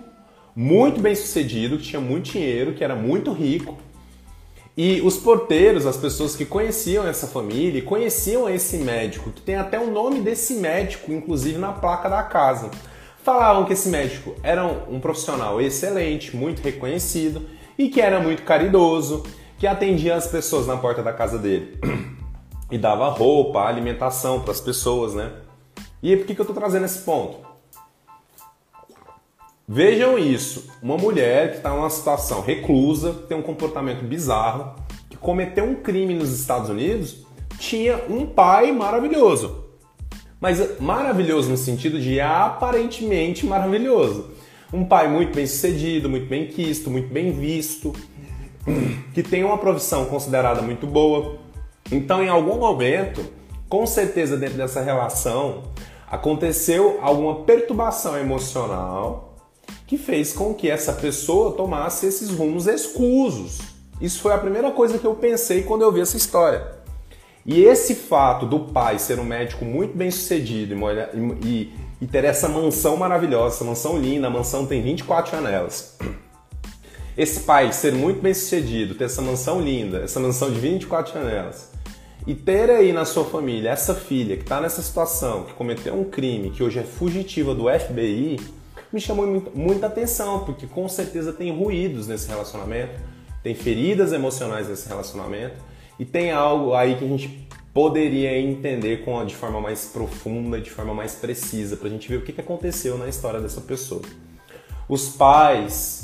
muito 0.55 1.01
bem 1.01 1.15
sucedido, 1.15 1.77
que 1.77 1.83
tinha 1.83 2.01
muito 2.01 2.31
dinheiro, 2.31 2.73
que 2.73 2.83
era 2.83 2.95
muito 2.95 3.31
rico. 3.31 3.77
E 4.83 4.99
os 5.01 5.15
porteiros, 5.15 5.85
as 5.85 5.95
pessoas 5.95 6.35
que 6.35 6.43
conheciam 6.43 7.05
essa 7.05 7.27
família, 7.27 7.83
conheciam 7.83 8.49
esse 8.49 8.77
médico, 8.77 9.29
que 9.29 9.39
tem 9.39 9.53
até 9.53 9.79
o 9.79 9.91
nome 9.91 10.21
desse 10.21 10.55
médico, 10.55 11.13
inclusive 11.13 11.59
na 11.59 11.71
placa 11.71 12.09
da 12.09 12.23
casa. 12.23 12.71
Falavam 13.23 13.63
que 13.63 13.73
esse 13.73 13.87
médico 13.89 14.33
era 14.41 14.65
um 14.65 14.99
profissional 14.99 15.61
excelente, 15.61 16.35
muito 16.35 16.63
reconhecido 16.63 17.47
e 17.77 17.89
que 17.89 18.01
era 18.01 18.19
muito 18.19 18.41
caridoso, 18.41 19.23
que 19.59 19.67
atendia 19.67 20.15
as 20.15 20.25
pessoas 20.25 20.65
na 20.65 20.75
porta 20.75 21.03
da 21.03 21.13
casa 21.13 21.37
dele 21.37 21.79
e 22.71 22.77
dava 22.79 23.07
roupa, 23.07 23.61
alimentação 23.61 24.39
para 24.39 24.49
as 24.49 24.61
pessoas, 24.61 25.13
né? 25.13 25.31
E 26.01 26.17
por 26.17 26.25
que, 26.25 26.33
que 26.33 26.41
eu 26.41 26.43
estou 26.43 26.55
trazendo 26.55 26.85
esse 26.85 27.03
ponto? 27.03 27.50
Vejam 29.73 30.19
isso: 30.19 30.67
uma 30.83 30.97
mulher 30.97 31.51
que 31.51 31.57
está 31.57 31.69
numa 31.69 31.89
situação 31.89 32.41
reclusa, 32.41 33.13
tem 33.29 33.37
um 33.37 33.41
comportamento 33.41 34.03
bizarro, 34.03 34.75
que 35.09 35.15
cometeu 35.15 35.63
um 35.63 35.75
crime 35.75 36.13
nos 36.13 36.37
Estados 36.37 36.69
Unidos, 36.69 37.25
tinha 37.57 38.03
um 38.09 38.25
pai 38.25 38.73
maravilhoso. 38.73 39.63
Mas 40.41 40.77
maravilhoso 40.77 41.49
no 41.49 41.55
sentido 41.55 42.01
de 42.01 42.19
aparentemente 42.19 43.45
maravilhoso. 43.45 44.31
Um 44.73 44.83
pai 44.83 45.07
muito 45.07 45.33
bem 45.33 45.47
sucedido, 45.47 46.09
muito 46.09 46.27
bem 46.27 46.47
quisto, 46.47 46.91
muito 46.91 47.07
bem 47.07 47.31
visto, 47.31 47.93
que 49.13 49.23
tem 49.23 49.41
uma 49.45 49.57
profissão 49.57 50.03
considerada 50.03 50.61
muito 50.61 50.85
boa. 50.85 51.37
Então, 51.89 52.21
em 52.21 52.27
algum 52.27 52.57
momento, 52.57 53.23
com 53.69 53.85
certeza 53.85 54.35
dentro 54.35 54.57
dessa 54.57 54.81
relação, 54.81 55.63
aconteceu 56.09 56.99
alguma 57.01 57.43
perturbação 57.43 58.17
emocional 58.17 59.30
que 59.91 59.97
fez 59.97 60.31
com 60.31 60.53
que 60.53 60.69
essa 60.69 60.93
pessoa 60.93 61.51
tomasse 61.51 62.05
esses 62.05 62.29
rumos 62.29 62.65
escusos. 62.65 63.59
Isso 63.99 64.21
foi 64.21 64.31
a 64.31 64.37
primeira 64.37 64.71
coisa 64.71 64.97
que 64.97 65.03
eu 65.03 65.13
pensei 65.15 65.63
quando 65.63 65.81
eu 65.81 65.91
vi 65.91 65.99
essa 65.99 66.15
história. 66.15 66.65
E 67.45 67.61
esse 67.65 67.93
fato 67.93 68.45
do 68.45 68.61
pai 68.71 68.97
ser 68.97 69.19
um 69.19 69.25
médico 69.25 69.65
muito 69.65 69.97
bem 69.97 70.09
sucedido 70.09 70.75
e, 70.75 71.45
e, 71.45 71.73
e 71.99 72.07
ter 72.07 72.23
essa 72.23 72.47
mansão 72.47 72.95
maravilhosa, 72.95 73.55
essa 73.55 73.65
mansão 73.65 73.99
linda, 73.99 74.27
a 74.27 74.29
mansão 74.29 74.65
tem 74.65 74.81
24 74.81 75.29
janelas 75.29 75.97
esse 77.17 77.41
pai 77.41 77.73
ser 77.73 77.91
muito 77.91 78.21
bem 78.21 78.33
sucedido, 78.33 78.95
ter 78.95 79.03
essa 79.03 79.21
mansão 79.21 79.59
linda, 79.59 79.97
essa 79.97 80.17
mansão 80.17 80.49
de 80.49 80.57
24 80.57 81.13
janelas, 81.13 81.69
e 82.25 82.33
ter 82.33 82.69
aí 82.69 82.93
na 82.93 83.03
sua 83.03 83.25
família 83.25 83.71
essa 83.71 83.93
filha 83.93 84.37
que 84.37 84.43
está 84.43 84.61
nessa 84.61 84.81
situação, 84.81 85.43
que 85.43 85.53
cometeu 85.53 85.93
um 85.93 86.05
crime, 86.05 86.49
que 86.49 86.63
hoje 86.63 86.79
é 86.79 86.83
fugitiva 86.83 87.53
do 87.53 87.65
FBI, 87.69 88.39
me 88.91 88.99
chamou 88.99 89.25
muita 89.53 89.87
atenção, 89.87 90.43
porque 90.43 90.67
com 90.67 90.87
certeza 90.87 91.31
tem 91.31 91.55
ruídos 91.55 92.07
nesse 92.07 92.27
relacionamento, 92.27 92.99
tem 93.43 93.55
feridas 93.55 94.11
emocionais 94.11 94.67
nesse 94.67 94.87
relacionamento, 94.87 95.55
e 95.99 96.05
tem 96.05 96.31
algo 96.31 96.73
aí 96.73 96.95
que 96.95 97.05
a 97.05 97.07
gente 97.07 97.47
poderia 97.73 98.37
entender 98.37 99.03
com, 99.05 99.23
de 99.25 99.35
forma 99.35 99.61
mais 99.61 99.85
profunda, 99.85 100.59
de 100.59 100.69
forma 100.69 100.93
mais 100.93 101.15
precisa, 101.15 101.77
para 101.77 101.87
a 101.87 101.91
gente 101.91 102.09
ver 102.09 102.17
o 102.17 102.21
que 102.21 102.39
aconteceu 102.39 102.97
na 102.97 103.07
história 103.07 103.39
dessa 103.39 103.61
pessoa. 103.61 104.01
Os 104.89 105.09
pais 105.09 106.01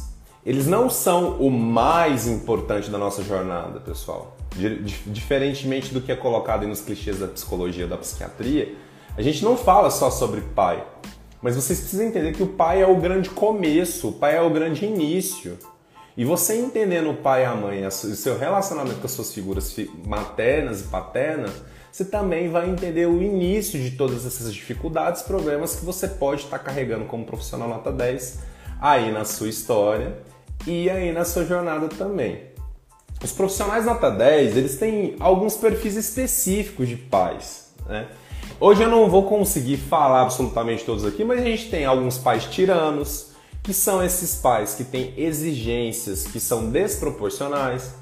eles 0.47 0.65
não 0.65 0.89
são 0.89 1.31
o 1.41 1.51
mais 1.51 2.25
importante 2.25 2.89
da 2.89 2.97
nossa 2.97 3.21
jornada, 3.21 3.81
pessoal. 3.81 4.37
Diferentemente 5.07 5.93
do 5.93 5.99
que 5.99 6.09
é 6.09 6.15
colocado 6.15 6.65
nos 6.65 6.79
clichês 6.79 7.19
da 7.19 7.27
psicologia 7.27 7.85
da 7.85 7.97
psiquiatria, 7.97 8.73
a 9.17 9.21
gente 9.21 9.43
não 9.43 9.57
fala 9.57 9.91
só 9.91 10.09
sobre 10.09 10.39
pai. 10.39 10.87
Mas 11.41 11.55
vocês 11.55 11.79
precisam 11.79 12.07
entender 12.07 12.33
que 12.33 12.43
o 12.43 12.47
pai 12.47 12.81
é 12.81 12.87
o 12.87 12.95
grande 12.95 13.29
começo, 13.29 14.09
o 14.09 14.13
pai 14.13 14.37
é 14.37 14.41
o 14.41 14.49
grande 14.49 14.85
início. 14.85 15.57
E 16.15 16.25
você 16.25 16.55
entendendo 16.59 17.11
o 17.11 17.17
pai 17.17 17.43
e 17.43 17.45
a 17.45 17.55
mãe, 17.55 17.85
o 17.85 17.91
seu 17.91 18.37
relacionamento 18.37 18.99
com 18.99 19.05
as 19.05 19.11
suas 19.11 19.31
figuras 19.31 19.75
maternas 20.05 20.81
e 20.81 20.85
paternas, 20.85 21.51
você 21.91 22.05
também 22.05 22.49
vai 22.49 22.69
entender 22.69 23.07
o 23.07 23.21
início 23.21 23.79
de 23.79 23.91
todas 23.91 24.25
essas 24.25 24.53
dificuldades, 24.53 25.21
problemas 25.21 25.75
que 25.75 25.85
você 25.85 26.07
pode 26.07 26.43
estar 26.43 26.59
carregando 26.59 27.05
como 27.05 27.25
profissional 27.25 27.69
nota 27.69 27.91
10 27.91 28.39
aí 28.79 29.11
na 29.11 29.25
sua 29.25 29.49
história 29.49 30.17
e 30.65 30.89
aí 30.89 31.11
na 31.11 31.23
sua 31.23 31.45
jornada 31.45 31.87
também. 31.87 32.43
Os 33.23 33.31
profissionais 33.31 33.85
nota 33.85 34.11
10, 34.11 34.57
eles 34.57 34.77
têm 34.77 35.15
alguns 35.19 35.55
perfis 35.55 35.95
específicos 35.95 36.87
de 36.87 36.95
pais, 36.95 37.73
né? 37.87 38.07
Hoje 38.59 38.81
eu 38.81 38.89
não 38.89 39.07
vou 39.07 39.21
conseguir 39.21 39.77
falar 39.77 40.23
absolutamente 40.23 40.83
todos 40.83 41.05
aqui, 41.05 41.23
mas 41.23 41.39
a 41.39 41.43
gente 41.43 41.69
tem 41.69 41.85
alguns 41.85 42.17
pais 42.17 42.45
tiranos, 42.45 43.27
que 43.61 43.71
são 43.71 44.03
esses 44.03 44.37
pais 44.37 44.73
que 44.73 44.83
têm 44.83 45.13
exigências 45.15 46.25
que 46.25 46.39
são 46.39 46.71
desproporcionais. 46.71 47.93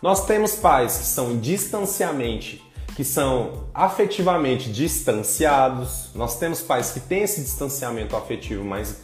Nós 0.00 0.24
temos 0.24 0.54
pais 0.54 0.98
que 0.98 1.04
são 1.04 1.36
distanciamente, 1.38 2.62
que 2.94 3.02
são 3.02 3.64
afetivamente 3.74 4.70
distanciados. 4.70 6.10
Nós 6.14 6.38
temos 6.38 6.60
pais 6.60 6.92
que 6.92 7.00
têm 7.00 7.24
esse 7.24 7.40
distanciamento 7.40 8.14
afetivo 8.14 8.64
mais, 8.64 9.00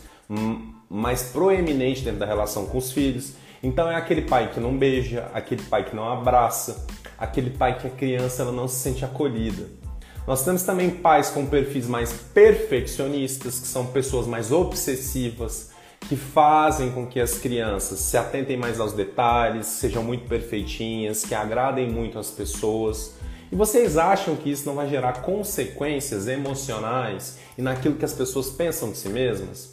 mais 0.89 1.25
proeminente 1.25 2.03
dentro 2.03 2.21
da 2.21 2.27
relação 2.27 2.67
com 2.67 2.79
os 2.79 2.93
filhos. 2.93 3.33
Então 3.65 3.91
é 3.91 3.97
aquele 3.97 4.23
pai 4.23 4.53
que 4.53 4.61
não 4.61 4.79
beija, 4.79 5.29
aquele 5.35 5.63
pai 5.65 5.85
que 5.85 5.97
não 5.97 6.09
abraça, 6.09 6.87
aquele 7.19 7.51
pai 7.51 7.79
que 7.79 7.89
a 7.89 7.91
criança 7.91 8.43
ela 8.43 8.53
não 8.53 8.69
se 8.69 8.77
sente 8.77 9.05
acolhida. 9.05 9.83
Nós 10.27 10.43
temos 10.43 10.63
também 10.63 10.91
pais 10.91 11.29
com 11.29 11.45
perfis 11.45 11.87
mais 11.87 12.13
perfeccionistas, 12.13 13.61
que 13.61 13.67
são 13.67 13.87
pessoas 13.87 14.27
mais 14.27 14.51
obsessivas, 14.51 15.71
que 16.09 16.17
fazem 16.17 16.91
com 16.91 17.07
que 17.07 17.21
as 17.21 17.39
crianças 17.39 17.99
se 17.99 18.17
atentem 18.17 18.57
mais 18.57 18.81
aos 18.81 18.93
detalhes, 18.93 19.67
sejam 19.67 20.03
muito 20.03 20.27
perfeitinhas, 20.27 21.25
que 21.25 21.35
agradem 21.35 21.91
muito 21.91 22.19
as 22.19 22.31
pessoas. 22.31 23.15
E 23.53 23.57
vocês 23.57 23.99
acham 23.99 24.35
que 24.35 24.51
isso 24.51 24.67
não 24.67 24.75
vai 24.75 24.89
gerar 24.89 25.21
consequências 25.21 26.27
emocionais 26.27 27.39
e 27.57 27.63
naquilo 27.63 27.97
que 27.97 28.05
as 28.05 28.15
pessoas 28.15 28.51
pensam 28.51 28.91
de 28.91 28.97
si 28.97 29.09
mesmas? 29.11 29.73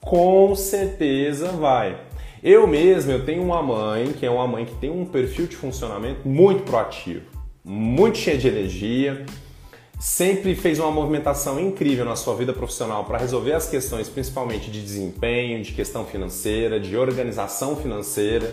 Com 0.00 0.54
certeza 0.56 1.52
vai. 1.52 1.96
Eu 2.42 2.66
mesmo, 2.66 3.12
eu 3.12 3.24
tenho 3.24 3.42
uma 3.42 3.62
mãe, 3.62 4.12
que 4.12 4.26
é 4.26 4.30
uma 4.30 4.48
mãe 4.48 4.64
que 4.64 4.74
tem 4.74 4.90
um 4.90 5.04
perfil 5.04 5.46
de 5.46 5.54
funcionamento 5.54 6.26
muito 6.28 6.64
proativo, 6.64 7.24
muito 7.64 8.18
cheia 8.18 8.36
de 8.36 8.48
energia, 8.48 9.24
sempre 10.02 10.56
fez 10.56 10.80
uma 10.80 10.90
movimentação 10.90 11.60
incrível 11.60 12.04
na 12.04 12.16
sua 12.16 12.34
vida 12.34 12.52
profissional 12.52 13.04
para 13.04 13.18
resolver 13.18 13.52
as 13.52 13.68
questões, 13.68 14.08
principalmente 14.08 14.68
de 14.68 14.82
desempenho, 14.82 15.62
de 15.62 15.70
questão 15.70 16.04
financeira, 16.04 16.80
de 16.80 16.96
organização 16.96 17.76
financeira. 17.76 18.52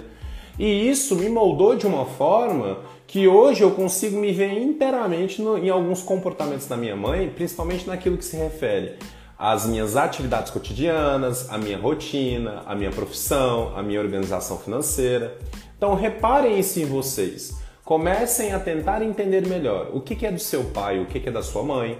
E 0.59 0.87
isso 0.87 1.15
me 1.15 1.27
moldou 1.27 1.75
de 1.75 1.87
uma 1.87 2.05
forma 2.05 2.81
que 3.07 3.27
hoje 3.27 3.63
eu 3.63 3.71
consigo 3.71 4.19
me 4.19 4.31
ver 4.31 4.61
inteiramente 4.61 5.41
no, 5.41 5.57
em 5.57 5.71
alguns 5.71 6.03
comportamentos 6.03 6.67
da 6.67 6.77
minha 6.77 6.95
mãe, 6.95 7.27
principalmente 7.35 7.87
naquilo 7.87 8.15
que 8.15 8.25
se 8.25 8.37
refere 8.37 8.97
às 9.35 9.65
minhas 9.65 9.97
atividades 9.97 10.51
cotidianas, 10.51 11.49
à 11.49 11.57
minha 11.57 11.79
rotina, 11.79 12.61
à 12.67 12.75
minha 12.75 12.91
profissão, 12.91 13.73
à 13.75 13.81
minha 13.81 13.99
organização 13.99 14.59
financeira. 14.59 15.35
Então 15.75 15.95
reparem 15.95 16.59
isso 16.59 16.79
em 16.79 16.85
vocês. 16.85 17.58
Comecem 17.89 18.53
a 18.53 18.59
tentar 18.59 19.01
entender 19.01 19.47
melhor 19.47 19.89
o 19.91 19.99
que 19.99 20.23
é 20.23 20.31
do 20.31 20.37
seu 20.37 20.65
pai, 20.65 20.99
o 20.99 21.07
que 21.07 21.27
é 21.27 21.31
da 21.31 21.41
sua 21.41 21.63
mãe, 21.63 21.97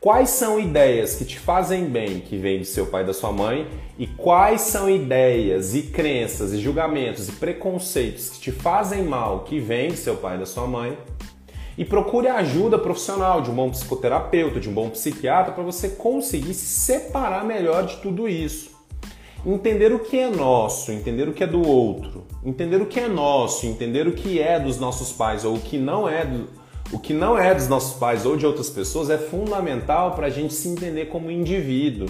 quais 0.00 0.30
são 0.30 0.58
ideias 0.58 1.14
que 1.14 1.24
te 1.24 1.38
fazem 1.38 1.84
bem 1.84 2.18
que 2.18 2.36
vêm 2.36 2.58
do 2.58 2.64
seu 2.64 2.86
pai 2.86 3.04
e 3.04 3.06
da 3.06 3.14
sua 3.14 3.30
mãe 3.30 3.64
e 3.96 4.08
quais 4.08 4.62
são 4.62 4.90
ideias 4.90 5.72
e 5.72 5.82
crenças 5.82 6.52
e 6.52 6.58
julgamentos 6.58 7.28
e 7.28 7.32
preconceitos 7.34 8.28
que 8.28 8.40
te 8.40 8.50
fazem 8.50 9.04
mal 9.04 9.44
que 9.44 9.60
vêm 9.60 9.90
do 9.90 9.96
seu 9.96 10.16
pai 10.16 10.34
e 10.34 10.40
da 10.40 10.46
sua 10.46 10.66
mãe. 10.66 10.98
E 11.78 11.84
procure 11.84 12.26
ajuda 12.26 12.76
profissional 12.76 13.40
de 13.40 13.52
um 13.52 13.54
bom 13.54 13.70
psicoterapeuta, 13.70 14.58
de 14.58 14.68
um 14.68 14.72
bom 14.72 14.90
psiquiatra 14.90 15.52
para 15.52 15.62
você 15.62 15.90
conseguir 15.90 16.54
se 16.54 16.66
separar 16.66 17.44
melhor 17.44 17.86
de 17.86 17.98
tudo 17.98 18.28
isso 18.28 18.69
entender 19.44 19.92
o 19.92 19.98
que 19.98 20.18
é 20.18 20.30
nosso, 20.30 20.92
entender 20.92 21.28
o 21.28 21.32
que 21.32 21.44
é 21.44 21.46
do 21.46 21.66
outro, 21.66 22.26
entender 22.44 22.80
o 22.80 22.86
que 22.86 23.00
é 23.00 23.08
nosso, 23.08 23.66
entender 23.66 24.06
o 24.06 24.12
que 24.12 24.40
é 24.40 24.58
dos 24.60 24.78
nossos 24.78 25.12
pais 25.12 25.44
ou 25.44 25.56
o 25.56 25.60
que 25.60 25.78
não 25.78 26.08
é 26.08 26.24
do, 26.24 26.48
o 26.92 26.98
que 26.98 27.14
não 27.14 27.38
é 27.38 27.54
dos 27.54 27.68
nossos 27.68 27.98
pais 27.98 28.26
ou 28.26 28.36
de 28.36 28.44
outras 28.44 28.68
pessoas 28.68 29.10
é 29.10 29.16
fundamental 29.16 30.12
para 30.12 30.26
a 30.26 30.30
gente 30.30 30.52
se 30.52 30.68
entender 30.68 31.06
como 31.06 31.30
indivíduo. 31.30 32.08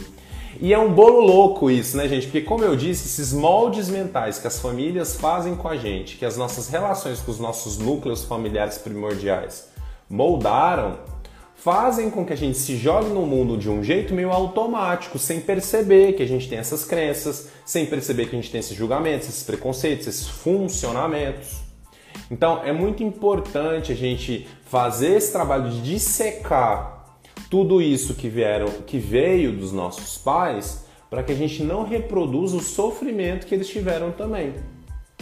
E 0.61 0.75
é 0.75 0.79
um 0.79 0.93
bolo 0.93 1.21
louco 1.21 1.71
isso, 1.71 1.97
né, 1.97 2.09
gente? 2.09 2.27
Porque, 2.27 2.41
como 2.41 2.65
eu 2.65 2.75
disse, 2.75 3.07
esses 3.07 3.33
moldes 3.33 3.89
mentais 3.89 4.39
que 4.39 4.47
as 4.47 4.59
famílias 4.59 5.17
fazem 5.17 5.55
com 5.55 5.69
a 5.69 5.77
gente, 5.77 6.17
que 6.17 6.25
as 6.25 6.37
nossas 6.37 6.69
relações 6.69 7.21
com 7.21 7.31
os 7.31 7.39
nossos 7.39 7.79
núcleos 7.79 8.25
familiares 8.25 8.77
primordiais 8.77 9.69
moldaram, 10.09 10.99
fazem 11.63 12.09
com 12.09 12.25
que 12.25 12.33
a 12.33 12.37
gente 12.37 12.57
se 12.57 12.75
jogue 12.77 13.11
no 13.11 13.27
mundo 13.27 13.57
de 13.57 13.69
um 13.69 13.85
jeito 13.85 14.15
meio 14.15 14.31
automático, 14.31 15.19
sem 15.19 15.41
perceber 15.41 16.15
que 16.15 16.23
a 16.23 16.27
gente 16.27 16.49
tem 16.49 16.59
essas 16.59 16.85
crenças, 16.85 17.51
sem 17.67 17.85
perceber 17.85 18.27
que 18.27 18.37
a 18.37 18.41
gente 18.41 18.51
tem 18.51 18.61
esses 18.61 18.75
julgamentos, 18.75 19.29
esses 19.29 19.43
preconceitos, 19.43 20.07
esses 20.07 20.27
funcionamentos. 20.27 21.59
Então 22.31 22.63
é 22.65 22.73
muito 22.73 23.03
importante 23.03 23.93
a 23.93 23.95
gente 23.95 24.49
fazer 24.65 25.17
esse 25.17 25.33
trabalho 25.33 25.71
de 25.71 25.83
dissecar 25.83 27.19
tudo 27.51 27.83
isso 27.83 28.15
que 28.15 28.29
vieram, 28.29 28.69
que 28.87 28.99
veio 28.99 29.53
dos 29.53 29.71
nossos 29.71 30.17
pais, 30.17 30.87
para 31.11 31.23
que 31.23 31.33
a 31.33 31.37
gente 31.37 31.63
não 31.63 31.85
reproduza 31.85 32.57
o 32.57 32.61
sofrimento 32.61 33.47
que 33.47 33.55
eles 33.55 33.69
tiveram 33.69 34.13
também. 34.13 34.55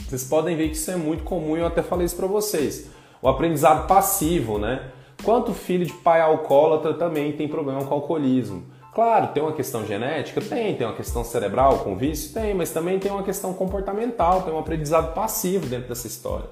Vocês 0.08 0.22
podem 0.22 0.56
ver 0.56 0.68
que 0.68 0.76
isso 0.76 0.90
é 0.90 0.96
muito 0.96 1.24
comum 1.24 1.56
eu 1.56 1.66
até 1.66 1.82
falei 1.82 2.06
isso 2.06 2.16
para 2.16 2.28
vocês. 2.28 2.88
O 3.20 3.28
aprendizado 3.28 3.88
passivo, 3.88 4.58
né? 4.58 4.92
Quanto 5.22 5.52
filho 5.52 5.84
de 5.84 5.92
pai 5.92 6.20
alcoólatra 6.20 6.94
também 6.94 7.32
tem 7.32 7.48
problema 7.48 7.84
com 7.84 7.94
alcoolismo? 7.94 8.64
Claro, 8.94 9.28
tem 9.28 9.42
uma 9.42 9.52
questão 9.52 9.86
genética? 9.86 10.40
Tem. 10.40 10.74
Tem 10.74 10.86
uma 10.86 10.96
questão 10.96 11.22
cerebral 11.22 11.80
com 11.80 11.96
vício? 11.96 12.32
Tem. 12.32 12.54
Mas 12.54 12.70
também 12.70 12.98
tem 12.98 13.12
uma 13.12 13.22
questão 13.22 13.52
comportamental, 13.52 14.42
tem 14.42 14.52
um 14.52 14.58
aprendizado 14.58 15.14
passivo 15.14 15.66
dentro 15.66 15.88
dessa 15.88 16.06
história. 16.06 16.46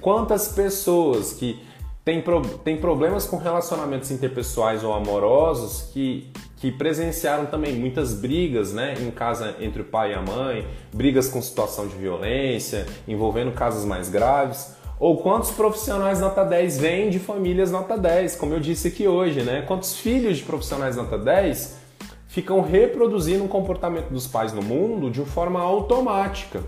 Quantas 0.00 0.48
pessoas 0.48 1.32
que 1.32 1.60
têm, 2.04 2.20
pro, 2.20 2.40
têm 2.58 2.76
problemas 2.78 3.26
com 3.26 3.36
relacionamentos 3.36 4.10
interpessoais 4.10 4.82
ou 4.82 4.92
amorosos 4.92 5.90
que, 5.92 6.30
que 6.56 6.70
presenciaram 6.70 7.46
também 7.46 7.74
muitas 7.74 8.14
brigas 8.14 8.72
né, 8.72 8.94
em 9.00 9.10
casa 9.10 9.56
entre 9.60 9.82
o 9.82 9.84
pai 9.84 10.12
e 10.12 10.14
a 10.14 10.22
mãe, 10.22 10.66
brigas 10.92 11.28
com 11.28 11.40
situação 11.40 11.86
de 11.86 11.96
violência, 11.96 12.86
envolvendo 13.06 13.52
casos 13.52 13.84
mais 13.84 14.08
graves? 14.08 14.77
Ou 15.00 15.18
quantos 15.18 15.52
profissionais 15.52 16.20
nota 16.20 16.44
10 16.44 16.78
vêm 16.78 17.10
de 17.10 17.18
famílias 17.20 17.70
nota 17.70 17.96
10, 17.96 18.34
como 18.36 18.54
eu 18.54 18.60
disse 18.60 18.88
aqui 18.88 19.06
hoje, 19.06 19.42
né? 19.42 19.62
Quantos 19.62 19.96
filhos 19.96 20.38
de 20.38 20.42
profissionais 20.42 20.96
nota 20.96 21.16
10 21.16 21.76
ficam 22.26 22.60
reproduzindo 22.60 23.44
o 23.44 23.48
comportamento 23.48 24.08
dos 24.08 24.26
pais 24.26 24.52
no 24.52 24.62
mundo 24.62 25.10
de 25.10 25.24
forma 25.24 25.60
automática. 25.60 26.60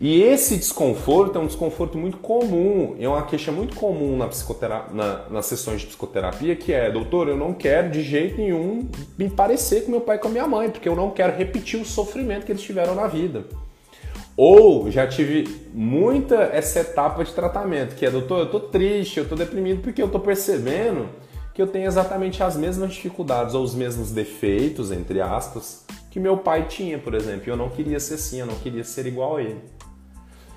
E 0.00 0.20
esse 0.20 0.56
desconforto 0.56 1.38
é 1.38 1.40
um 1.40 1.46
desconforto 1.46 1.96
muito 1.96 2.18
comum, 2.18 2.96
é 2.98 3.08
uma 3.08 3.22
queixa 3.22 3.52
muito 3.52 3.74
comum 3.76 4.16
na 4.16 4.26
psicoterapia, 4.26 4.94
na, 4.94 5.28
nas 5.30 5.46
sessões 5.46 5.80
de 5.80 5.86
psicoterapia, 5.86 6.56
que 6.56 6.72
é, 6.72 6.90
doutor, 6.90 7.28
eu 7.28 7.36
não 7.36 7.54
quero 7.54 7.90
de 7.90 8.02
jeito 8.02 8.38
nenhum 8.38 8.88
me 9.16 9.30
parecer 9.30 9.84
com 9.84 9.92
meu 9.92 10.00
pai 10.00 10.16
e 10.16 10.18
com 10.18 10.28
a 10.28 10.30
minha 10.30 10.46
mãe, 10.46 10.70
porque 10.70 10.88
eu 10.88 10.96
não 10.96 11.10
quero 11.10 11.36
repetir 11.36 11.80
o 11.80 11.84
sofrimento 11.84 12.44
que 12.44 12.52
eles 12.52 12.62
tiveram 12.62 12.94
na 12.94 13.06
vida. 13.06 13.44
Ou 14.36 14.90
já 14.90 15.06
tive 15.06 15.48
muita 15.72 16.34
essa 16.52 16.80
etapa 16.80 17.24
de 17.24 17.32
tratamento, 17.32 17.94
que 17.94 18.04
é, 18.04 18.10
doutor, 18.10 18.40
eu 18.40 18.50
tô 18.50 18.60
triste, 18.60 19.18
eu 19.18 19.26
tô 19.26 19.34
deprimido 19.34 19.80
porque 19.80 20.02
eu 20.02 20.08
tô 20.08 20.20
percebendo 20.20 21.08
que 21.54 21.62
eu 21.62 21.66
tenho 21.66 21.86
exatamente 21.86 22.42
as 22.42 22.54
mesmas 22.54 22.92
dificuldades 22.92 23.54
ou 23.54 23.64
os 23.64 23.74
mesmos 23.74 24.10
defeitos, 24.10 24.92
entre 24.92 25.22
aspas, 25.22 25.86
que 26.10 26.20
meu 26.20 26.36
pai 26.36 26.66
tinha, 26.68 26.98
por 26.98 27.14
exemplo. 27.14 27.44
Eu 27.46 27.56
não 27.56 27.70
queria 27.70 27.98
ser 27.98 28.14
assim, 28.14 28.40
eu 28.40 28.46
não 28.46 28.56
queria 28.56 28.84
ser 28.84 29.06
igual 29.06 29.36
a 29.36 29.42
ele. 29.42 29.62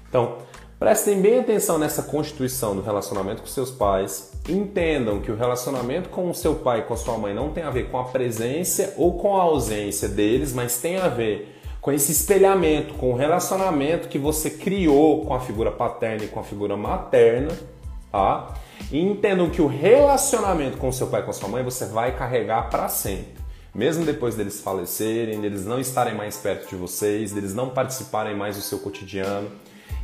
Então, 0.10 0.40
prestem 0.78 1.22
bem 1.22 1.40
atenção 1.40 1.78
nessa 1.78 2.04
constituição 2.04 2.76
do 2.76 2.82
relacionamento 2.82 3.42
com 3.42 3.48
seus 3.48 3.72
pais. 3.72 4.34
Entendam 4.50 5.22
que 5.22 5.32
o 5.32 5.38
relacionamento 5.38 6.10
com 6.10 6.30
o 6.30 6.36
seu 6.36 6.56
pai 6.56 6.80
e 6.80 6.82
com 6.82 6.96
a 6.96 6.98
sua 6.98 7.18
mãe 7.18 7.34
não 7.34 7.54
tem 7.54 7.64
a 7.64 7.70
ver 7.70 7.90
com 7.90 7.98
a 7.98 8.04
presença 8.04 8.94
ou 8.98 9.18
com 9.18 9.38
a 9.38 9.44
ausência 9.44 10.10
deles, 10.10 10.52
mas 10.52 10.82
tem 10.82 10.98
a 10.98 11.08
ver 11.08 11.59
com 11.82 11.92
esse 11.92 12.12
espelhamento, 12.12 12.94
com 12.96 13.12
o 13.12 13.16
relacionamento 13.16 14.10
que 14.10 14.18
você 14.18 14.50
criou 14.50 15.26
com 15.26 15.34
a 15.34 15.40
figura 15.40 15.72
paterna 15.72 16.26
e 16.26 16.28
com 16.28 16.40
a 16.40 16.44
figura 16.44 16.76
materna, 16.76 17.58
tá? 18.12 18.54
E 18.92 19.00
entendam 19.00 19.50
que 19.50 19.62
o 19.62 19.68
relacionamento 19.68 20.78
com 20.78 20.92
seu 20.92 21.08
pai 21.08 21.22
e 21.22 21.24
com 21.24 21.34
sua 21.34 21.48
mãe 21.48 21.64
você 21.64 21.86
vai 21.86 22.16
carregar 22.16 22.70
para 22.70 22.90
sempre. 22.90 23.40
Mesmo 23.74 24.04
depois 24.04 24.36
deles 24.36 24.60
falecerem, 24.60 25.40
deles 25.40 25.66
não 25.66 25.80
estarem 25.80 26.16
mais 26.16 26.38
perto 26.38 26.68
de 26.68 26.76
vocês, 26.76 27.32
deles 27.32 27.54
não 27.54 27.70
participarem 27.70 28.36
mais 28.36 28.56
do 28.56 28.62
seu 28.62 28.80
cotidiano. 28.80 29.50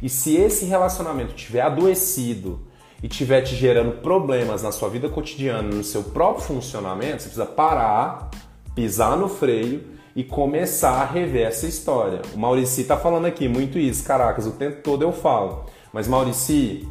E 0.01 0.07
se 0.07 0.36
esse 0.36 0.65
relacionamento 0.65 1.34
tiver 1.34 1.61
adoecido 1.61 2.59
e 3.01 3.07
tiver 3.07 3.41
te 3.41 3.55
gerando 3.55 4.01
problemas 4.01 4.61
na 4.63 4.71
sua 4.71 4.88
vida 4.88 5.09
cotidiana, 5.09 5.63
no 5.63 5.84
seu 5.84 6.03
próprio 6.03 6.45
funcionamento, 6.45 7.23
você 7.23 7.30
precisa 7.30 7.45
parar, 7.45 8.30
pisar 8.76 9.17
no 9.17 9.28
freio 9.28 9.95
e 10.16 10.24
começar 10.24 11.01
a 11.01 11.05
rever 11.05 11.47
essa 11.47 11.68
história. 11.68 12.22
O 12.34 12.38
Maurici 12.39 12.82
está 12.82 12.95
falando 12.95 13.26
aqui 13.26 13.47
muito 13.47 13.78
isso, 13.78 14.03
caracas, 14.03 14.47
o 14.47 14.51
tempo 14.51 14.82
todo 14.82 15.01
eu 15.01 15.11
falo. 15.11 15.66
Mas 15.91 16.07
Maurici, 16.07 16.88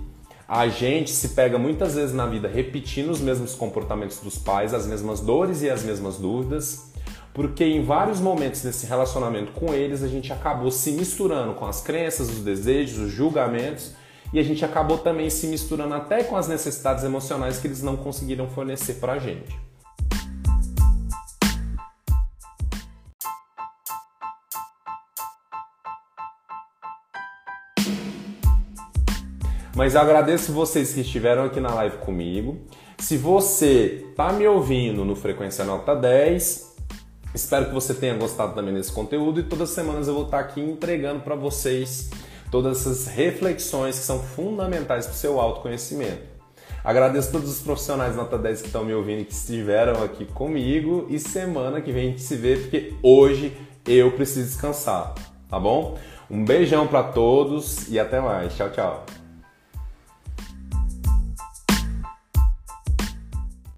a 0.47 0.69
gente 0.69 1.11
se 1.11 1.31
pega 1.31 1.59
muitas 1.59 1.95
vezes 1.95 2.15
na 2.15 2.27
vida 2.27 2.47
repetindo 2.49 3.11
os 3.11 3.21
mesmos 3.21 3.55
comportamentos 3.55 4.21
dos 4.21 4.37
pais, 4.37 4.75
as 4.75 4.87
mesmas 4.87 5.21
dores 5.21 5.63
e 5.63 5.71
as 5.71 5.83
mesmas 5.83 6.19
dúvidas, 6.19 6.93
porque 7.33 7.65
em 7.65 7.83
vários 7.83 8.21
momentos 8.21 8.63
desse 8.63 8.87
relacionamento 8.87 9.53
com 9.53 9.73
eles 9.73 10.03
a 10.03 10.09
gente 10.09 10.31
acabou 10.31 10.71
se 10.71 10.93
misturando 10.93 11.55
com 11.55 11.65
as 11.65 11.81
crenças, 11.81 12.29
os 12.29 12.41
desejos, 12.41 12.99
os 12.99 13.11
julgamentos 13.11 13.93
e 14.35 14.39
a 14.39 14.43
gente 14.43 14.65
acabou 14.65 14.99
também 14.99 15.31
se 15.31 15.47
misturando 15.47 15.95
até 15.95 16.25
com 16.25 16.37
as 16.37 16.47
necessidades 16.47 17.05
emocionais 17.05 17.59
que 17.59 17.67
eles 17.67 17.83
não 17.83 17.97
conseguiram 17.97 18.49
fornecer 18.49 18.95
para 18.95 19.15
a 19.15 19.19
gente. 19.19 19.64
Mas 29.75 29.95
eu 29.95 30.01
agradeço 30.01 30.53
vocês 30.53 30.95
que 30.95 31.01
estiveram 31.01 31.45
aqui 31.45 31.59
na 31.59 31.75
live 31.75 31.99
comigo. 31.99 32.59
Se 32.99 33.17
você 33.17 34.07
está 34.11 34.33
me 34.33 34.47
ouvindo 34.47 35.05
no 35.05 35.17
Frequência 35.17 35.65
Nota 35.65 35.97
10, 35.97 36.77
espero 37.35 37.67
que 37.67 37.75
você 37.75 37.93
tenha 37.93 38.15
gostado 38.15 38.55
também 38.55 38.73
desse 38.73 38.93
conteúdo 38.93 39.41
e 39.41 39.43
todas 39.43 39.71
as 39.71 39.75
semanas 39.75 40.07
eu 40.07 40.15
vou 40.15 40.25
estar 40.27 40.39
aqui 40.39 40.61
entregando 40.61 41.21
para 41.21 41.35
vocês 41.35 42.09
todas 42.53 42.81
essas 42.81 43.09
reflexões 43.09 43.99
que 43.99 44.05
são 44.05 44.21
fundamentais 44.21 45.07
para 45.07 45.15
o 45.15 45.17
seu 45.17 45.41
autoconhecimento. 45.41 46.23
Agradeço 46.85 47.33
todos 47.33 47.51
os 47.51 47.61
profissionais 47.61 48.15
nota 48.15 48.39
10 48.39 48.61
que 48.61 48.67
estão 48.69 48.85
me 48.85 48.95
ouvindo 48.95 49.23
e 49.23 49.25
que 49.25 49.33
estiveram 49.33 50.05
aqui 50.05 50.25
comigo 50.25 51.07
e 51.11 51.19
semana 51.19 51.81
que 51.81 51.91
vem 51.91 52.05
a 52.05 52.11
gente 52.11 52.23
se 52.23 52.37
vê 52.37 52.57
porque 52.57 52.95
hoje 53.03 53.57
eu 53.85 54.13
preciso 54.13 54.47
descansar, 54.47 55.15
tá 55.49 55.59
bom? 55.59 55.99
Um 56.31 56.45
beijão 56.45 56.87
para 56.87 57.03
todos 57.03 57.89
e 57.89 57.99
até 57.99 58.21
mais. 58.21 58.55
Tchau, 58.55 58.71
tchau. 58.71 59.24